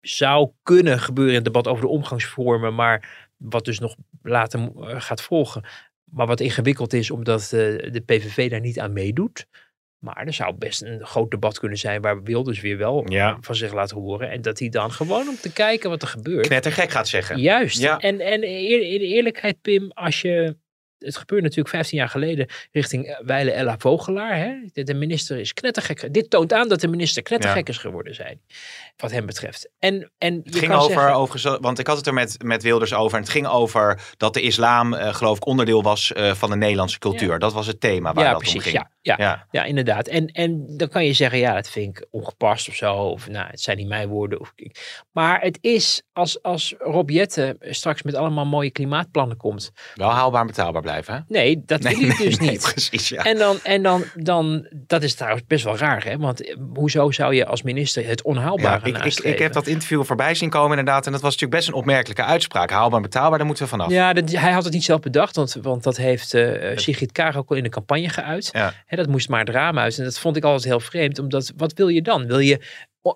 zou 0.02 0.50
kunnen 0.64 1.00
gebeuren 1.00 1.34
in 1.34 1.44
het 1.44 1.54
debat 1.54 1.68
over 1.68 1.84
de 1.84 1.90
omgangsvormen, 1.90 2.76
maar 2.76 3.30
wat 3.38 3.66
dus 3.66 3.80
nog 3.80 3.96
later 4.22 4.60
eh, 4.60 5.02
gaat 5.02 5.22
volgen. 5.22 5.64
Maar 6.04 6.28
wat 6.28 6.40
ingewikkeld 6.40 6.94
is, 6.94 7.12
omdat 7.12 7.42
eh, 7.42 7.50
de 7.92 8.04
PVV 8.06 8.50
daar 8.50 8.60
niet 8.60 8.80
aan 8.80 8.94
meedoet. 8.94 9.48
Maar 10.00 10.26
er 10.26 10.34
zou 10.34 10.56
best 10.56 10.82
een 10.82 11.06
groot 11.06 11.32
debat 11.32 11.60
kunnen 11.60 11.78
zijn 11.78 12.02
waar 12.02 12.24
Wilders 12.24 12.62
weer 12.62 12.78
wel 12.78 13.12
Ja. 13.12 13.38
van 13.42 13.56
zich 13.56 13.74
laat 13.74 13.92
horen. 13.92 14.30
En 14.30 14.42
dat 14.42 14.60
hij 14.60 14.70
dan 14.70 14.92
gewoon 14.92 15.28
om 15.28 15.36
te 15.36 15.54
kijken 15.54 15.90
wat 15.90 16.02
er 16.02 16.08
gebeurt. 16.08 16.48
Knettergek 16.48 16.90
gaat 16.90 17.08
zeggen. 17.08 17.40
Juist. 17.40 17.80
Ja. 17.82 18.00
En, 18.00 18.20
en 18.20 18.44
in 18.44 19.02
eerlijkheid, 19.02 19.62
Pim, 19.62 19.92
als 19.94 20.22
je. 20.22 20.58
Het 21.00 21.18
gebeurde 21.18 21.44
natuurlijk 21.44 21.76
15 21.76 21.98
jaar 21.98 22.10
geleden 22.10 22.48
richting 22.72 23.22
Weile 23.26 23.52
Ella 23.52 23.76
Vogelaar. 23.78 24.38
Hè? 24.38 24.84
De, 24.84 24.94
minister 24.94 25.40
is 25.40 25.54
knettergek. 25.54 26.14
Dit 26.14 26.30
toont 26.30 26.54
aan 26.54 26.68
dat 26.68 26.82
de 26.82 26.88
minister 26.88 27.24
knettergek 27.24 27.70
is 27.70 27.78
geworden, 27.78 28.16
hij. 28.18 28.40
Wat 28.98 29.12
hem 29.12 29.26
betreft. 29.26 29.70
En, 29.80 30.12
en 30.18 30.34
je 30.34 30.42
Het 30.44 30.56
ging 30.56 30.72
kan 30.72 30.80
over, 30.80 30.94
zeggen, 30.94 31.14
over, 31.14 31.58
want 31.62 31.80
ik 31.80 31.88
had 31.88 31.98
het 31.98 32.08
er 32.08 32.14
met, 32.14 32.44
met 32.44 32.64
Wilders 32.64 32.94
over. 32.94 33.18
En 33.18 33.24
het 33.24 33.32
ging 33.32 33.48
over 33.48 34.02
dat 34.18 34.34
de 34.34 34.42
islam, 34.42 34.94
eh, 34.94 35.14
geloof 35.14 35.38
ik, 35.38 35.46
onderdeel 35.46 35.84
was 35.84 36.14
eh, 36.14 36.34
van 36.34 36.50
de 36.50 36.56
Nederlandse 36.56 37.00
cultuur. 37.00 37.40
Dat 37.40 37.54
was 37.54 37.68
het 37.68 37.80
thema 37.80 38.14
waar 38.14 38.24
ja, 38.24 38.30
dat 38.32 38.40
om 38.40 38.44
precies. 38.44 38.64
ging. 38.64 38.76
Ja, 38.76 38.90
Ja, 39.02 39.16
Ja. 39.18 39.48
ja. 39.52 39.64
inderdaad. 39.64 40.08
En, 40.08 40.28
en 40.28 40.78
dan 40.78 40.90
kan 40.90 41.06
je 41.06 41.14
zeggen, 41.14 41.40
ja, 41.40 41.54
dat 41.54 41.70
vind 41.70 41.98
ik 41.98 42.08
ongepast 42.12 42.68
of 42.70 42.76
zo. 42.76 42.94
Of 42.94 43.28
nou, 43.28 43.48
het 43.50 43.62
zijn 43.62 43.78
niet 43.78 43.88
mijn 43.88 44.08
woorden. 44.08 44.40
Of, 44.40 44.54
maar 45.12 45.42
het 45.42 45.58
is, 45.62 46.02
als, 46.14 46.42
als 46.44 46.76
Rob 46.78 47.10
Jetten 47.10 47.58
straks 47.60 48.02
met 48.02 48.16
allemaal 48.16 48.46
mooie 48.46 48.72
klimaatplannen 48.72 49.38
komt. 49.38 49.72
Wel 49.96 50.10
haalbaar 50.10 50.42
en 50.42 50.48
betaalbaar 50.48 50.82
blijven, 50.88 51.14
hè? 51.14 51.20
Nee, 51.28 51.64
dat 51.66 51.84
wil 51.84 51.92
ik 51.92 52.18
dus 52.18 52.38
nee, 52.38 52.50
niet. 52.50 52.72
precies, 52.74 53.10
ja. 53.10 53.24
En 53.24 53.38
dan, 53.38 53.60
en 53.64 53.84
dan, 53.84 54.04
dan, 54.16 54.68
dat 54.74 55.04
is 55.04 55.14
trouwens 55.14 55.44
best 55.48 55.64
wel 55.64 55.78
raar, 55.78 56.04
hè? 56.04 56.18
Want 56.18 56.42
eh, 56.42 56.56
hoezo 56.74 57.12
zou 57.12 57.36
je 57.36 57.46
als 57.46 57.62
minister 57.62 58.08
het 58.08 58.22
Ja, 58.24 58.30
onhaalbare 58.32 58.90
ik, 58.90 58.98
ik, 58.98 59.20
ik 59.20 59.40
heb 59.40 59.54
dat 59.54 59.68
interview 59.68 60.04
voorbij 60.04 60.36
zien 60.36 60.50
komen 60.50 60.78
inderdaad. 60.78 61.06
En 61.06 61.12
dat 61.12 61.22
was 61.22 61.32
natuurlijk 61.32 61.60
best 61.60 61.68
een 61.68 61.80
opmerkelijke 61.80 62.24
uitspraak. 62.24 62.70
Haalbaar 62.70 62.98
en 62.98 63.02
betaalbaar, 63.02 63.38
daar 63.38 63.48
moeten 63.48 63.64
we 63.64 63.70
vanaf. 63.70 63.90
Ja, 63.90 64.14
dat, 64.14 64.32
hij 64.32 64.52
had 64.52 64.64
het 64.64 64.74
niet 64.74 64.84
zelf 64.84 65.00
bedacht, 65.00 65.36
want, 65.36 65.58
want 65.62 65.84
dat 65.84 65.98
heeft 65.98 66.34
eh 66.34 66.78
Sigrid 66.78 67.12
Kaag 67.12 67.36
ook 67.36 67.50
al 67.50 67.56
in 67.56 67.64
de 67.64 67.70
campagne 67.70 68.10
geuit. 68.10 68.50
Ja. 68.54 68.74
Hè, 68.86 68.98
dat 68.98 69.08
moest 69.08 69.30
maar 69.30 69.40
het 69.40 69.50
raam 69.50 69.80
uit. 69.80 69.98
En 69.98 70.04
dat 70.04 70.20
vond 70.20 70.36
ik 70.36 70.44
altijd 70.44 70.64
heel 70.64 70.80
vreemd, 70.80 71.20
omdat 71.20 71.54
wat 71.58 71.74
wil 71.74 71.88
je 71.88 72.02
dan? 72.02 72.28
Wil 72.28 72.40
je 72.40 72.60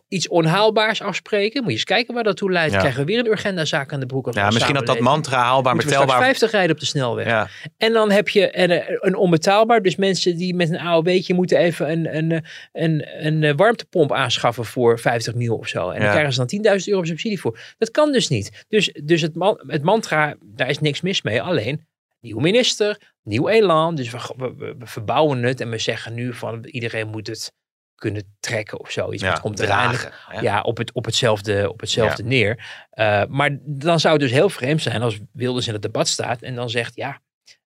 iets 0.08 0.28
onhaalbaars 0.28 1.02
afspreken? 1.02 1.62
Moet 1.62 1.72
je 1.72 1.76
eens 1.78 1.84
kijken 1.86 2.14
waar 2.14 2.24
dat 2.24 2.38
toe 2.38 2.52
leidt. 2.52 2.74
Ja. 2.74 2.80
Krijgen 2.80 3.00
we 3.00 3.06
weer 3.06 3.20
een 3.20 3.28
urgendazaak 3.32 3.94
aan 3.94 4.00
de 4.00 4.06
broek? 4.06 4.34
Ja, 4.34 4.50
misschien 4.50 4.74
dat 4.76 4.86
dat 4.86 5.00
mantra 5.00 5.38
haalbaar 5.38 5.74
Moeten 5.74 5.90
we 5.90 5.96
straks 5.96 6.04
betaalbaar... 6.06 6.28
50 6.30 6.52
rijden 6.52 6.72
op 6.76 6.80
de 6.80 6.86
snelweg. 6.86 7.26
Ja. 7.26 7.48
En 7.78 7.94
dan 7.94 8.12
heb 8.12 8.30
je 8.30 8.58
een, 8.60 8.72
eh, 8.72 8.96
een 9.00 9.16
onbetaalbaar. 9.16 9.82
Dus 9.82 9.96
mensen 9.96 10.38
die 10.38 10.56
met 10.56 10.70
een 10.70 10.80
AOW'tje 10.80 11.34
moeten 11.34 11.58
even 11.58 11.92
een, 11.92 12.16
een, 12.18 12.32
een, 12.32 12.44
een, 12.72 13.26
een 13.26 13.44
eh, 13.44 13.54
warmtepomp 13.56 14.12
aanschaffen 14.14 14.66
voor 14.66 15.00
50 15.00 15.34
mil 15.36 15.56
of 15.58 15.68
zo. 15.68 15.90
En 15.90 15.96
dan 15.96 16.06
Ja. 16.06 16.12
krijgen 16.12 16.34
ze 16.34 16.60
dan 16.62 16.78
10.000 16.80 16.86
euro 16.86 17.04
subsidie 17.04 17.40
voor. 17.40 17.60
Dat 17.78 17.92
kan 17.92 18.12
dus 18.12 18.28
niet. 18.28 18.66
Dus, 18.68 18.94
dus 19.04 19.22
het, 19.22 19.36
man, 19.36 19.64
het 19.68 19.84
mantra, 19.84 20.36
daar 20.44 20.70
is 20.70 20.80
niks 20.80 21.02
mis 21.02 21.22
mee. 21.22 21.42
Alleen, 21.42 21.86
nieuw 22.22 22.40
minister, 22.40 22.98
nieuw 23.24 23.48
elan. 23.48 23.96
Dus 23.96 24.10
we, 24.12 24.20
we- 24.38 24.76
we 24.80 24.86
verbouwen 24.88 25.44
het 25.44 25.62
en 25.62 25.70
we 25.70 25.78
zeggen 25.78 26.14
nu 26.14 26.34
van 26.34 26.66
iedereen 26.66 27.08
moet 27.08 27.28
het 27.28 27.54
kunnen 28.02 28.36
trekken 28.40 28.80
of 28.80 28.92
zoiets. 28.92 29.24
Ja, 29.24 29.30
het 29.30 29.40
komt 29.40 29.58
dragen. 29.58 30.12
hè? 30.28 30.40
ja, 30.40 30.62
op, 30.62 30.78
het, 30.78 30.92
op 30.92 31.06
hetzelfde, 31.06 31.70
op 31.70 31.80
hetzelfde 31.80 32.24
neer. 32.24 32.58
Uh, 32.94 33.24
maar 33.26 33.58
dan 33.62 34.00
zou 34.00 34.14
het 34.14 34.22
dus 34.22 34.32
heel 34.32 34.50
vreemd 34.50 34.82
zijn 34.82 35.02
als 35.02 35.20
Wilders 35.32 35.68
in 35.68 35.74
het 35.74 35.82
debat 35.82 36.08
staat 36.08 36.42
en 36.42 36.56
dan 36.56 36.70
zegt, 36.70 36.96
ja, 36.96 37.22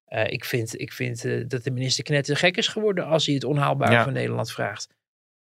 uh, 0.10 0.28
ik 0.28 0.45
vind, 0.45 0.80
ik 0.80 0.93
vind 0.93 1.26
uh, 1.26 1.43
dat 1.48 1.63
de 1.63 1.71
minister 1.71 2.04
knetter 2.04 2.38
gek 2.38 2.58
is 2.58 2.67
geworden 2.67 3.06
als 3.06 3.26
hij 3.26 3.36
het 3.36 3.43
onhaalbare 3.43 3.91
Ja. 3.91 4.04
van 4.04 4.13
Nederland 4.13 4.52
vraagt. 4.52 4.88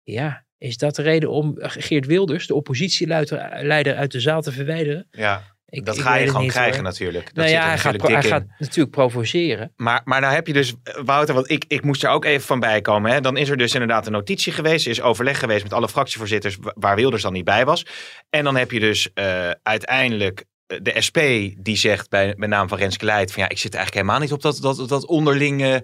Ja, 0.03 0.45
is 0.59 0.77
dat 0.77 0.97
de 0.97 1.03
reden 1.03 1.31
om 1.31 1.55
Geert 1.59 2.07
Wilders, 2.07 2.47
de 2.47 2.55
oppositieleider 2.55 3.97
uit 3.97 4.13
de 4.13 4.21
zaal 4.21 4.43
te 4.43 4.53
verwijderen? 4.53 5.07
Ja, 5.11 5.43
Ik- 5.71 5.85
dat 5.87 5.97
ik 5.97 6.03
ga 6.03 6.15
je 6.15 6.27
gewoon 6.27 6.43
niet, 6.43 6.51
krijgen 6.53 6.75
hoor. 6.75 6.83
natuurlijk. 6.83 7.25
Dat 7.25 7.35
Nou 7.35 7.49
zit 7.49 7.57
ja, 7.57 7.65
hij 7.67 7.79
gaat, 7.79 7.93
natuurlijk 7.93 8.13
hij 8.13 8.23
dik 8.23 8.31
in. 8.47 8.49
gaat 8.49 8.59
natuurlijk 8.69 8.91
provoceren. 8.91 9.73
Maar, 9.77 10.01
maar 10.05 10.21
nou 10.21 10.35
heb 10.35 10.47
je 10.47 10.53
dus, 10.53 10.75
Wouter, 11.05 11.35
want 11.35 11.51
ik, 11.51 11.65
ik 11.69 11.83
moest 11.85 12.05
er 12.05 12.11
ook 12.11 12.25
even 12.25 12.47
van 12.47 12.61
bij 12.61 12.81
komen. 12.81 13.11
Hè? 13.13 13.21
Dan 13.21 13.37
is 13.37 13.49
er 13.49 13.57
dus 13.57 13.73
inderdaad 13.73 14.07
een 14.07 14.13
notitie 14.13 14.53
geweest. 14.53 14.85
Er 14.85 14.91
is 14.91 15.01
overleg 15.01 15.39
geweest 15.39 15.63
met 15.63 15.73
alle 15.73 15.89
fractievoorzitters 15.89 16.57
wa- 16.61 16.73
waar 16.75 16.97
Wilders 16.97 17.23
dan 17.23 17.33
niet 17.33 17.45
bij 17.45 17.65
was. 17.65 17.87
En 18.31 18.45
dan 18.45 18.57
heb 18.57 18.71
je 18.71 18.81
dus 18.81 19.13
eh, 19.15 19.51
uiteindelijk 19.63 20.45
de 20.69 20.95
SP 21.07 21.19
die 21.57 21.77
zegt 21.77 22.11
bij, 22.11 22.35
bij 22.39 22.49
naam 22.49 22.69
van 22.69 22.79
Renske 22.79 23.05
Leijt... 23.05 23.33
van 23.33 23.43
ja, 23.43 23.49
ik 23.49 23.59
zit 23.59 23.75
eigenlijk 23.75 24.05
helemaal 24.05 24.27
niet 24.27 24.33
op 24.33 24.43
dat, 24.43 24.59
dat, 24.61 24.89
dat 24.89 25.07
onderling 25.07 25.63
eh, 25.63 25.75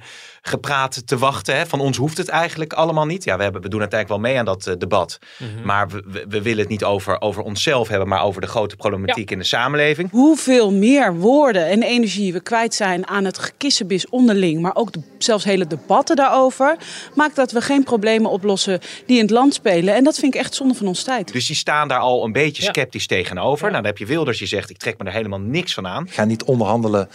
gepraat 0.43 1.07
te 1.07 1.19
wachten. 1.19 1.57
Hè? 1.57 1.67
Van 1.67 1.81
ons 1.81 1.97
hoeft 1.97 2.17
het 2.17 2.29
eigenlijk 2.29 2.73
allemaal 2.73 3.07
niet. 3.07 3.25
Ja, 3.25 3.37
we, 3.37 3.43
hebben, 3.43 3.63
we 3.63 3.69
doen 3.69 3.81
uiteindelijk 3.81 4.21
wel 4.21 4.31
mee 4.31 4.39
aan 4.39 4.45
dat 4.45 4.67
eh, 4.67 4.75
debat. 4.79 5.19
Mhm. 5.39 5.67
Maar 5.67 5.89
we, 5.89 6.03
we, 6.07 6.25
we 6.29 6.43
willen 6.43 6.59
het 6.61 6.69
niet 6.69 6.85
over, 6.85 7.21
over 7.21 7.43
onszelf 7.43 7.89
hebben... 7.89 8.09
maar 8.09 8.23
over 8.23 8.41
de 8.41 8.47
grote 8.47 8.77
problematiek 8.77 9.31
in 9.31 9.39
de 9.39 9.45
samenleving. 9.45 10.11
Hoeveel 10.11 10.73
meer 10.73 11.15
woorden 11.15 11.67
en 11.67 11.83
energie 11.83 12.33
we 12.33 12.41
kwijt 12.41 12.75
zijn 12.75 13.07
aan 13.07 13.25
het 13.25 13.39
gekissenbis 13.39 14.09
onderling, 14.09 14.61
maar 14.61 14.75
ook 14.77 14.93
de, 14.93 15.01
zelfs 15.19 15.45
hele 15.45 15.67
debatten 15.67 16.17
daarover, 16.17 16.77
maakt 17.15 17.37
dat 17.37 17.53
we 17.53 17.61
geen 17.61 17.85
problemen 17.85 18.31
oplossen 18.31 18.81
die 19.07 19.17
in 19.17 19.23
het 19.23 19.31
land 19.31 19.55
spelen. 19.55 19.95
En 19.95 20.05
dat 20.05 20.19
vind 20.19 20.35
ik 20.35 20.41
echt 20.41 20.55
zonde 20.55 20.75
van 20.75 20.87
ons 20.87 21.03
tijd. 21.03 21.33
Dus 21.33 21.47
die 21.47 21.57
staan 21.57 21.89
daar 21.89 21.99
al 21.99 22.25
een 22.25 22.33
beetje 22.33 22.63
Ja. 22.63 22.69
sceptisch 22.69 23.07
tegenover. 23.07 23.65
Ja. 23.65 23.71
Nou, 23.71 23.83
dan 23.83 23.85
heb 23.85 23.99
je 23.99 24.07
Wilders 24.07 24.39
die 24.39 24.49
zegt, 24.49 24.71
ik 24.75 24.81
trek 24.81 24.99
me 24.99 25.05
er 25.05 25.13
helemaal 25.13 25.41
niks 25.41 25.75
van 25.75 25.87
aan. 25.87 26.07
Ik 26.07 26.13
ga 26.13 26.25
niet 26.25 26.43
onderhandelen 26.43 27.09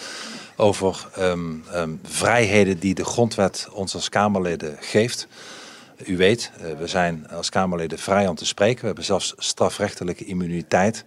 over 0.55 1.07
ehm, 1.15 1.55
ehm, 1.71 1.89
vrijheden 2.03 2.79
die 2.79 2.95
de 2.95 3.05
grondwet 3.05 3.67
ons 3.71 3.93
als 3.93 4.09
Kamerleden 4.09 4.77
geeft. 4.79 5.27
U 6.05 6.17
weet, 6.17 6.51
eh, 6.57 6.77
we 6.77 6.87
zijn 6.87 7.29
als 7.29 7.49
Kamerleden 7.49 7.99
vrij 7.99 8.27
om 8.27 8.35
te 8.35 8.45
spreken. 8.45 8.79
We 8.79 8.85
hebben 8.85 9.03
zelfs 9.03 9.33
strafrechtelijke 9.37 10.25
immuniteit. 10.25 11.03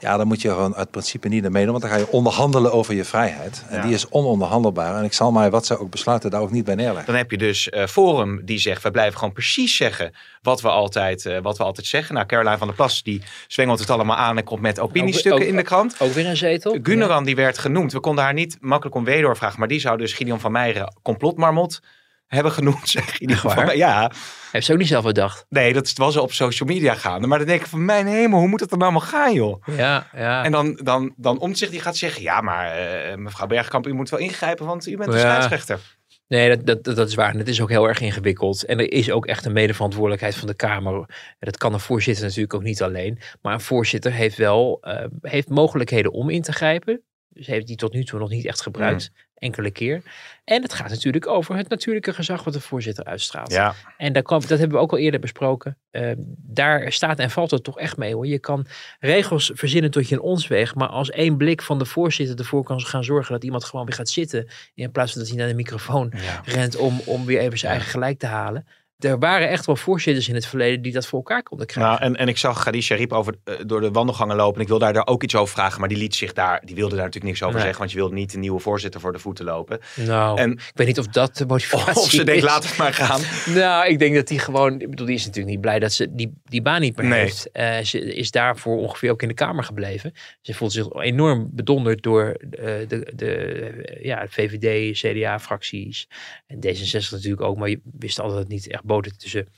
Ja, 0.00 0.16
dan 0.16 0.26
moet 0.26 0.42
je 0.42 0.48
gewoon 0.48 0.74
uit 0.74 0.90
principe 0.90 1.28
niet 1.28 1.44
aan 1.44 1.52
meedoen, 1.52 1.70
want 1.70 1.82
dan 1.82 1.92
ga 1.92 1.98
je 1.98 2.10
onderhandelen 2.10 2.72
over 2.72 2.94
je 2.94 3.04
vrijheid. 3.04 3.64
En 3.68 3.76
Ja. 3.76 3.82
die 3.82 3.94
is 3.94 4.08
ononderhandelbaar. 4.08 4.96
En 4.96 5.04
ik 5.04 5.12
zal 5.12 5.32
mij, 5.32 5.50
wat 5.50 5.66
zij 5.66 5.78
ook 5.78 5.90
besluiten, 5.90 6.30
daar 6.30 6.40
ook 6.40 6.50
niet 6.50 6.64
bij 6.64 6.74
neerleggen. 6.74 7.06
Dan 7.06 7.14
heb 7.14 7.30
je 7.30 7.38
dus 7.38 7.68
eh, 7.68 7.86
Forum 7.86 8.44
die 8.44 8.58
zegt, 8.58 8.82
we 8.82 8.90
blijven 8.90 9.18
gewoon 9.18 9.32
precies 9.34 9.76
zeggen 9.76 10.12
wat 10.42 10.60
we 10.60 10.68
altijd, 10.68 11.26
eh, 11.26 11.38
wat 11.42 11.58
we 11.58 11.64
altijd 11.64 11.86
zeggen. 11.86 12.14
Nou, 12.14 12.26
Caroline 12.26 12.58
van 12.58 12.66
der 12.66 12.76
Plas 12.76 13.02
die 13.02 13.22
zwengelt 13.48 13.78
het 13.78 13.90
allemaal 13.90 14.16
aan 14.16 14.36
en 14.36 14.44
komt 14.44 14.60
met 14.60 14.80
opiniestukken 14.80 15.32
Ook- 15.32 15.40
ook- 15.40 15.46
in 15.46 15.56
de 15.56 15.62
krant. 15.62 15.94
Ook 16.00 16.12
weer 16.12 16.26
een 16.26 16.36
zetel. 16.36 16.78
Guneran 16.82 17.24
die 17.24 17.36
werd 17.36 17.58
genoemd. 17.58 17.92
We 17.92 18.00
konden 18.00 18.24
haar 18.24 18.34
niet 18.34 18.56
makkelijk 18.60 18.96
om 18.96 19.04
wederhoor 19.04 19.36
vragen, 19.36 19.58
maar 19.58 19.68
die 19.68 19.80
zou 19.80 19.98
dus 19.98 20.12
Gideon 20.12 20.40
van 20.40 20.52
Meijeren 20.52 20.94
complotmarmot 21.02 21.80
hebben 22.28 22.52
genoemd. 22.52 22.88
Zeg 22.88 23.18
van 23.18 23.36
waar? 23.42 23.56
Meijeren. 23.66 23.76
Ja, 23.76 24.10
Heeft 24.52 24.66
ze 24.66 24.72
ook 24.72 24.78
niet 24.78 24.88
zelf 24.88 25.04
bedacht. 25.04 25.46
nee, 25.48 25.72
dat 25.72 25.92
was 25.94 26.16
op 26.16 26.32
social 26.32 26.68
media 26.68 26.94
gaande. 26.94 27.26
Maar 27.26 27.38
dan 27.38 27.46
denk 27.46 27.60
ik 27.60 27.66
van, 27.66 27.84
mijn 27.84 28.06
hemel, 28.06 28.38
hoe 28.38 28.48
moet 28.48 28.60
het 28.60 28.70
dan 28.70 28.82
allemaal 28.82 29.00
gaan, 29.00 29.32
joh? 29.34 29.62
Ja, 29.76 30.06
ja. 30.16 30.44
En 30.44 30.52
dan, 30.52 30.80
dan, 30.82 31.12
dan 31.16 31.38
Omtzigt 31.38 31.70
die 31.70 31.80
gaat 31.80 31.96
zeggen, 31.96 32.22
ja, 32.22 32.40
maar 32.40 32.76
eh, 32.76 33.16
mevrouw 33.16 33.46
Bergkamp, 33.46 33.86
u 33.86 33.92
moet 33.92 34.10
wel 34.10 34.20
ingrijpen, 34.20 34.66
want 34.66 34.86
u 34.86 34.96
bent 34.96 35.10
de 35.10 35.16
Ja. 35.18 35.22
scheidsrechter. 35.22 35.96
Nee, 36.28 36.56
dat, 36.56 36.84
dat, 36.84 36.96
dat- 36.96 37.08
is 37.08 37.14
waar. 37.14 37.32
En 37.32 37.38
het 37.38 37.48
is 37.48 37.60
ook 37.60 37.68
heel 37.68 37.88
erg 37.88 38.00
ingewikkeld. 38.00 38.64
En 38.64 38.78
er 38.78 38.92
is 38.92 39.10
ook 39.10 39.26
echt 39.26 39.44
een 39.44 39.52
medeverantwoordelijkheid 39.52 40.34
van 40.36 40.46
de 40.48 40.54
Kamer. 40.54 40.94
En 40.94 41.06
dat 41.38 41.56
kan 41.56 41.72
een 41.72 41.80
voorzitter 41.80 42.24
natuurlijk 42.24 42.54
ook 42.54 42.62
niet 42.62 42.82
alleen. 42.82 43.18
Maar 43.42 43.52
een 43.54 43.60
voorzitter 43.60 44.12
heeft 44.12 44.36
wel 44.36 44.78
eh, 44.80 45.04
heeft 45.22 45.48
mogelijkheden 45.48 46.12
om 46.12 46.30
in 46.30 46.42
te 46.42 46.52
grijpen. 46.52 47.02
Dus 47.38 47.46
heeft 47.46 47.66
die 47.66 47.76
tot 47.76 47.92
nu 47.92 48.04
toe 48.04 48.18
nog 48.18 48.30
niet 48.30 48.46
echt 48.46 48.62
gebruikt. 48.62 49.10
Enkele 49.34 49.70
keer. 49.70 50.02
En 50.44 50.62
het 50.62 50.72
gaat 50.72 50.90
natuurlijk 50.90 51.26
over 51.26 51.56
het 51.56 51.68
natuurlijke 51.68 52.12
gezag 52.12 52.44
wat 52.44 52.52
de 52.52 52.60
voorzitter 52.60 53.04
uitstraalt. 53.04 53.52
Ja, 53.52 53.74
En 53.96 54.12
daar 54.12 54.22
kwam, 54.22 54.40
dat 54.40 54.58
hebben 54.58 54.76
we 54.76 54.82
ook 54.82 54.92
al 54.92 54.98
eerder 54.98 55.20
besproken. 55.20 55.78
Eh, 55.90 56.12
daar 56.36 56.92
staat 56.92 57.18
en 57.18 57.30
valt 57.30 57.50
het 57.50 57.64
toch 57.64 57.78
echt 57.78 57.96
mee 57.96 58.14
hoor. 58.14 58.26
Je 58.26 58.38
kan 58.38 58.66
regels 59.00 59.50
verzinnen 59.54 59.90
tot 59.90 60.08
je 60.08 60.14
een 60.14 60.20
ons 60.20 60.46
weg. 60.46 60.74
Maar 60.74 60.88
als 60.88 61.10
één 61.10 61.36
blik 61.36 61.62
van 61.62 61.78
de 61.78 61.84
voorzitter 61.84 62.38
ervoor 62.38 62.62
kan 62.62 62.80
gaan 62.80 63.04
zorgen 63.04 63.32
dat 63.32 63.44
iemand 63.44 63.64
gewoon 63.64 63.86
weer 63.86 63.94
gaat 63.94 64.08
zitten. 64.08 64.48
In 64.74 64.90
plaats 64.90 65.12
van 65.12 65.20
dat 65.20 65.30
hij 65.30 65.38
naar 65.38 65.48
de 65.48 65.54
microfoon 65.54 66.12
ja. 66.16 66.42
rent 66.44 66.76
om, 66.76 67.00
om 67.04 67.24
weer 67.24 67.40
even 67.40 67.58
zijn 67.58 67.72
eigen 67.72 67.90
gelijk 67.90 68.18
te 68.18 68.26
halen. 68.26 68.66
Er 68.98 69.18
waren 69.18 69.48
echt 69.48 69.66
wel 69.66 69.76
voorzitters 69.76 70.28
in 70.28 70.34
het 70.34 70.46
verleden 70.46 70.82
die 70.82 70.92
dat 70.92 71.06
voor 71.06 71.18
elkaar 71.18 71.42
konden 71.42 71.66
krijgen. 71.66 71.92
Nou, 71.92 72.04
en, 72.04 72.16
en 72.16 72.28
ik 72.28 72.36
zag 72.38 72.62
Khadija 72.62 72.96
Riep 72.96 73.12
over, 73.12 73.34
eh, 73.44 73.54
door 73.66 73.80
de 73.80 73.90
wandelgangen 73.90 74.36
lopen. 74.36 74.54
En 74.56 74.60
ik 74.62 74.68
wil 74.68 74.78
daar, 74.78 74.92
daar 74.92 75.06
ook 75.06 75.22
iets 75.22 75.34
over 75.34 75.54
vragen. 75.54 75.80
Maar 75.80 75.88
die 75.88 75.98
liet 75.98 76.14
zich 76.14 76.32
daar, 76.32 76.62
die 76.64 76.74
wilde 76.74 76.94
daar 76.94 77.04
natuurlijk 77.04 77.24
niks 77.32 77.42
over 77.42 77.54
Nee. 77.54 77.62
zeggen. 77.62 77.78
Want 77.80 77.90
je 77.92 77.96
wilde 77.98 78.14
niet 78.14 78.32
de 78.32 78.38
nieuwe 78.38 78.60
voorzitter 78.60 79.00
voor 79.00 79.12
de 79.12 79.18
voeten 79.18 79.44
lopen. 79.44 79.78
nou, 79.96 80.38
en- 80.38 80.52
ik 80.52 80.70
weet 80.74 80.86
niet 80.86 80.98
of 80.98 81.06
dat 81.06 81.36
de 81.36 81.46
motivatie 81.46 81.96
Of 82.02 82.10
ze 82.10 82.24
denkt, 82.24 82.42
laat 82.42 82.64
het 82.68 82.76
maar 82.76 82.94
gaan. 82.94 83.20
Nou, 83.54 83.88
ik 83.88 83.98
denk 83.98 84.14
dat 84.14 84.26
die 84.28 84.38
gewoon. 84.38 84.80
Ik 84.80 84.90
bedoel, 84.90 85.06
die 85.06 85.14
is 85.14 85.24
natuurlijk 85.24 85.52
niet 85.52 85.60
blij 85.60 85.78
dat 85.78 85.92
ze 85.92 86.14
die, 86.14 86.32
die 86.44 86.62
baan 86.62 86.80
niet 86.80 86.96
meer 86.96 87.06
Nee. 87.06 87.20
heeft. 87.20 87.50
Eh, 87.52 87.78
ze 87.78 88.14
is 88.14 88.30
daarvoor 88.30 88.76
ongeveer 88.78 89.10
ook 89.10 89.22
in 89.22 89.28
de 89.28 89.34
Kamer 89.34 89.64
gebleven. 89.64 90.12
Ze 90.40 90.54
voelt 90.54 90.72
zich 90.72 90.92
enorm 90.92 91.48
bedonderd 91.52 92.02
door 92.02 92.26
eh, 92.50 92.64
de, 92.88 93.12
de, 93.14 93.98
ja, 94.02 94.26
VVD, 94.28 94.96
CDA-fracties. 94.98 96.08
En 96.46 96.56
D66 96.66 97.08
natuurlijk 97.10 97.42
ook. 97.42 97.56
Maar 97.56 97.68
je 97.68 97.80
wist 97.98 98.20
altijd 98.20 98.48
niet 98.48 98.68
echt 98.70 98.86
tussen 99.16 99.48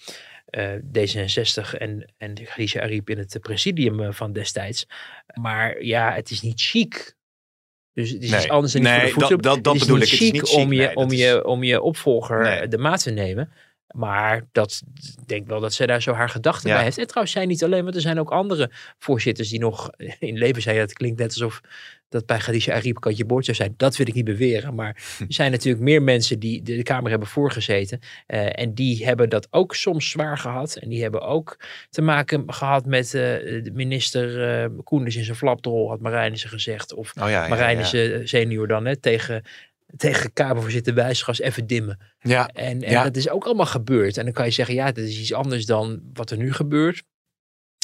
eh, 0.46 0.70
D66 0.74 1.78
en, 1.78 2.12
en 2.16 2.34
Khadija 2.34 2.80
Ariep 2.82 3.10
in 3.10 3.18
het 3.18 3.36
presidium 3.40 4.00
eh, 4.00 4.12
van 4.12 4.32
destijds. 4.32 4.86
Maar 5.34 5.82
ja, 5.82 6.12
het 6.14 6.30
is 6.30 6.40
niet 6.40 6.60
chic. 6.60 7.14
Dus 7.92 8.10
het 8.10 8.22
is 8.22 8.30
Nee. 8.30 8.40
iets 8.40 8.48
anders 8.48 8.72
dan 8.72 8.82
Nee, 8.82 9.12
voor 9.12 9.22
de 9.22 9.28
dat- 9.28 9.42
dat- 9.42 9.64
dat 9.64 9.72
het 9.72 9.74
is 9.74 9.80
bedoel 9.80 9.96
niet 9.96 10.12
ik. 10.12 10.18
Het 10.18 10.20
is 10.20 10.30
niet 10.32 10.48
chic. 10.48 10.58
om 10.58 10.72
je, 10.72 10.78
Nee, 10.86 10.94
om 10.96 11.10
is- 11.12 11.18
je, 11.18 11.44
om 11.46 11.62
je 11.64 11.80
opvolger 11.80 12.42
Nee. 12.42 12.68
de 12.68 12.78
maat 12.78 13.02
te 13.02 13.10
nemen. 13.10 13.52
Maar 13.94 14.48
dat 14.52 14.82
ik 15.18 15.28
denk 15.28 15.46
wel 15.46 15.60
dat 15.60 15.72
zij 15.74 15.86
daar 15.86 16.02
zo 16.02 16.12
haar 16.12 16.28
gedachten 16.28 16.68
Ja. 16.68 16.74
bij 16.74 16.84
heeft. 16.84 16.98
En 16.98 17.06
trouwens, 17.06 17.34
zij 17.34 17.46
niet 17.46 17.64
alleen, 17.64 17.82
want 17.82 17.94
er 17.94 18.00
zijn 18.00 18.18
ook 18.20 18.30
andere 18.30 18.70
voorzitters 18.98 19.48
die 19.48 19.58
nog 19.58 19.90
in 20.18 20.38
leven 20.38 20.62
zijn. 20.62 20.76
Het 20.76 20.92
klinkt 20.92 21.18
net 21.18 21.28
alsof 21.28 21.60
dat 22.10 22.26
bij 22.26 22.38
Khadija 22.38 22.74
Ariep 22.74 23.00
kantje 23.00 23.24
boord 23.24 23.44
zou 23.44 23.56
zijn. 23.56 23.74
Dat 23.76 23.96
wil 23.96 24.08
ik 24.08 24.14
niet 24.14 24.24
beweren. 24.24 24.74
Maar 24.74 24.96
er 25.18 25.26
zijn 25.28 25.50
natuurlijk 25.50 25.84
meer 25.84 26.02
mensen 26.02 26.38
die 26.38 26.62
de, 26.62 26.82
Kamer 26.82 27.10
hebben 27.10 27.28
voorgezeten. 27.28 28.00
eh, 28.26 28.60
en 28.60 28.74
die 28.74 29.04
hebben 29.04 29.28
dat 29.28 29.46
ook 29.50 29.74
soms 29.74 30.10
zwaar 30.10 30.38
gehad. 30.38 30.76
En 30.76 30.88
die 30.88 31.02
hebben 31.02 31.20
ook 31.22 31.56
te 31.90 32.02
maken 32.02 32.52
gehad 32.52 32.86
met 32.86 33.10
de 33.10 33.70
minister 33.74 34.48
eh 34.62 34.68
Koenders 34.84 35.16
in 35.16 35.24
zijn 35.24 35.36
flapdrol, 35.36 35.88
had 35.88 36.00
Marijnissen 36.00 36.50
gezegd. 36.50 36.94
Of 36.94 37.12
Oh 37.20 37.22
ja, 37.22 37.28
ja, 37.28 37.42
ja. 37.42 37.48
Marijnissen 37.48 38.28
senior 38.28 38.66
dan, 38.68 38.84
hè, 38.84 38.96
tegen, 38.96 39.42
tegen 39.96 40.32
Kamervoorzitter 40.32 40.94
Wijsgas 40.94 41.40
even 41.40 41.66
dimmen. 41.66 41.98
Ja, 42.20 42.48
En, 42.54 42.82
en 42.82 42.90
Ja. 42.90 43.02
dat 43.02 43.16
is 43.16 43.28
ook 43.28 43.44
allemaal 43.44 43.66
gebeurd. 43.66 44.16
En 44.16 44.24
dan 44.24 44.32
kan 44.32 44.44
je 44.44 44.50
zeggen, 44.50 44.74
ja, 44.74 44.86
dat 44.92 45.04
is 45.04 45.18
iets 45.20 45.32
anders 45.32 45.66
dan 45.66 46.00
wat 46.12 46.30
er 46.30 46.36
nu 46.36 46.52
gebeurt. 46.52 47.02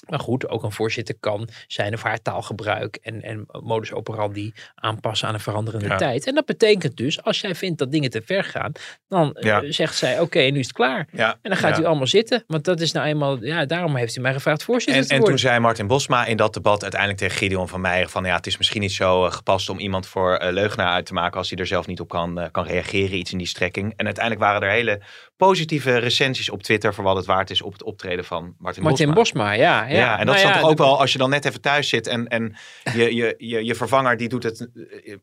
Maar 0.06 0.18
goed, 0.20 0.48
ook 0.48 0.62
een 0.62 0.72
voorzitter 0.72 1.14
kan 1.20 1.48
zijn 1.66 1.94
of 1.94 2.02
haar 2.02 2.22
taalgebruik 2.22 2.98
en, 3.02 3.22
en 3.22 3.46
modus 3.62 3.92
operandi 3.92 4.52
aanpassen 4.74 5.28
aan 5.28 5.34
een 5.34 5.40
veranderende 5.40 5.88
Ja. 5.88 5.96
tijd. 5.96 6.26
En 6.26 6.34
dat 6.34 6.44
betekent 6.46 6.96
dus, 6.96 7.22
als 7.22 7.40
jij 7.40 7.54
vindt 7.54 7.78
dat 7.78 7.92
dingen 7.92 8.10
te 8.10 8.22
ver 8.24 8.44
gaan, 8.44 8.72
dan 9.08 9.32
eh, 9.34 9.44
Ja. 9.44 9.72
zegt 9.72 9.96
zij, 9.96 10.20
oké, 10.20 10.38
nu 10.40 10.58
is 10.58 10.66
het 10.66 10.74
klaar. 10.76 11.06
Ja, 11.12 11.30
En 11.42 11.50
dan 11.50 11.56
gaat 11.56 11.78
u 11.78 11.84
allemaal 11.84 12.06
zitten. 12.06 12.44
Want 12.46 12.64
dat 12.64 12.80
is 12.80 12.92
nou 12.92 13.06
eenmaal, 13.06 13.44
ja, 13.44 13.64
daarom 13.66 13.96
heeft 13.96 14.16
u 14.16 14.20
mij 14.20 14.32
gevraagd 14.32 14.62
voorzitter 14.62 15.02
En, 15.02 15.08
en 15.18 15.24
toen 15.24 15.38
zei 15.38 15.58
Martin 15.58 15.86
Bosma 15.86 16.24
in 16.26 16.36
dat 16.36 16.54
debat 16.54 16.82
uiteindelijk 16.82 17.20
tegen 17.20 17.36
Gideon 17.36 17.68
van 17.68 17.80
Meijer 17.80 18.08
van 18.08 18.24
ja, 18.24 18.36
het 18.36 18.46
is 18.46 18.56
misschien 18.56 18.80
niet 18.80 18.92
zo 18.92 19.24
eh, 19.24 19.32
gepast 19.32 19.68
om 19.68 19.78
iemand 19.78 20.06
voor 20.06 20.34
eh, 20.36 20.52
leugenaar 20.52 20.92
uit 20.92 21.06
te 21.06 21.12
maken 21.12 21.38
als 21.38 21.50
hij 21.50 21.58
er 21.58 21.66
zelf 21.66 21.86
niet 21.86 22.00
op 22.00 22.08
kan, 22.08 22.48
kan 22.52 22.64
reageren, 22.64 23.18
iets 23.18 23.32
in 23.32 23.38
die 23.38 23.46
strekking. 23.46 23.92
En 23.96 24.04
uiteindelijk 24.04 24.44
waren 24.44 24.62
er 24.68 24.74
hele 24.74 25.00
positieve 25.36 25.96
recensies 25.98 26.50
op 26.50 26.62
Twitter 26.62 26.94
voor 26.94 27.04
wat 27.04 27.16
het 27.16 27.26
waard 27.26 27.50
is 27.50 27.62
op 27.62 27.72
het 27.72 27.82
optreden 27.82 28.24
van 28.24 28.54
Martin, 28.58 28.82
Martin 28.82 29.06
Bosma. 29.06 29.14
Bosma, 29.14 29.52
ja. 29.52 29.86
Ja, 29.86 29.95
Ja, 29.96 30.18
en 30.18 30.26
dat 30.26 30.34
Nou 30.34 30.36
is 30.36 30.42
dan 30.42 30.52
ja, 30.52 30.60
toch 30.60 30.70
ook 30.70 30.78
wel, 30.78 31.00
als 31.00 31.12
je 31.12 31.18
dan 31.18 31.30
net 31.30 31.44
even 31.44 31.60
thuis 31.60 31.88
zit 31.88 32.06
en, 32.06 32.28
en 32.28 32.56
je, 32.94 33.14
je, 33.14 33.34
je, 33.38 33.64
je 33.64 33.74
vervanger 33.74 34.16
die 34.16 34.28
doet 34.28 34.42
het 34.42 34.68
eh, 35.04 35.16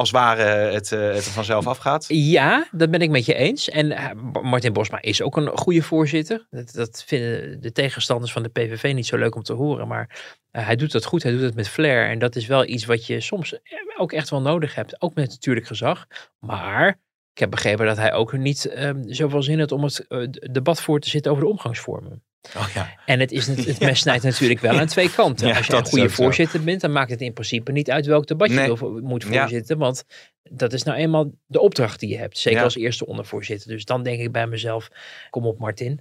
als 0.00 0.10
ware 0.10 0.42
het, 0.72 0.92
eh, 0.92 1.00
het 1.00 1.26
er 1.26 1.32
vanzelf 1.32 1.66
afgaat. 1.66 2.04
Ja, 2.08 2.68
dat 2.72 2.90
ben 2.90 3.00
ik 3.00 3.10
met 3.10 3.26
je 3.26 3.34
eens. 3.34 3.68
En 3.68 3.92
eh, 3.92 4.12
Martin 4.42 4.72
Bosma 4.72 5.02
is 5.02 5.22
ook 5.22 5.36
een 5.36 5.58
goede 5.58 5.82
voorzitter. 5.82 6.46
Dat, 6.50 6.72
dat 6.72 7.04
vinden 7.06 7.60
de 7.60 7.72
tegenstanders 7.72 8.32
van 8.32 8.42
de 8.42 8.48
PVV 8.48 8.92
niet 8.94 9.06
zo 9.06 9.16
leuk 9.16 9.34
om 9.34 9.42
te 9.42 9.52
horen. 9.52 9.88
Maar 9.88 10.36
hij 10.50 10.76
doet 10.76 10.92
dat 10.92 11.04
goed, 11.04 11.22
hij 11.22 11.32
doet 11.32 11.40
het 11.40 11.54
met 11.54 11.68
flair. 11.68 12.08
En 12.08 12.18
dat 12.18 12.36
is 12.36 12.46
wel 12.46 12.66
iets 12.66 12.84
wat 12.84 13.06
je 13.06 13.20
soms 13.20 13.58
ook 13.96 14.12
echt 14.12 14.30
wel 14.30 14.40
nodig 14.40 14.74
hebt. 14.74 15.02
Ook 15.02 15.14
met 15.14 15.28
natuurlijk 15.28 15.66
gezag. 15.66 16.06
Maar 16.38 16.88
ik 17.32 17.38
heb 17.38 17.50
begrepen 17.50 17.86
dat 17.86 17.96
hij 17.96 18.12
ook 18.12 18.32
niet 18.32 18.64
eh, 18.64 18.90
zoveel 19.06 19.42
zin 19.42 19.58
had 19.58 19.72
om 19.72 19.82
het 19.82 20.48
debat 20.52 20.82
voor 20.82 21.00
te 21.00 21.10
zitten 21.10 21.32
over 21.32 21.44
de 21.44 21.50
omgangsvormen. 21.50 22.22
Oh 22.56 22.68
ja. 22.74 22.94
En 23.06 23.20
het, 23.20 23.32
is, 23.32 23.46
het 23.46 23.64
het 23.64 23.80
mes 23.80 23.98
snijdt 24.04 24.22
natuurlijk 24.24 24.60
wel 24.60 24.78
aan 24.78 24.86
twee 24.86 25.10
kanten. 25.12 25.48
Ja, 25.48 25.56
Als 25.56 25.66
je 25.66 25.76
een 25.76 25.84
goede 25.86 26.10
voorzitter 26.10 26.62
bent, 26.62 26.80
dan 26.80 26.92
maakt 26.92 27.10
het 27.10 27.20
in 27.20 27.32
principe 27.32 27.72
niet 27.72 27.90
uit 27.90 28.06
welk 28.06 28.26
debat 28.26 28.48
je 28.48 28.54
Nee. 28.54 28.72
wil- 28.74 29.00
moet 29.02 29.22
Ja. 29.30 29.40
voorzitten. 29.40 29.78
Want 29.78 30.04
dat 30.42 30.72
is 30.72 30.82
nou 30.82 30.98
eenmaal 30.98 31.30
de 31.46 31.60
opdracht 31.60 32.00
die 32.00 32.08
je 32.08 32.16
hebt. 32.16 32.38
Zeker 32.38 32.62
als 32.62 32.76
eerste 32.76 33.06
ondervoorzitter. 33.06 33.68
Dus 33.70 33.84
dan 33.84 34.02
denk 34.02 34.20
ik 34.20 34.32
bij 34.32 34.46
mezelf, 34.46 34.88
kom 35.30 35.46
op 35.46 35.58
Martin. 35.58 36.00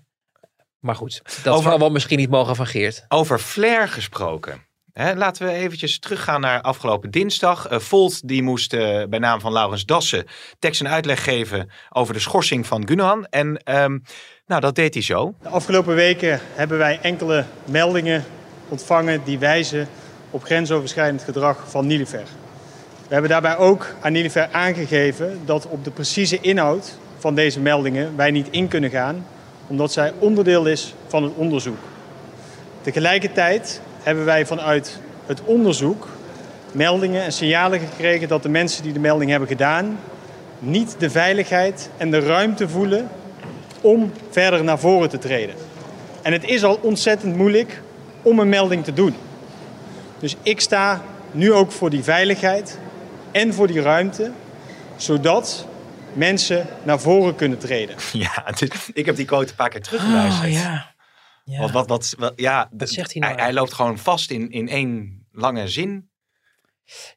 Maar 0.79 0.95
goed, 0.95 1.21
dat 1.43 1.53
Over- 1.53 1.69
zal 1.69 1.79
wel 1.79 1.89
misschien 1.91 2.17
niet 2.17 2.29
mogen 2.29 2.55
van 2.55 2.67
Geert. 2.67 3.05
Over 3.07 3.39
flair 3.39 3.87
gesproken. 3.87 4.67
Hè, 4.99 5.15
laten 5.15 5.45
we 5.45 5.51
eventjes 5.51 5.99
teruggaan 5.99 6.41
naar 6.41 6.61
afgelopen 6.61 7.11
dinsdag. 7.11 7.67
Eh, 7.67 7.79
Volt 7.79 8.27
die 8.27 8.43
moest 8.43 8.73
eh, 8.73 9.03
bij 9.09 9.19
naam 9.19 9.39
van 9.39 9.51
Laurens 9.51 9.85
Dassen 9.85 10.25
tekst 10.59 10.81
en 10.81 10.89
uitleg 10.89 11.23
geven 11.23 11.69
over 11.89 12.13
de 12.13 12.19
schorsing 12.19 12.67
van 12.67 12.87
Gunahan. 12.87 13.25
En 13.25 13.61
ehm, 13.63 13.97
nou, 14.47 14.61
dat 14.61 14.75
deed 14.75 14.93
hij 14.93 15.03
zo. 15.03 15.33
De 15.41 15.49
afgelopen 15.49 15.95
weken 15.95 16.39
hebben 16.53 16.77
wij 16.77 16.99
enkele 17.01 17.45
meldingen 17.65 18.23
ontvangen 18.69 19.21
die 19.23 19.39
wijzen 19.39 19.87
op 20.29 20.43
grensoverschrijdend 20.43 21.23
gedrag 21.23 21.69
van 21.69 21.87
Nilifer. 21.87 22.23
We 23.07 23.13
hebben 23.13 23.29
daarbij 23.29 23.57
ook 23.57 23.93
aan 24.01 24.11
Nilifer 24.11 24.49
aangegeven 24.51 25.39
dat 25.45 25.67
op 25.67 25.83
de 25.83 25.91
precieze 25.91 26.39
inhoud 26.39 26.97
van 27.17 27.35
deze 27.35 27.59
meldingen 27.59 28.15
wij 28.15 28.31
niet 28.31 28.47
in 28.49 28.67
kunnen 28.67 28.89
gaan, 28.89 29.25
omdat 29.67 29.91
zij 29.91 30.13
onderdeel 30.17 30.65
is 30.65 30.93
van 31.07 31.23
het 31.23 31.33
onderzoek. 31.35 31.77
Tegelijkertijd 32.81 33.81
hebben 34.03 34.25
wij 34.25 34.45
vanuit 34.45 34.99
het 35.25 35.41
onderzoek 35.43 36.07
meldingen 36.71 37.23
en 37.23 37.31
signalen 37.31 37.79
gekregen 37.79 38.27
dat 38.27 38.43
de 38.43 38.49
mensen 38.49 38.83
die 38.83 38.93
de 38.93 38.99
melding 38.99 39.29
hebben 39.31 39.47
gedaan 39.49 39.99
niet 40.59 40.95
de 40.99 41.09
veiligheid 41.09 41.89
en 41.97 42.11
de 42.11 42.19
ruimte 42.19 42.69
voelen 42.69 43.09
om 43.81 44.11
verder 44.29 44.63
naar 44.63 44.79
voren 44.79 45.09
te 45.09 45.17
treden. 45.17 45.55
En 46.21 46.31
het 46.33 46.43
is 46.43 46.63
al 46.63 46.79
ontzettend 46.81 47.35
moeilijk 47.35 47.81
om 48.21 48.39
een 48.39 48.49
melding 48.49 48.83
te 48.83 48.93
doen. 48.93 49.15
Dus 50.19 50.35
ik 50.43 50.61
sta 50.61 51.01
nu 51.31 51.53
ook 51.53 51.71
voor 51.71 51.89
die 51.89 52.03
veiligheid 52.03 52.77
en 53.31 53.53
voor 53.53 53.67
die 53.67 53.81
ruimte, 53.81 54.31
zodat 54.95 55.65
mensen 56.13 56.65
naar 56.83 56.99
voren 56.99 57.35
kunnen 57.35 57.57
treden. 57.57 57.95
Ja, 58.13 58.45
dit- 58.59 58.89
ik 58.93 59.05
heb 59.05 59.15
die 59.15 59.25
quote 59.25 59.49
een 59.49 59.55
paar 59.55 59.69
keer 59.69 59.81
teruggeluisterd. 59.81 60.47
Oh, 60.53 60.59
ja. 60.61 60.91
Ja. 61.49 61.59
Want 61.59 61.71
wat, 61.71 61.87
wat, 61.87 62.15
wat- 62.17 62.33
ja, 62.35 62.69
Wat 62.77 62.87
d- 62.87 62.91
zegt 62.91 63.11
hij 63.13 63.21
nou 63.21 63.33
hij, 63.33 63.43
hij 63.43 63.53
loopt 63.53 63.73
gewoon 63.73 63.97
vast 63.97 64.31
in, 64.31 64.49
in 64.51 64.67
één 64.67 65.25
lange 65.31 65.67
zin. 65.67 66.08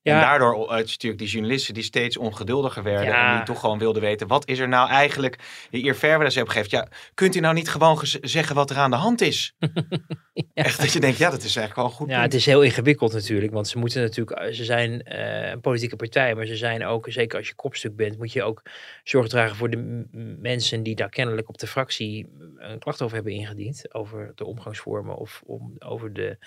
Ja. 0.02 0.14
En 0.14 0.20
daardoor 0.20 0.62
uh, 0.62 0.70
natuurlijk 0.70 1.18
die 1.18 1.28
journalisten 1.28 1.74
die 1.74 1.82
steeds 1.82 2.16
ongeduldiger 2.16 2.82
werden. 2.82 3.06
Ja. 3.06 3.30
En 3.30 3.36
die 3.36 3.44
toch 3.44 3.60
gewoon 3.60 3.78
wilden 3.78 4.02
weten, 4.02 4.26
wat 4.26 4.48
is 4.48 4.58
er 4.58 4.68
nou 4.68 4.88
eigenlijk... 4.88 5.38
Eer 5.70 5.96
Verweders 5.96 6.34
heeft 6.34 6.50
gegeven, 6.50 6.78
ja, 6.78 6.88
kunt 7.14 7.34
u 7.36 7.40
nou 7.40 7.54
niet 7.54 7.68
gewoon 7.68 7.98
zeggen 8.20 8.54
wat 8.54 8.70
er 8.70 8.76
aan 8.76 8.90
de 8.90 8.96
hand 8.96 9.20
is? 9.20 9.54
Echt 10.54 10.80
dat 10.80 10.92
je 10.92 11.00
denkt, 11.00 11.18
ja, 11.18 11.30
dat 11.30 11.42
is 11.42 11.56
eigenlijk 11.56 11.88
wel 11.88 11.98
goed 11.98 12.08
Ja, 12.08 12.20
punt. 12.20 12.32
het 12.32 12.40
is 12.40 12.46
heel 12.46 12.62
ingewikkeld 12.62 13.12
natuurlijk. 13.12 13.52
Want 13.52 13.68
ze 13.68 13.78
moeten 13.78 14.02
natuurlijk, 14.02 14.54
ze 14.54 14.64
zijn 14.64 15.02
eh, 15.02 15.50
een 15.50 15.60
politieke 15.60 15.96
partij, 15.96 16.34
maar 16.34 16.46
ze 16.46 16.56
zijn 16.56 16.84
ook, 16.84 17.06
zeker 17.08 17.38
als 17.38 17.48
je 17.48 17.54
kopstuk 17.54 17.96
bent, 17.96 18.18
moet 18.18 18.32
je 18.32 18.42
ook 18.42 18.62
zorg 19.04 19.28
dragen 19.28 19.56
voor 19.56 19.70
de 19.70 20.06
mensen 20.40 20.82
die 20.82 20.94
daar 20.94 21.08
kennelijk 21.08 21.48
op 21.48 21.58
de 21.58 21.66
fractie 21.66 22.26
een 22.56 22.78
klacht 22.78 23.02
over 23.02 23.14
hebben 23.14 23.32
ingediend. 23.32 23.94
Over 23.94 24.32
de 24.34 24.44
omgangsvormen 24.44 25.16
of 25.16 25.42
om, 25.46 25.74
over 25.78 26.12
de, 26.12 26.38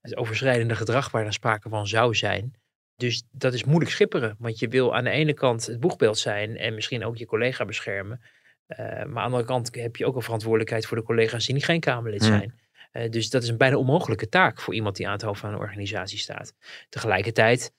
het 0.00 0.16
overschrijdende 0.16 0.74
gedrag 0.74 1.10
waar 1.10 1.26
er 1.26 1.32
sprake 1.32 1.68
van 1.68 1.86
zou 1.86 2.14
zijn. 2.14 2.54
Dus 2.96 3.22
dat 3.30 3.54
is 3.54 3.64
moeilijk 3.64 3.90
schipperen. 3.90 4.36
Want 4.38 4.58
je 4.58 4.68
wil 4.68 4.94
aan 4.94 5.04
de 5.04 5.10
ene 5.10 5.34
kant 5.34 5.66
het 5.66 5.80
boegbeeld 5.80 6.18
zijn 6.18 6.56
en 6.56 6.74
misschien 6.74 7.04
ook 7.04 7.16
je 7.16 7.26
collega 7.26 7.64
beschermen. 7.64 8.20
Eh, 8.66 8.86
maar 8.86 8.98
aan 8.98 9.12
de 9.14 9.20
andere 9.20 9.44
kant 9.44 9.74
heb 9.74 9.96
je 9.96 10.06
ook 10.06 10.16
een 10.16 10.22
verantwoordelijkheid 10.22 10.86
voor 10.86 10.96
de 10.96 11.02
collega's 11.02 11.46
die 11.46 11.54
niet 11.54 11.64
geen 11.64 11.80
Kamerlid 11.80 12.22
zijn. 12.22 12.60
Eh, 12.90 13.10
dus 13.10 13.30
dat 13.30 13.42
is 13.42 13.48
een 13.48 13.56
bijna 13.56 13.76
onmogelijke 13.76 14.28
taak 14.28 14.60
voor 14.60 14.74
iemand 14.74 14.96
die 14.96 15.06
aan 15.06 15.12
het 15.12 15.22
hoofd 15.22 15.40
van 15.40 15.52
een 15.52 15.58
organisatie 15.58 16.18
staat. 16.18 16.54
Tegelijkertijd, 16.88 17.72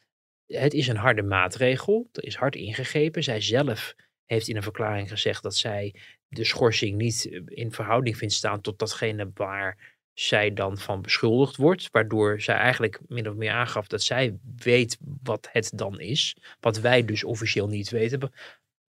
het 0.45 0.73
is 0.73 0.87
een 0.87 0.97
harde 0.97 1.23
maatregel. 1.23 2.09
Er 2.11 2.23
is 2.23 2.35
hard 2.35 2.55
ingegrepen. 2.55 3.23
Zij 3.23 3.41
zelf 3.41 3.95
heeft 4.25 4.47
in 4.47 4.55
een 4.55 4.63
verklaring 4.63 5.09
gezegd 5.09 5.43
dat 5.43 5.55
zij 5.55 5.95
de 6.27 6.43
schorsing 6.43 6.97
niet 6.97 7.29
eh, 7.31 7.41
in 7.45 7.71
verhouding 7.71 8.17
vindt 8.17 8.33
staan 8.33 8.61
tot 8.61 8.79
datgene 8.79 9.31
waar 9.33 9.97
zij 10.13 10.53
dan 10.53 10.77
van 10.77 11.01
beschuldigd 11.01 11.55
wordt. 11.55 11.89
Waardoor 11.91 12.41
zij 12.41 12.55
eigenlijk 12.55 12.99
min 13.07 13.29
of 13.29 13.35
meer 13.35 13.51
aangaf 13.51 13.87
dat 13.87 14.01
zij 14.01 14.37
weet 14.55 14.97
wat 15.23 15.49
het 15.51 15.71
dan 15.75 15.99
is. 15.99 16.35
Wat 16.59 16.79
wij 16.79 17.05
dus 17.05 17.23
officieel 17.23 17.67
niet 17.67 17.89
weten. 17.89 18.31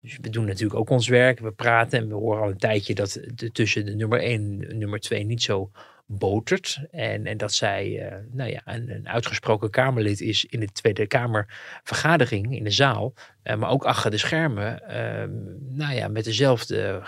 Dus 0.01 0.17
we 0.21 0.29
doen 0.29 0.45
natuurlijk 0.45 0.79
ook 0.79 0.89
ons 0.89 1.07
werk. 1.07 1.39
We 1.39 1.51
praten 1.51 1.99
en 1.99 2.07
we 2.07 2.13
horen 2.13 2.41
al 2.41 2.49
een 2.49 2.57
tijdje 2.57 2.95
dat 2.95 3.19
de, 3.35 3.51
tussen 3.51 3.85
de 3.85 3.95
nummer 3.95 4.19
1 4.19 4.65
en 4.69 4.77
nummer 4.77 4.99
2 4.99 5.23
niet 5.23 5.41
zo 5.41 5.71
botert. 6.05 6.79
En, 6.91 7.25
en 7.25 7.37
dat 7.37 7.53
zij 7.53 8.07
eh, 8.07 8.17
nou 8.31 8.49
ja, 8.51 8.61
een, 8.65 8.89
een 8.89 9.09
uitgesproken 9.09 9.69
Kamerlid 9.69 10.21
is 10.21 10.45
in 10.45 10.59
de 10.59 10.65
Tweede 10.71 11.07
Kamervergadering 11.07 12.55
in 12.55 12.63
de 12.63 12.71
zaal. 12.71 13.13
eh, 13.43 13.55
maar 13.55 13.69
ook 13.69 13.83
achter 13.85 14.11
de 14.11 14.17
schermen. 14.17 14.87
eh, 14.87 15.27
nou 15.69 15.95
ja, 15.95 16.07
met 16.07 16.23
dezelfde, 16.23 17.01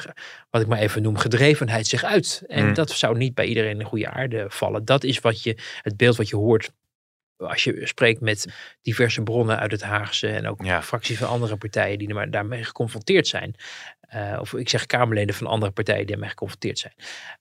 wat 0.49 0.61
ik 0.61 0.67
maar 0.67 0.79
even 0.79 1.01
noem, 1.01 1.17
gedrevenheid 1.17 1.87
zich 1.87 2.03
uit. 2.03 2.43
En 2.47 2.65
Mm. 2.67 2.73
dat 2.73 2.89
zou 2.91 3.17
niet 3.17 3.33
bij 3.33 3.45
iedereen 3.45 3.71
in 3.71 3.77
de 3.77 3.83
goede 3.85 4.09
aarde 4.09 4.45
vallen. 4.49 4.85
Dat 4.85 5.03
is 5.03 5.19
wat 5.19 5.43
je, 5.43 5.57
het 5.81 5.97
beeld 5.97 6.15
wat 6.15 6.29
je 6.29 6.35
hoort 6.35 6.71
als 7.41 7.63
je 7.63 7.81
spreekt 7.83 8.21
met 8.21 8.47
diverse 8.81 9.21
bronnen 9.21 9.59
uit 9.59 9.71
het 9.71 9.81
Haagse 9.83 10.27
en 10.27 10.47
ook 10.47 10.63
Ja. 10.63 10.81
fracties 10.81 11.17
van 11.17 11.27
andere 11.27 11.57
partijen 11.57 11.97
die 11.97 12.07
er 12.07 12.15
maar 12.15 12.29
daarmee 12.31 12.63
geconfronteerd 12.63 13.27
zijn. 13.27 13.55
Eh, 14.01 14.37
of 14.41 14.53
ik 14.53 14.69
zeg 14.69 14.85
Kamerleden 14.85 15.35
van 15.35 15.47
andere 15.47 15.71
partijen 15.71 15.99
die 15.99 16.09
daarmee 16.09 16.29
geconfronteerd 16.29 16.79
zijn. 16.79 16.93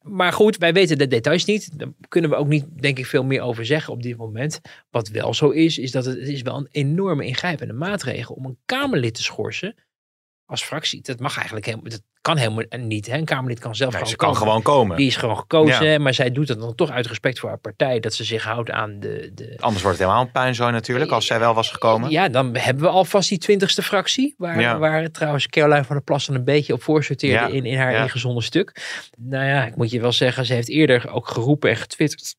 Maar 0.02 0.32
goed, 0.32 0.56
wij 0.56 0.72
weten 0.72 0.98
de 0.98 1.06
details 1.06 1.44
niet. 1.44 1.78
Daar 1.78 1.88
kunnen 2.08 2.30
we 2.30 2.36
ook 2.36 2.48
niet, 2.48 2.64
denk 2.82 2.98
ik, 2.98 3.06
veel 3.06 3.24
meer 3.24 3.40
over 3.40 3.66
zeggen 3.66 3.92
op 3.92 4.02
dit 4.02 4.16
moment. 4.16 4.60
Wat 4.90 5.08
wel 5.08 5.34
zo 5.34 5.48
is, 5.48 5.78
is 5.78 5.90
dat 5.90 6.04
het, 6.04 6.18
het 6.18 6.28
is 6.28 6.42
wel 6.42 6.56
een 6.56 6.68
enorme 6.70 7.24
ingrijpende 7.26 7.72
maatregel 7.74 8.34
om 8.34 8.44
een 8.44 8.58
Kamerlid 8.66 9.14
te 9.14 9.22
schorsen 9.22 9.74
als 10.50 10.62
fractie. 10.62 11.02
Dat 11.02 11.20
mag 11.20 11.34
eigenlijk 11.36 11.66
helemaal, 11.66 11.90
dat 11.90 12.02
kan 12.20 12.36
helemaal 12.36 12.64
niet. 12.78 13.06
Hè? 13.06 13.16
Een 13.16 13.24
Kamerlid 13.24 13.58
kan 13.58 13.74
zelf 13.74 13.90
Nee, 13.92 13.98
gewoon 13.98 14.10
ze 14.12 14.16
kan 14.24 14.28
komen. 14.34 14.42
gewoon 14.46 14.62
komen. 14.62 14.96
Die 14.96 15.06
is 15.06 15.16
gewoon 15.16 15.36
gekozen, 15.36 15.86
Ja. 15.86 15.98
maar 15.98 16.14
zij 16.14 16.30
doet 16.30 16.48
het 16.48 16.60
dan 16.60 16.74
toch 16.74 16.90
uit 16.90 17.06
respect 17.06 17.38
voor 17.38 17.48
haar 17.48 17.58
partij, 17.58 18.00
dat 18.00 18.14
ze 18.14 18.24
zich 18.24 18.44
houdt 18.44 18.70
aan 18.70 19.00
de, 19.00 19.30
de, 19.34 19.56
Anders 19.60 19.82
wordt 19.82 19.98
het 19.98 20.06
helemaal 20.06 20.26
een 20.26 20.32
puinzooi 20.32 20.72
natuurlijk, 20.72 21.10
als 21.10 21.26
zij 21.26 21.38
wel 21.38 21.54
was 21.54 21.70
gekomen. 21.70 22.10
ja, 22.10 22.28
dan 22.28 22.56
hebben 22.56 22.82
we 22.84 22.88
alvast 22.90 23.28
die 23.28 23.38
twintigste 23.38 23.82
fractie. 23.82 24.34
Waar, 24.38 24.60
Ja. 24.60 24.78
waar 24.78 25.10
trouwens 25.10 25.46
Caroline 25.46 25.84
van 25.84 25.96
der 25.96 26.04
Plassen 26.04 26.34
een 26.34 26.44
beetje 26.44 26.72
op 26.72 26.82
voorsorteerde 26.82 27.34
Ja. 27.34 27.46
in, 27.46 27.64
in 27.64 27.78
haar 27.78 27.92
Ja. 27.92 28.02
ingezonden 28.02 28.42
stuk. 28.42 29.00
Nou 29.18 29.44
ja, 29.44 29.64
ik 29.66 29.76
moet 29.76 29.90
je 29.90 30.00
wel 30.00 30.12
zeggen, 30.12 30.46
ze 30.46 30.54
heeft 30.54 30.68
eerder 30.68 31.10
ook 31.10 31.28
geroepen 31.28 31.70
en 31.70 31.76
getwitterd. 31.76 32.34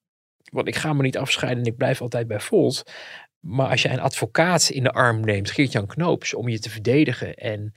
Want 0.51 0.67
ik 0.67 0.75
ga 0.75 0.93
me 0.93 1.01
niet 1.01 1.17
afscheiden 1.17 1.63
en 1.63 1.69
ik 1.71 1.77
blijf 1.77 2.01
altijd 2.01 2.27
bij 2.27 2.39
Volt. 2.39 2.83
Maar 3.41 3.69
als 3.69 3.81
je 3.81 3.89
een 3.89 3.99
advocaat 3.99 4.69
in 4.69 4.83
de 4.83 4.91
arm 4.91 5.19
neemt, 5.19 5.51
Geert-Jan 5.51 5.87
Knoops, 5.87 6.33
om 6.33 6.49
je 6.49 6.59
te 6.59 6.69
verdedigen. 6.69 7.35
En 7.35 7.73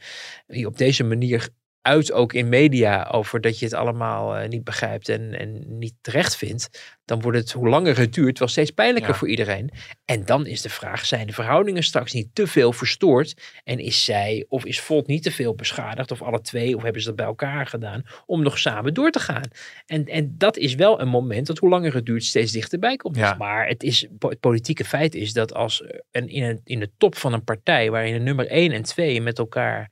je 0.47 0.67
op 0.67 0.79
deze 0.79 1.05
manier 1.05 1.49
uit 1.87 2.13
ook 2.13 2.33
in 2.33 2.49
media 2.49 3.09
over 3.13 3.41
dat 3.41 3.59
je 3.59 3.65
het 3.65 3.75
allemaal 3.75 4.37
eh, 4.37 4.49
niet 4.49 4.65
begrijpt 4.65 5.09
en, 5.09 5.39
en 5.39 5.65
niet 5.79 5.95
terecht 6.01 6.37
vindt, 6.37 6.95
dan 7.05 7.21
wordt 7.21 7.39
het, 7.39 7.53
hoe 7.53 7.69
langer 7.69 7.99
het 7.99 8.13
duurt, 8.15 8.39
wel 8.39 8.49
steeds 8.49 8.71
pijnlijker 8.71 9.11
Ja. 9.13 9.17
voor 9.19 9.29
iedereen. 9.29 9.71
En 10.05 10.25
dan 10.25 10.47
is 10.47 10.63
de 10.63 10.69
vraag, 10.69 11.07
zijn 11.07 11.27
de 11.27 11.33
verhoudingen 11.33 11.83
straks 11.83 12.13
niet 12.13 12.29
te 12.33 12.47
veel 12.47 12.73
verstoord? 12.73 13.35
En 13.65 13.79
is 13.79 14.05
zij 14.05 14.45
of 14.49 14.65
is 14.65 14.81
Volt 14.81 15.07
niet 15.07 15.23
te 15.23 15.31
veel 15.31 15.55
beschadigd, 15.55 16.11
of 16.11 16.23
alle 16.23 16.41
twee, 16.41 16.77
of 16.77 16.83
hebben 16.83 17.01
ze 17.03 17.07
dat 17.07 17.17
bij 17.17 17.27
elkaar 17.27 17.67
gedaan, 17.67 18.03
om 18.27 18.43
nog 18.43 18.59
samen 18.59 18.95
door 18.95 19.11
te 19.11 19.19
gaan? 19.21 19.51
En, 19.87 20.05
en 20.05 20.35
dat 20.39 20.57
is 20.57 20.75
wel 20.75 21.01
een 21.01 21.09
moment 21.09 21.47
dat 21.47 21.59
hoe 21.59 21.69
langer 21.69 21.95
het 21.95 22.07
duurt, 22.07 22.25
steeds 22.25 22.53
dichterbij 22.53 22.97
komt. 22.97 23.17
Ja. 23.17 23.35
Maar 23.35 23.67
het, 23.69 23.83
is, 23.83 24.07
het 24.19 24.41
politieke 24.41 24.85
feit 24.85 25.15
is 25.15 25.33
dat 25.33 25.55
als 25.55 25.85
een, 26.11 26.29
in, 26.29 26.43
een, 26.43 26.61
in 26.65 26.81
de 26.81 26.91
top 26.99 27.17
van 27.17 27.33
een 27.33 27.45
partij, 27.45 27.91
waarin 27.91 28.13
de 28.13 28.21
nummer 28.21 28.47
1 28.47 28.73
en 28.73 28.83
2 28.83 29.21
met 29.21 29.39
elkaar 29.39 29.91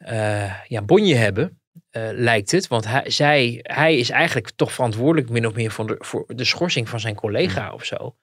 eh, 0.00 0.54
ja, 0.66 0.82
bonje 0.82 1.14
hebben, 1.14 1.60
eh, 1.90 2.08
lijkt 2.12 2.50
het. 2.50 2.68
Want 2.68 2.86
hij, 2.86 3.10
zij, 3.10 3.58
hij 3.62 3.96
is 3.96 4.10
eigenlijk 4.10 4.50
toch 4.56 4.72
verantwoordelijk 4.72 5.30
min 5.30 5.46
of 5.46 5.54
meer 5.54 5.70
voor 5.70 5.86
de, 5.86 5.96
voor 5.98 6.24
de 6.26 6.44
schorsing 6.44 6.88
van 6.88 7.00
zijn 7.00 7.14
collega 7.14 7.72
of 7.72 7.84
zo. 7.84 8.14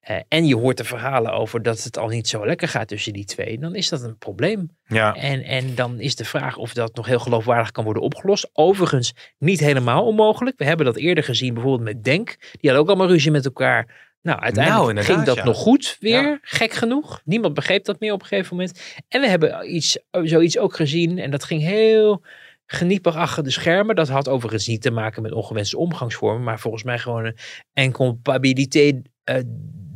Eh, 0.00 0.16
en 0.28 0.46
je 0.46 0.56
hoort 0.56 0.76
de 0.76 0.84
verhalen 0.84 1.32
over 1.32 1.62
dat 1.62 1.84
het 1.84 1.98
al 1.98 2.08
niet 2.08 2.28
zo 2.28 2.46
lekker 2.46 2.68
gaat 2.68 2.88
tussen 2.88 3.12
die 3.12 3.24
twee. 3.24 3.58
Dan 3.58 3.74
is 3.74 3.88
dat 3.88 4.02
een 4.02 4.18
probleem. 4.18 4.70
Ja. 4.84 5.14
En, 5.14 5.42
en 5.42 5.74
dan 5.74 6.00
is 6.00 6.16
de 6.16 6.24
vraag 6.24 6.56
of 6.56 6.72
dat 6.72 6.94
nog 6.94 7.06
heel 7.06 7.18
geloofwaardig 7.18 7.70
kan 7.70 7.84
worden 7.84 8.02
opgelost. 8.02 8.50
Overigens 8.52 9.14
niet 9.38 9.60
helemaal 9.60 10.06
onmogelijk. 10.06 10.58
We 10.58 10.64
hebben 10.64 10.86
dat 10.86 10.96
eerder 10.96 11.24
gezien 11.24 11.54
bijvoorbeeld 11.54 11.94
met 11.94 12.04
Denk. 12.04 12.36
Die 12.38 12.70
hadden 12.70 12.78
ook 12.78 12.88
allemaal 12.88 13.08
ruzie 13.08 13.30
met 13.30 13.44
elkaar. 13.44 14.05
Nou, 14.26 14.40
uiteindelijk 14.40 14.94
Nou, 14.94 15.06
ging 15.06 15.22
dat 15.22 15.36
ja. 15.36 15.44
nog 15.44 15.56
goed 15.56 15.96
weer. 16.00 16.22
Ja. 16.22 16.38
Gek 16.42 16.72
genoeg. 16.72 17.20
Niemand 17.24 17.54
begreep 17.54 17.84
dat 17.84 18.00
meer 18.00 18.12
op 18.12 18.20
een 18.20 18.26
gegeven 18.26 18.56
moment. 18.56 18.80
En 19.08 19.20
we 19.20 19.28
hebben 19.28 19.74
iets, 19.74 19.98
zoiets 20.22 20.58
ook 20.58 20.76
gezien. 20.76 21.18
En 21.18 21.30
dat 21.30 21.44
ging 21.44 21.62
heel 21.62 22.24
geniepig 22.66 23.16
achter 23.16 23.42
de 23.44 23.50
schermen. 23.50 23.94
Dat 23.96 24.08
had 24.08 24.28
overigens 24.28 24.66
niet 24.66 24.82
te 24.82 24.90
maken 24.90 25.22
met 25.22 25.32
ongewenste 25.32 25.78
omgangsvormen. 25.78 26.42
Maar 26.42 26.60
volgens 26.60 26.82
mij 26.82 26.98
gewoon 26.98 27.24
een 27.24 27.36
incompatibilité 27.72 29.02
eh, 29.24 29.36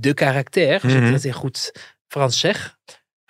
de 0.00 0.14
karakter. 0.14 0.72
Als 0.82 0.92
ik 0.92 1.00
Mhm. 1.00 1.12
dat 1.12 1.24
in 1.24 1.32
goed 1.32 1.72
Frans 2.08 2.40
zeg. 2.40 2.76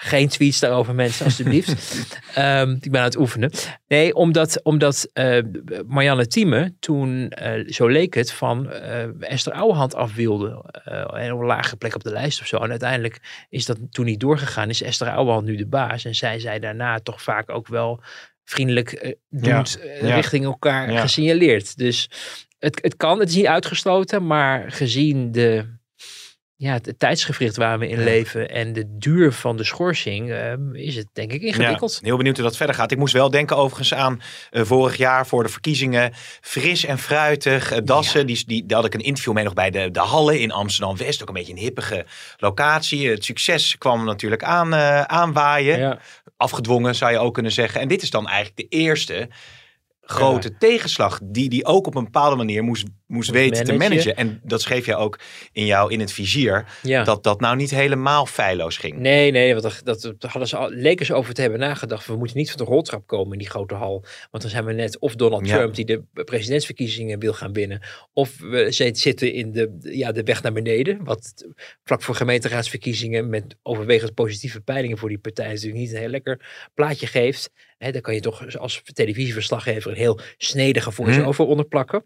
Geen 0.02 0.28
tweets 0.28 0.60
daarover, 0.60 0.94
mensen, 0.94 1.24
alstublieft. 1.24 1.72
Ehm, 2.34 2.70
ik 2.80 2.90
ben 2.90 3.00
aan 3.00 3.06
het 3.06 3.18
oefenen. 3.18 3.50
Nee, 3.88 4.14
omdat, 4.14 4.62
omdat 4.62 5.08
eh, 5.12 5.38
Marianne 5.86 6.26
Thieme 6.26 6.74
toen, 6.78 7.28
eh, 7.28 7.68
zo 7.68 7.86
leek 7.86 8.14
het, 8.14 8.32
van 8.32 8.70
eh, 8.70 9.30
Esther 9.30 9.52
Ouwehand 9.52 9.94
af 9.94 10.14
wilde. 10.14 10.64
en 11.12 11.32
op 11.32 11.40
een 11.40 11.46
lage 11.46 11.76
plek 11.76 11.94
op 11.94 12.02
de 12.02 12.10
lijst 12.10 12.40
of 12.40 12.46
zo. 12.46 12.56
En 12.56 12.70
uiteindelijk 12.70 13.46
is 13.48 13.66
dat 13.66 13.78
toen 13.90 14.04
niet 14.04 14.20
doorgegaan. 14.20 14.68
Is 14.68 14.82
Esther 14.82 15.10
Ouwehand 15.10 15.44
nu 15.44 15.56
de 15.56 15.66
baas. 15.66 16.04
En 16.04 16.14
zij 16.14 16.38
zei 16.38 16.58
daarna 16.58 17.00
toch 17.00 17.22
vaak 17.22 17.50
ook 17.50 17.68
wel 17.68 18.02
vriendelijk 18.44 19.16
ja. 19.28 19.64
richting 20.00 20.44
elkaar 20.44 20.92
Ja. 20.92 21.00
gesignaleerd. 21.00 21.76
Dus 21.76 22.10
het, 22.58 22.78
het 22.82 22.96
kan, 22.96 23.18
het 23.20 23.28
is 23.28 23.34
niet 23.34 23.46
uitgesloten. 23.46 24.26
Maar 24.26 24.72
gezien 24.72 25.32
de 25.32 25.78
ja, 26.60 26.72
het, 26.72 26.94
tijdsgevricht 26.98 27.56
waar 27.56 27.78
we 27.78 27.88
in 27.88 28.04
leven 28.04 28.50
en 28.50 28.72
de 28.72 28.96
duur 28.98 29.32
van 29.32 29.56
de 29.56 29.64
schorsing, 29.64 30.30
eh, 30.30 30.52
is 30.72 30.96
het 30.96 31.06
denk 31.12 31.32
ik 31.32 31.42
ingewikkeld. 31.42 31.92
Ja, 31.92 32.06
heel 32.06 32.16
benieuwd 32.16 32.36
hoe 32.36 32.44
dat 32.44 32.56
verder 32.56 32.74
gaat. 32.74 32.90
Ik 32.90 32.98
moest 32.98 33.12
wel 33.12 33.30
denken 33.30 33.56
overigens 33.56 33.94
aan 33.94 34.20
eh, 34.50 34.62
vorig 34.64 34.96
jaar 34.96 35.26
voor 35.26 35.42
de 35.42 35.48
verkiezingen. 35.48 36.12
Fris 36.40 36.84
en 36.84 36.98
fruitig. 36.98 37.72
eh, 37.72 37.78
Dassen, 37.84 38.26
die, 38.26 38.44
die, 38.46 38.66
daar 38.66 38.76
had 38.76 38.86
ik 38.86 38.94
een 38.94 39.00
interview 39.00 39.32
mee 39.32 39.44
nog 39.44 39.54
bij 39.54 39.70
de, 39.70 39.90
de 39.90 40.00
Halle 40.00 40.40
in 40.40 40.52
Amsterdam-West. 40.52 41.22
Ook 41.22 41.28
een 41.28 41.34
beetje 41.34 41.52
een 41.52 41.58
hippige 41.58 42.06
locatie. 42.36 43.08
Het 43.08 43.24
succes 43.24 43.78
kwam 43.78 44.04
natuurlijk 44.04 44.42
aan, 44.42 44.74
eh, 44.74 45.02
aanwaaien. 45.02 45.98
Afgedwongen 46.36 46.94
zou 46.94 47.12
je 47.12 47.18
ook 47.18 47.34
kunnen 47.34 47.52
zeggen. 47.52 47.80
En 47.80 47.88
dit 47.88 48.02
is 48.02 48.10
dan 48.10 48.28
eigenlijk 48.28 48.56
de 48.70 48.76
eerste 48.76 49.28
grote 50.10 50.56
tegenslag 50.58 51.20
die 51.24 51.48
die 51.48 51.64
ook 51.64 51.86
op 51.86 51.94
een 51.94 52.04
bepaalde 52.04 52.36
manier 52.36 52.62
moest, 52.62 52.86
moest 53.06 53.30
weten 53.30 53.64
te 53.64 53.72
managen. 53.72 54.16
En 54.16 54.40
dat 54.44 54.62
schreef 54.62 54.86
je 54.86 54.96
ook 54.96 55.18
in 55.52 55.66
jou 55.66 55.92
in 55.92 56.00
het 56.00 56.12
vizier. 56.12 56.64
Ja. 56.82 57.04
Dat 57.04 57.22
dat 57.24 57.40
nou 57.40 57.56
niet 57.56 57.70
helemaal 57.70 58.26
feilloos 58.26 58.76
ging. 58.76 58.98
Nee, 58.98 59.30
nee, 59.30 59.50
want 59.54 59.62
dat, 59.62 59.80
dat, 59.84 60.02
dat 60.18 60.30
hadden 60.30 60.48
ze 60.48 60.56
al, 60.56 60.70
leken 60.70 61.06
ze 61.06 61.14
over 61.14 61.34
te 61.34 61.40
hebben 61.40 61.60
nagedacht. 61.60 62.06
We 62.06 62.16
moeten 62.16 62.36
niet 62.36 62.50
van 62.50 62.64
de 62.64 62.70
roltrap 62.72 63.06
komen 63.06 63.32
in 63.32 63.38
die 63.38 63.48
grote 63.50 63.74
hal. 63.74 64.04
Want 64.30 64.42
dan 64.42 64.52
zijn 64.52 64.64
we 64.64 64.72
net 64.72 64.98
of 64.98 65.14
Donald 65.14 65.46
Ja. 65.46 65.56
Trump 65.56 65.74
die 65.74 65.84
de 65.84 66.02
presidentsverkiezingen 66.24 67.18
wil 67.18 67.32
gaan 67.32 67.52
winnen. 67.52 67.82
Of 68.12 68.38
we 68.38 68.66
zit- 68.72 68.98
zitten 68.98 69.32
in 69.32 69.52
de, 69.52 69.76
ja, 69.80 70.12
de 70.12 70.22
weg 70.22 70.42
naar 70.42 70.52
beneden. 70.52 71.04
Wat 71.04 71.44
vlak 71.84 72.02
voor 72.02 72.14
gemeenteraadsverkiezingen 72.14 73.28
met 73.28 73.56
overwegend 73.62 74.14
positieve 74.14 74.60
peilingen 74.60 74.98
voor 74.98 75.08
die 75.08 75.18
partij 75.18 75.48
natuurlijk 75.48 75.80
niet 75.80 75.92
een 75.92 75.98
heel 75.98 76.08
lekker 76.08 76.68
plaatje 76.74 77.06
geeft. 77.06 77.50
Hè, 77.80 77.92
daar 77.92 78.00
kan 78.00 78.14
je 78.14 78.20
toch 78.20 78.56
als 78.58 78.82
televisieverslaggever 78.92 79.90
een 79.90 79.96
heel 79.96 80.20
snedige 80.36 80.92
voice-over 80.92 81.44
onder 81.44 81.64
plakken. 81.64 82.04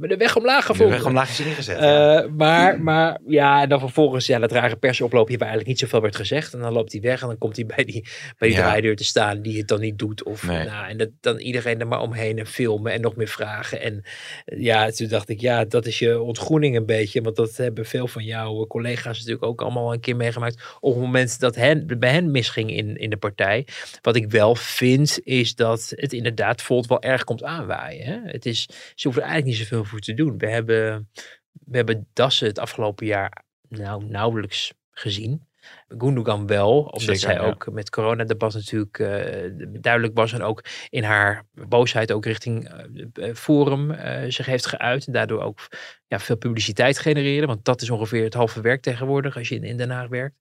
De 0.00 0.16
weg 0.16 0.36
omlaag 0.36 0.60
Hm. 0.60 0.66
De 0.66 0.72
gevonden. 0.72 0.96
weg 0.96 1.06
omlaag 1.06 1.28
is 1.30 1.40
ingezet. 1.40 1.78
ja. 1.78 2.18
Eh, 2.22 2.28
maar, 2.30 2.80
maar 2.80 3.18
ja, 3.26 3.62
en 3.62 3.68
dan 3.68 3.78
vervolgens 3.80 4.26
ja, 4.26 4.38
dat 4.38 4.52
rare 4.52 4.76
persoplopje 4.76 5.38
waar 5.38 5.48
eigenlijk 5.48 5.68
niet 5.68 5.78
zoveel 5.78 6.00
werd 6.00 6.16
gezegd. 6.16 6.52
En 6.54 6.60
dan 6.60 6.72
loopt 6.72 6.92
hij 6.92 7.00
weg 7.00 7.20
en 7.22 7.26
dan 7.26 7.38
komt 7.38 7.56
hij 7.56 7.66
bij 7.66 7.84
die, 7.84 8.08
bij 8.38 8.48
die 8.48 8.56
Ja. 8.56 8.62
draaideur 8.62 8.96
te 8.96 9.04
staan 9.04 9.42
die 9.42 9.58
het 9.58 9.68
dan 9.68 9.80
niet 9.80 9.98
doet. 9.98 10.22
Of, 10.22 10.46
Nee. 10.46 10.64
nou, 10.66 10.88
en 10.88 10.96
dat, 10.96 11.08
dan 11.20 11.38
iedereen 11.38 11.80
er 11.80 11.86
maar 11.86 12.00
omheen 12.00 12.38
en 12.38 12.46
filmen 12.46 12.92
en 12.92 13.00
nog 13.00 13.16
meer 13.16 13.28
vragen. 13.28 13.80
En 13.80 14.02
ja, 14.44 14.90
toen 14.90 15.08
dacht 15.08 15.28
ik, 15.28 15.40
ja, 15.40 15.64
dat 15.64 15.86
is 15.86 15.98
je 15.98 16.20
ontgroening 16.20 16.76
een 16.76 16.86
beetje. 16.86 17.20
Want 17.22 17.36
dat 17.36 17.56
hebben 17.56 17.86
veel 17.86 18.06
van 18.08 18.24
jouw 18.24 18.66
collega's 18.66 19.18
natuurlijk 19.18 19.44
ook 19.44 19.62
allemaal 19.62 19.92
een 19.92 20.00
keer 20.00 20.16
meegemaakt. 20.16 20.76
Op 20.80 20.92
het 20.92 21.02
moment 21.02 21.40
dat 21.40 21.54
hen, 21.54 21.98
bij 21.98 22.10
hen 22.10 22.30
misging 22.30 22.70
in, 22.76 22.96
in 22.96 23.10
de 23.10 23.16
partij. 23.16 23.66
Wat 24.02 24.16
ik 24.16 24.30
wel 24.30 24.54
vind, 24.54 25.20
is 25.24 25.54
dat 25.54 25.92
het 25.96 26.12
inderdaad 26.12 26.62
Volt 26.62 26.86
wel 26.86 27.02
erg 27.02 27.24
komt 27.24 27.42
aanwaaien. 27.42 28.04
Hè? 28.06 28.18
Het 28.24 28.46
is, 28.46 28.62
ze 28.94 29.02
hoeven 29.08 29.22
eigenlijk 29.22 29.58
niet 29.58 29.68
zoveel 29.68 29.84
voor 29.90 30.00
te 30.00 30.14
doen. 30.14 30.38
We 30.38 30.48
hebben, 30.48 31.08
we 31.52 31.76
hebben 31.76 32.08
Dassen 32.12 32.46
het 32.46 32.58
afgelopen 32.58 33.06
jaar 33.06 33.44
nou, 33.68 34.04
nauwelijks 34.04 34.72
gezien. 34.90 35.48
Gundogan 35.88 36.46
wel, 36.46 36.78
omdat 36.78 37.00
Zeker, 37.00 37.20
zij 37.20 37.34
ja. 37.34 37.40
ook 37.40 37.70
met 37.72 37.90
coronadebat 37.90 38.54
natuurlijk 38.54 38.98
eh, 38.98 39.50
duidelijk 39.80 40.16
was 40.16 40.32
en 40.32 40.42
ook 40.42 40.64
in 40.88 41.02
haar 41.02 41.44
boosheid 41.68 42.12
ook 42.12 42.24
richting 42.24 42.68
eh, 42.68 43.28
eh, 43.28 43.34
Forum 43.34 43.94
zich 44.28 44.46
heeft 44.46 44.66
geuit 44.66 45.06
en 45.06 45.12
daardoor 45.12 45.42
ook 45.42 45.68
ja, 46.06 46.18
veel 46.18 46.36
publiciteit 46.36 46.98
genereerde, 46.98 47.46
want 47.46 47.64
dat 47.64 47.82
is 47.82 47.90
ongeveer 47.90 48.24
het 48.24 48.34
halve 48.34 48.60
werk 48.60 48.82
tegenwoordig 48.82 49.36
als 49.36 49.48
je 49.48 49.54
in, 49.54 49.64
in 49.64 49.76
Den 49.76 49.90
Haag 49.90 50.08
werkt. 50.08 50.36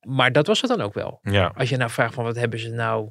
Maar 0.00 0.32
dat 0.32 0.46
was 0.46 0.60
het 0.60 0.70
dan 0.70 0.80
ook 0.80 0.94
wel. 0.94 1.18
ja. 1.22 1.52
Als 1.54 1.68
je 1.68 1.76
nou 1.76 1.90
vraagt 1.90 2.14
van 2.14 2.24
wat 2.24 2.36
hebben 2.36 2.58
ze 2.58 2.70
nou. 2.70 3.10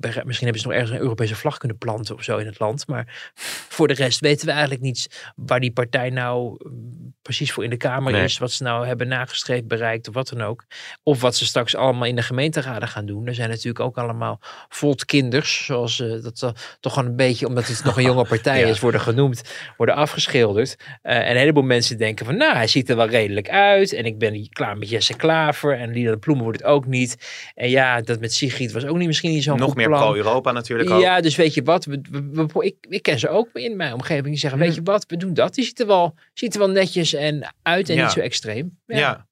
Misschien 0.00 0.24
hebben 0.24 0.58
ze 0.60 0.66
nog 0.66 0.76
ergens 0.76 0.90
een 0.90 1.02
Europese 1.02 1.34
vlag 1.36 1.58
kunnen 1.58 1.78
planten 1.78 2.14
of 2.14 2.22
zo 2.22 2.36
in 2.36 2.46
het 2.46 2.58
land. 2.58 2.86
Maar 2.86 3.32
voor 3.68 3.88
de 3.88 3.94
rest 3.94 4.20
weten 4.20 4.46
we 4.46 4.52
eigenlijk 4.52 4.82
niets 4.82 5.06
waar 5.36 5.60
die 5.60 5.72
partij 5.72 6.10
nou 6.10 6.56
mm, 6.70 7.14
precies 7.22 7.52
voor 7.52 7.64
in 7.64 7.70
de 7.70 7.76
Kamer 7.76 8.12
Nee. 8.12 8.24
is. 8.24 8.38
Wat 8.38 8.52
ze 8.52 8.62
nou 8.62 8.86
hebben 8.86 9.08
nagestreefd, 9.08 9.66
bereikt 9.68 10.08
of 10.08 10.14
wat 10.14 10.28
dan 10.28 10.42
ook. 10.42 10.64
Of 11.02 11.20
wat 11.20 11.36
ze 11.36 11.44
straks 11.46 11.74
allemaal 11.76 12.08
in 12.08 12.16
de 12.16 12.22
gemeenteraden 12.22 12.88
gaan 12.88 13.06
doen. 13.06 13.26
Er 13.26 13.34
zijn 13.34 13.48
natuurlijk 13.48 13.80
ook 13.80 13.98
allemaal 13.98 14.40
voltkinders. 14.68 15.64
Zoals 15.64 16.00
eh, 16.00 16.22
dat 16.22 16.42
eh, 16.42 16.50
toch 16.80 16.92
gewoon 16.92 17.08
een 17.08 17.16
beetje, 17.16 17.46
omdat 17.46 17.66
het 17.66 17.84
nog 17.84 17.96
een 17.96 18.02
jonge 18.04 18.24
partij 18.24 18.60
Ja. 18.60 18.66
is, 18.66 18.80
worden 18.80 19.00
genoemd. 19.00 19.42
Worden 19.76 19.94
afgeschilderd. 19.94 20.76
Eh, 21.02 21.16
en 21.16 21.30
een 21.30 21.36
heleboel 21.36 21.62
mensen 21.62 21.98
denken 21.98 22.26
van 22.26 22.36
nou, 22.36 22.56
hij 22.56 22.66
ziet 22.66 22.90
er 22.90 22.96
wel 22.96 23.08
redelijk 23.08 23.48
uit. 23.48 23.92
En 23.92 24.04
ik 24.04 24.18
ben 24.18 24.48
klaar 24.48 24.78
met 24.78 24.88
Jesse 24.88 25.16
Klaver. 25.16 25.78
En 25.78 25.90
Lina 25.92 26.10
de 26.10 26.18
Ploemen 26.18 26.44
wordt 26.44 26.58
het 26.60 26.68
ook 26.68 26.86
niet. 26.86 27.16
En 27.54 27.70
ja, 27.70 28.00
dat 28.00 28.20
met 28.20 28.34
Sigrid 28.34 28.72
was 28.72 28.84
ook 28.84 28.96
niet 28.96 29.06
misschien 29.06 29.30
niet 29.30 29.42
zo'n 29.42 29.73
Nog 29.76 29.88
meer 29.88 29.98
pro-Europa 29.98 30.52
natuurlijk 30.52 30.90
ook. 30.90 31.00
Ja, 31.00 31.20
dus 31.20 31.36
weet 31.36 31.54
je 31.54 31.62
wat, 31.62 31.84
we, 31.84 32.00
we- 32.10 32.46
we- 32.52 32.64
ik, 32.64 32.76
ik 32.88 33.02
ken 33.02 33.18
ze 33.18 33.28
ook 33.28 33.48
in 33.52 33.76
mijn 33.76 33.92
omgeving. 33.92 34.26
Die 34.26 34.36
zeggen, 34.38 34.58
weet 34.60 34.74
je 34.74 34.82
wat, 34.82 35.04
we 35.08 35.16
doen 35.16 35.34
dat. 35.34 35.54
Die 35.54 35.64
ziet 35.64 35.80
er 35.80 35.86
wel, 35.86 36.14
ziet 36.34 36.52
er 36.54 36.58
wel 36.58 36.70
netjes 36.70 37.12
en 37.14 37.54
uit 37.62 37.88
en 37.88 37.94
Ja. 37.94 38.02
niet 38.02 38.12
zo 38.12 38.20
extreem. 38.20 38.78
Ja. 38.86 38.96
Ja, 38.98 39.26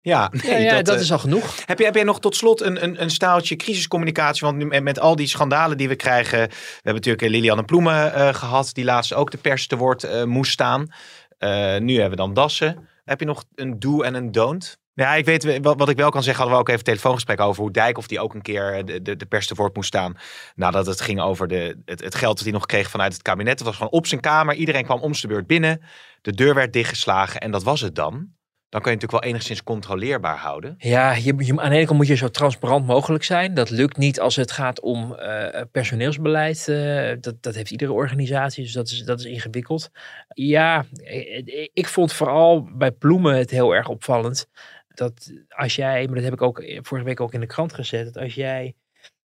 ja, 0.00 0.30
Ja, 0.42 0.48
nee, 0.52 0.62
ja, 0.62 0.82
dat, 0.82 0.94
eh, 0.94 1.00
is 1.00 1.12
al 1.12 1.18
genoeg. 1.18 1.66
Heb, 1.66 1.78
je, 1.78 1.84
heb 1.84 1.94
jij 1.94 2.04
nog 2.04 2.20
tot 2.20 2.36
slot 2.36 2.60
een, 2.60 2.82
een, 2.82 3.02
een 3.02 3.10
staaltje 3.10 3.56
crisiscommunicatie? 3.56 4.46
Want 4.46 4.56
nu 4.58 4.64
met, 4.66 4.82
met 4.82 4.98
al 5.00 5.16
die 5.16 5.26
schandalen 5.26 5.76
die 5.76 5.88
we 5.88 5.96
krijgen. 5.96 6.38
We 6.48 6.54
hebben 6.74 6.94
natuurlijk 6.94 7.22
eh, 7.22 7.30
Lilianne 7.30 7.64
Ploemen 7.64 8.12
eh, 8.14 8.34
gehad. 8.34 8.70
Die 8.72 8.84
laatst 8.84 9.14
ook 9.14 9.30
de 9.30 9.38
pers 9.38 9.66
te 9.66 9.76
woord 9.76 10.24
moest 10.24 10.52
staan. 10.52 10.86
Nu 11.78 11.92
hebben 11.92 12.10
we 12.10 12.16
dan 12.16 12.34
Dassen. 12.34 12.88
Heb 13.04 13.20
je 13.20 13.26
nog 13.26 13.44
een 13.54 13.78
do 13.78 14.00
en 14.02 14.14
een 14.14 14.32
don't? 14.32 14.78
Ja, 14.98 15.14
ik 15.14 15.24
weet 15.24 15.44
we- 15.44 15.60
wat, 15.60 15.88
ik 15.88 15.96
wel 15.96 16.10
kan 16.10 16.22
zeggen. 16.22 16.42
Hadden 16.42 16.54
we 16.54 16.60
ook 16.62 16.68
even 16.68 16.78
een 16.78 16.94
telefoongesprek 16.94 17.40
over 17.40 17.62
hoe 17.62 17.70
Dijkhoff 17.72 18.06
die 18.08 18.20
ook 18.20 18.34
een 18.34 18.42
keer 18.42 18.74
eh, 18.74 18.84
de, 18.84 19.02
de, 19.02 19.16
de 19.16 19.26
pers 19.26 19.46
te 19.46 19.54
woord 19.54 19.74
moest 19.74 19.88
staan. 19.88 20.16
Nadat 20.54 20.86
het 20.86 21.00
ging 21.00 21.20
over 21.20 21.48
de, 21.48 21.82
het, 21.84 22.00
het 22.04 22.14
geld 22.14 22.34
dat 22.36 22.44
hij 22.44 22.52
nog 22.52 22.66
kreeg 22.66 22.90
vanuit 22.90 23.12
het 23.12 23.22
kabinet. 23.22 23.58
Het 23.58 23.66
was 23.68 23.76
gewoon 23.76 23.92
op 23.92 24.06
zijn 24.06 24.20
kamer. 24.20 24.54
Iedereen 24.54 24.84
kwam 24.84 25.00
om 25.00 25.14
zijn 25.14 25.32
beurt 25.32 25.46
binnen. 25.46 25.82
De 26.22 26.32
deur 26.32 26.54
werd 26.54 26.72
dichtgeslagen 26.72 27.40
en 27.40 27.50
dat 27.50 27.62
was 27.62 27.80
het 27.80 27.94
dan. 27.94 28.34
Dan 28.68 28.80
kan 28.80 28.90
je 28.90 28.96
natuurlijk 28.96 29.24
wel 29.24 29.32
enigszins 29.32 29.62
controleerbaar 29.62 30.36
houden. 30.36 30.74
Ja, 30.78 31.12
je, 31.14 31.34
je- 31.36 31.60
aan 31.60 31.70
de 31.70 31.76
ene 31.76 31.84
kant 31.86 31.98
moet 31.98 32.06
je 32.06 32.14
zo 32.14 32.28
transparant 32.28 32.86
mogelijk 32.86 33.24
zijn. 33.24 33.54
Dat 33.54 33.70
lukt 33.70 33.96
niet 33.96 34.20
als 34.20 34.36
het 34.36 34.52
gaat 34.52 34.80
om 34.80 35.14
eh, 35.14 35.60
personeelsbeleid. 35.72 36.68
eh, 36.68 37.12
dat, 37.20 37.34
dat 37.42 37.54
heeft 37.54 37.70
iedere 37.70 37.92
organisatie, 37.92 38.62
dus 38.64 38.72
dat 38.72 38.88
is, 38.90 39.04
dat 39.04 39.18
is 39.18 39.24
ingewikkeld. 39.24 39.90
Ja, 40.28 40.84
eh, 41.04 41.68
ik 41.72 41.86
vond 41.86 42.12
vooral 42.12 42.68
bij 42.76 42.90
Ploemen 42.90 43.36
het 43.36 43.50
heel 43.50 43.74
erg 43.74 43.88
opvallend. 43.88 44.48
Dat 44.96 45.32
als 45.48 45.76
jij, 45.76 46.06
maar 46.06 46.14
dat 46.14 46.24
heb 46.24 46.32
ik 46.32 46.42
ook 46.42 46.62
vorige 46.82 47.06
week 47.06 47.20
ook 47.20 47.34
in 47.34 47.40
de 47.40 47.46
krant 47.46 47.72
gezet. 47.72 48.04
Dat 48.04 48.22
als 48.22 48.34
jij 48.34 48.74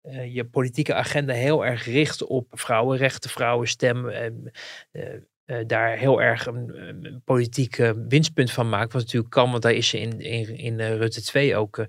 eh, 0.00 0.34
je 0.34 0.44
politieke 0.44 0.94
agenda 0.94 1.34
heel 1.34 1.66
erg 1.66 1.84
richt 1.84 2.24
op 2.24 2.46
vrouwenrechten, 2.50 3.30
vrouwenstem. 3.30 4.08
en, 4.08 4.50
eh, 4.92 5.14
eh, 5.46 5.66
daar 5.66 5.96
heel 5.96 6.22
erg 6.22 6.46
een, 6.46 6.88
een 7.04 7.22
politiek 7.24 7.78
eh, 7.78 7.90
winstpunt 8.08 8.50
van 8.52 8.68
maakt. 8.68 8.92
Wat 8.92 9.02
natuurlijk 9.02 9.32
kan, 9.32 9.50
want 9.50 9.62
daar 9.62 9.72
is 9.72 9.88
ze 9.88 10.00
in, 10.00 10.20
in, 10.20 10.56
in 10.58 10.80
eh, 10.80 10.96
Rutte 10.96 11.22
2 11.22 11.56
ook 11.56 11.78
eh, 11.78 11.86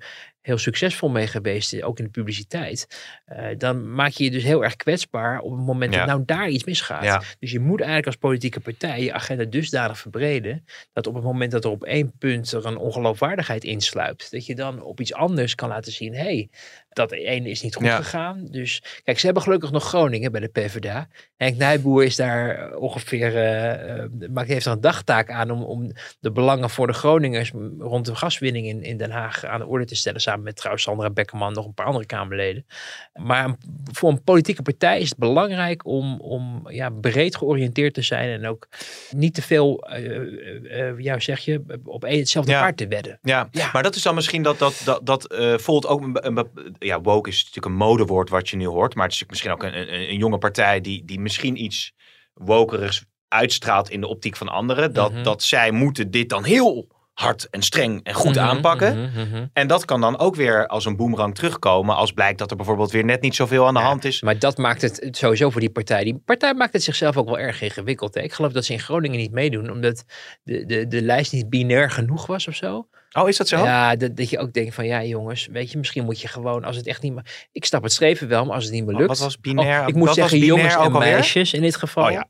heel 0.48 0.58
succesvol 0.58 1.10
mee 1.10 1.28
geweest, 1.28 1.74
eh, 1.74 1.88
ook 1.88 1.98
in 1.98 2.04
de 2.04 2.10
publiciteit. 2.10 2.88
Eh, 3.26 3.46
dan 3.58 3.94
maak 3.94 4.12
je 4.12 4.24
je 4.24 4.32
dus 4.32 4.44
heel 4.44 4.64
erg 4.64 4.76
kwetsbaar 4.76 5.40
op 5.40 5.52
het 5.52 5.66
moment 5.66 5.94
Ja. 5.94 6.00
dat 6.00 6.08
nou 6.08 6.24
daar 6.26 6.50
iets 6.50 6.64
misgaat. 6.64 7.04
Ja. 7.04 7.22
Dus 7.40 7.52
je 7.52 7.60
moet 7.60 7.78
eigenlijk 7.78 8.08
als 8.08 8.16
politieke 8.16 8.60
partij 8.60 9.04
je 9.04 9.14
agenda 9.14 9.44
dusdanig 9.44 9.98
verbreden, 9.98 10.66
dat 10.94 11.08
op 11.08 11.14
het 11.14 11.24
moment 11.24 11.52
dat 11.52 11.64
er 11.64 11.70
op 11.70 11.84
één 11.84 12.12
punt 12.18 12.52
er 12.52 12.66
een 12.66 12.78
ongeloofwaardigheid 12.78 13.64
insluipt, 13.64 14.32
dat 14.32 14.46
je 14.46 14.56
dan 14.56 14.82
op 14.82 15.00
iets 15.00 15.14
anders 15.14 15.56
kan 15.56 15.70
laten 15.70 15.92
zien, 15.92 16.14
hé, 16.14 16.22
hey, 16.22 16.50
dat 16.98 17.12
ene 17.12 17.50
is 17.50 17.62
niet 17.62 17.76
goed 17.76 17.86
Ja. 17.86 17.96
gegaan. 17.96 18.48
Dus 18.52 18.84
kijk, 19.04 19.20
ze 19.20 19.26
hebben 19.26 19.44
gelukkig 19.44 19.72
nog 19.72 19.84
Groningen 19.84 20.32
bij 20.32 20.42
de 20.42 20.48
PvdA. 20.48 21.08
Henk 21.38 21.58
Nijboer 21.58 22.04
is 22.04 22.16
daar 22.16 22.50
eh, 22.72 22.82
ongeveer, 22.82 23.36
eh, 23.36 24.00
eh, 24.04 24.10
maakt 24.30 24.48
heeft 24.48 24.66
er 24.66 24.72
een 24.72 24.82
dagtaak 24.82 25.30
aan 25.32 25.52
om, 25.52 25.64
om 25.64 25.92
de 26.20 26.32
belangen 26.32 26.70
voor 26.70 26.88
de 26.88 26.94
Groningers 26.94 27.52
rond 27.80 28.06
de 28.06 28.16
gaswinning 28.16 28.68
in, 28.68 28.84
in 28.84 28.98
Den 28.98 29.12
Haag 29.12 29.46
aan 29.46 29.60
de 29.60 29.66
orde 29.66 29.86
te 29.86 29.96
stellen. 29.96 30.22
Samen 30.22 30.44
met 30.44 30.56
trouwens 30.56 30.84
Sandra 30.86 31.10
Beckerman, 31.10 31.54
nog 31.54 31.66
een 31.66 31.74
paar 31.74 31.86
andere 31.86 32.06
Kamerleden. 32.06 32.66
Maar 33.14 33.56
voor 33.92 34.10
een 34.10 34.24
politieke 34.24 34.62
partij 34.62 35.00
is 35.00 35.10
het 35.10 35.18
belangrijk 35.18 35.86
om, 35.86 36.20
om 36.20 36.62
ja, 36.70 36.90
breed 36.90 37.36
georiënteerd 37.36 37.94
te 37.94 38.02
zijn 38.02 38.30
en 38.30 38.48
ook 38.48 38.68
niet 39.12 39.34
te 39.34 39.42
veel, 39.42 39.80
eh, 39.80 40.06
eh, 40.06 40.90
eh, 40.90 41.00
ja, 41.00 41.20
zeg 41.20 41.40
je, 41.40 41.62
op 41.84 42.04
één 42.04 42.20
hetzelfde 42.20 42.52
Ja. 42.52 42.62
paard 42.62 42.78
te 42.78 42.88
wedden. 42.88 43.20
Ja, 43.22 43.50
maar 43.74 43.84
dat 43.84 43.96
is 43.96 44.02
dan 44.02 44.16
misschien 44.16 44.44
dat 44.44 44.60
dat, 44.60 44.82
dat, 44.86 45.06
dat 45.06 45.32
eh, 45.32 45.58
voelt 45.58 45.86
ook 45.88 46.02
een, 46.02 46.26
een, 46.28 46.48
ja, 46.88 47.02
woke 47.02 47.30
is 47.30 47.38
natuurlijk 47.38 47.66
een 47.66 47.88
modewoord 47.88 48.30
wat 48.30 48.50
je 48.50 48.58
nu 48.58 48.66
hoort, 48.66 48.96
maar 48.96 49.06
het 49.06 49.14
is 49.14 49.24
misschien 49.28 49.52
ook 49.52 49.64
een, 49.64 49.78
een, 49.80 50.10
een 50.10 50.18
jonge 50.18 50.38
partij 50.38 50.82
die, 50.82 51.06
die 51.06 51.20
misschien 51.20 51.64
iets 51.64 51.94
wokerigs 52.34 53.04
uitstraalt 53.28 53.90
in 53.90 54.02
de 54.02 54.08
optiek 54.08 54.36
van 54.36 54.48
anderen. 54.48 54.94
Dat, 54.94 55.12
Mhm. 55.12 55.24
dat 55.24 55.44
zij 55.44 55.72
moeten 55.72 56.12
dit 56.12 56.30
dan 56.30 56.44
heel 56.44 56.88
hard 57.18 57.48
en 57.50 57.62
streng 57.62 58.04
en 58.04 58.14
goed 58.14 58.36
Mhm, 58.36 58.40
aanpakken. 58.46 59.02
mhm, 59.02 59.20
mhm. 59.30 59.46
En 59.54 59.68
dat 59.68 59.86
kan 59.86 60.02
dan 60.02 60.20
ook 60.20 60.36
weer 60.36 60.68
als 60.68 60.86
een 60.86 60.96
boemerang 60.96 61.36
terugkomen 61.36 61.96
als 61.96 62.12
blijkt 62.12 62.38
dat 62.40 62.52
er 62.52 62.58
bijvoorbeeld 62.58 62.92
weer 62.92 63.04
net 63.06 63.22
niet 63.22 63.36
zoveel 63.36 63.68
aan 63.68 63.74
de 63.74 63.80
hand 63.80 64.06
is. 64.06 64.22
Maar 64.22 64.40
dat 64.40 64.58
maakt 64.58 64.82
het 64.82 65.08
sowieso 65.12 65.50
voor 65.50 65.62
die 65.62 65.70
partij. 65.70 66.04
Die 66.04 66.22
partij 66.26 66.54
maakt 66.54 66.74
het 66.74 66.84
zichzelf 66.84 67.18
ook 67.18 67.26
wel 67.26 67.40
erg 67.40 67.62
ingewikkeld. 67.62 68.14
Hè? 68.16 68.22
Ik 68.22 68.34
geloof 68.34 68.52
dat 68.52 68.66
ze 68.66 68.74
in 68.74 68.80
Groningen 68.80 69.18
niet 69.18 69.32
meedoen, 69.32 69.72
omdat 69.72 70.04
de, 70.44 70.66
de, 70.66 70.88
de 70.88 71.02
lijst 71.02 71.32
niet 71.32 71.50
binair 71.50 71.92
genoeg 71.92 72.26
was 72.26 72.48
of 72.48 72.56
zo. 72.56 72.88
Oh, 73.12 73.28
is 73.28 73.38
dat 73.38 73.48
zo? 73.48 73.58
Ja, 73.64 73.96
dat, 73.96 74.16
dat 74.16 74.30
je 74.30 74.40
ook 74.40 74.54
denkt 74.54 74.76
van 74.76 74.86
ja 74.86 75.04
jongens, 75.04 75.48
weet 75.52 75.72
je, 75.72 75.78
misschien 75.78 76.06
moet 76.06 76.22
je 76.22 76.28
gewoon 76.28 76.64
als 76.64 76.76
het 76.76 76.88
echt 76.88 77.02
niet 77.02 77.14
meer... 77.14 77.48
Ik 77.52 77.66
snap 77.66 77.84
het 77.84 77.92
streven 77.92 78.28
wel, 78.28 78.46
maar 78.46 78.56
als 78.56 78.64
het 78.64 78.74
niet 78.74 78.86
meer 78.86 78.96
lukt... 78.96 79.08
wat 79.08 79.20
was 79.20 79.40
binair? 79.40 79.82
Oh, 79.82 79.88
ik 79.88 79.96
moet 79.96 80.14
zeggen 80.14 80.40
jongens 80.40 80.76
en 80.76 80.92
meisjes 80.92 81.54
in 81.54 81.62
dit 81.62 81.76
geval. 81.76 82.06
Oh 82.06 82.12
ja. 82.12 82.28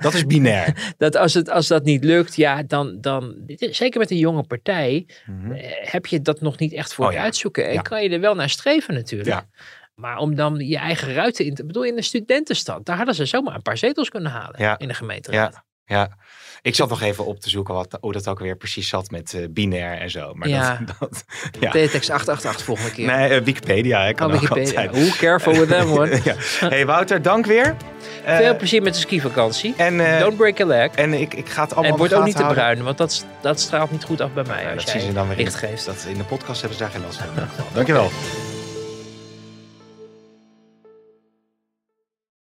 Dat 0.00 0.14
is 0.14 0.26
binair. 0.26 0.74
dat 0.98 1.16
als, 1.16 1.34
het, 1.34 1.50
als 1.50 1.66
dat 1.66 1.84
niet 1.84 2.04
lukt, 2.04 2.36
ja, 2.36 2.62
dan, 2.62 3.00
dan 3.00 3.36
zeker 3.56 4.00
met 4.00 4.10
een 4.10 4.16
jonge 4.18 4.42
partij, 4.42 5.06
eh, 5.26 5.90
heb 5.90 6.06
je 6.06 6.20
dat 6.22 6.40
nog 6.40 6.58
niet 6.58 6.72
echt 6.72 6.94
voor 6.94 7.04
Mhm. 7.04 7.12
Oh 7.14 7.18
ja. 7.18 7.24
uitzoeken. 7.24 7.66
En 7.66 7.72
Ja. 7.72 7.80
kan 7.80 8.02
je 8.02 8.08
er 8.08 8.20
wel 8.20 8.34
naar 8.34 8.50
streven 8.50 8.94
natuurlijk. 8.94 9.30
Ja. 9.30 9.46
Maar 9.94 10.16
om 10.18 10.34
dan 10.34 10.56
je 10.56 10.76
eigen 10.78 11.14
ruiten 11.14 11.44
in 11.44 11.54
te... 11.54 11.60
Ik 11.60 11.66
bedoel, 11.66 11.84
in 11.84 11.94
de 11.96 12.02
studentenstad, 12.02 12.84
daar 12.86 12.96
hadden 12.96 13.14
ze 13.14 13.24
zomaar 13.26 13.54
een 13.54 13.62
paar 13.62 13.78
zetels 13.78 14.08
kunnen 14.08 14.30
halen 14.32 14.76
in 14.78 14.88
de 14.88 14.94
gemeenteraad. 14.94 15.62
Ja, 15.84 15.96
ja. 15.96 16.16
Ik 16.64 16.74
zat 16.74 16.88
nog 16.88 17.02
even 17.02 17.24
op 17.26 17.40
te 17.40 17.50
zoeken 17.50 17.74
wat, 17.74 17.98
hoe 18.00 18.12
dat 18.12 18.28
ook 18.28 18.38
weer 18.38 18.56
precies 18.56 18.88
zat 18.88 19.10
met 19.10 19.34
eh, 19.34 19.40
binair 19.50 19.98
en 20.00 20.10
zo. 20.10 20.34
Maar 20.34 20.48
Ja. 20.48 20.80
dat, 20.86 20.96
dat, 21.10 21.24
ja. 21.60 21.70
Teletext 21.70 22.10
888 22.10 22.64
volgende 22.64 22.90
keer. 22.90 23.06
Nee, 23.06 23.28
eh, 23.28 23.42
Wikipedia. 23.44 24.12
kan 24.12 24.32
Oh, 24.32 24.40
Wikipedia. 24.40 24.88
Hoe 24.88 25.16
careful 25.16 25.52
with 25.52 25.68
them, 25.68 25.86
hoor. 25.86 26.08
ja. 26.24 26.34
Hey 26.60 26.86
Wouter, 26.86 27.22
dank 27.22 27.46
weer. 27.46 27.76
Eh, 28.24 28.36
Veel 28.36 28.56
plezier 28.56 28.82
met 28.82 28.94
de 28.94 29.00
skivakantie. 29.00 29.74
En, 29.76 30.18
Don't 30.20 30.36
break 30.36 30.60
a 30.60 30.66
leg. 30.66 30.90
En 30.90 31.12
ik, 31.12 31.34
ik 31.34 31.48
ga 31.48 31.62
het 31.62 31.72
allemaal 31.74 31.92
En 31.92 31.98
word 31.98 32.14
ook 32.14 32.24
niet 32.24 32.36
te 32.36 32.44
bruin, 32.46 32.82
want 32.82 32.98
dat, 32.98 33.24
dat 33.40 33.60
straalt 33.60 33.90
niet 33.90 34.04
goed 34.04 34.20
af 34.20 34.32
bij 34.32 34.44
mij 34.46 34.62
Ja, 34.62 34.72
als 34.72 34.84
dat 34.84 34.92
zien 34.94 35.00
ze 35.02 35.12
dan 35.12 35.28
weer 35.28 35.36
licht 35.36 35.52
in, 35.62 35.68
geeft. 35.68 35.86
dat, 35.86 36.06
in 36.08 36.16
de 36.16 36.24
podcast 36.24 36.60
hebben 36.60 36.78
ze 36.78 36.84
daar 36.84 36.92
geen 36.92 37.02
last 37.04 37.18
van. 37.18 37.26
Dankjewel. 37.74 38.10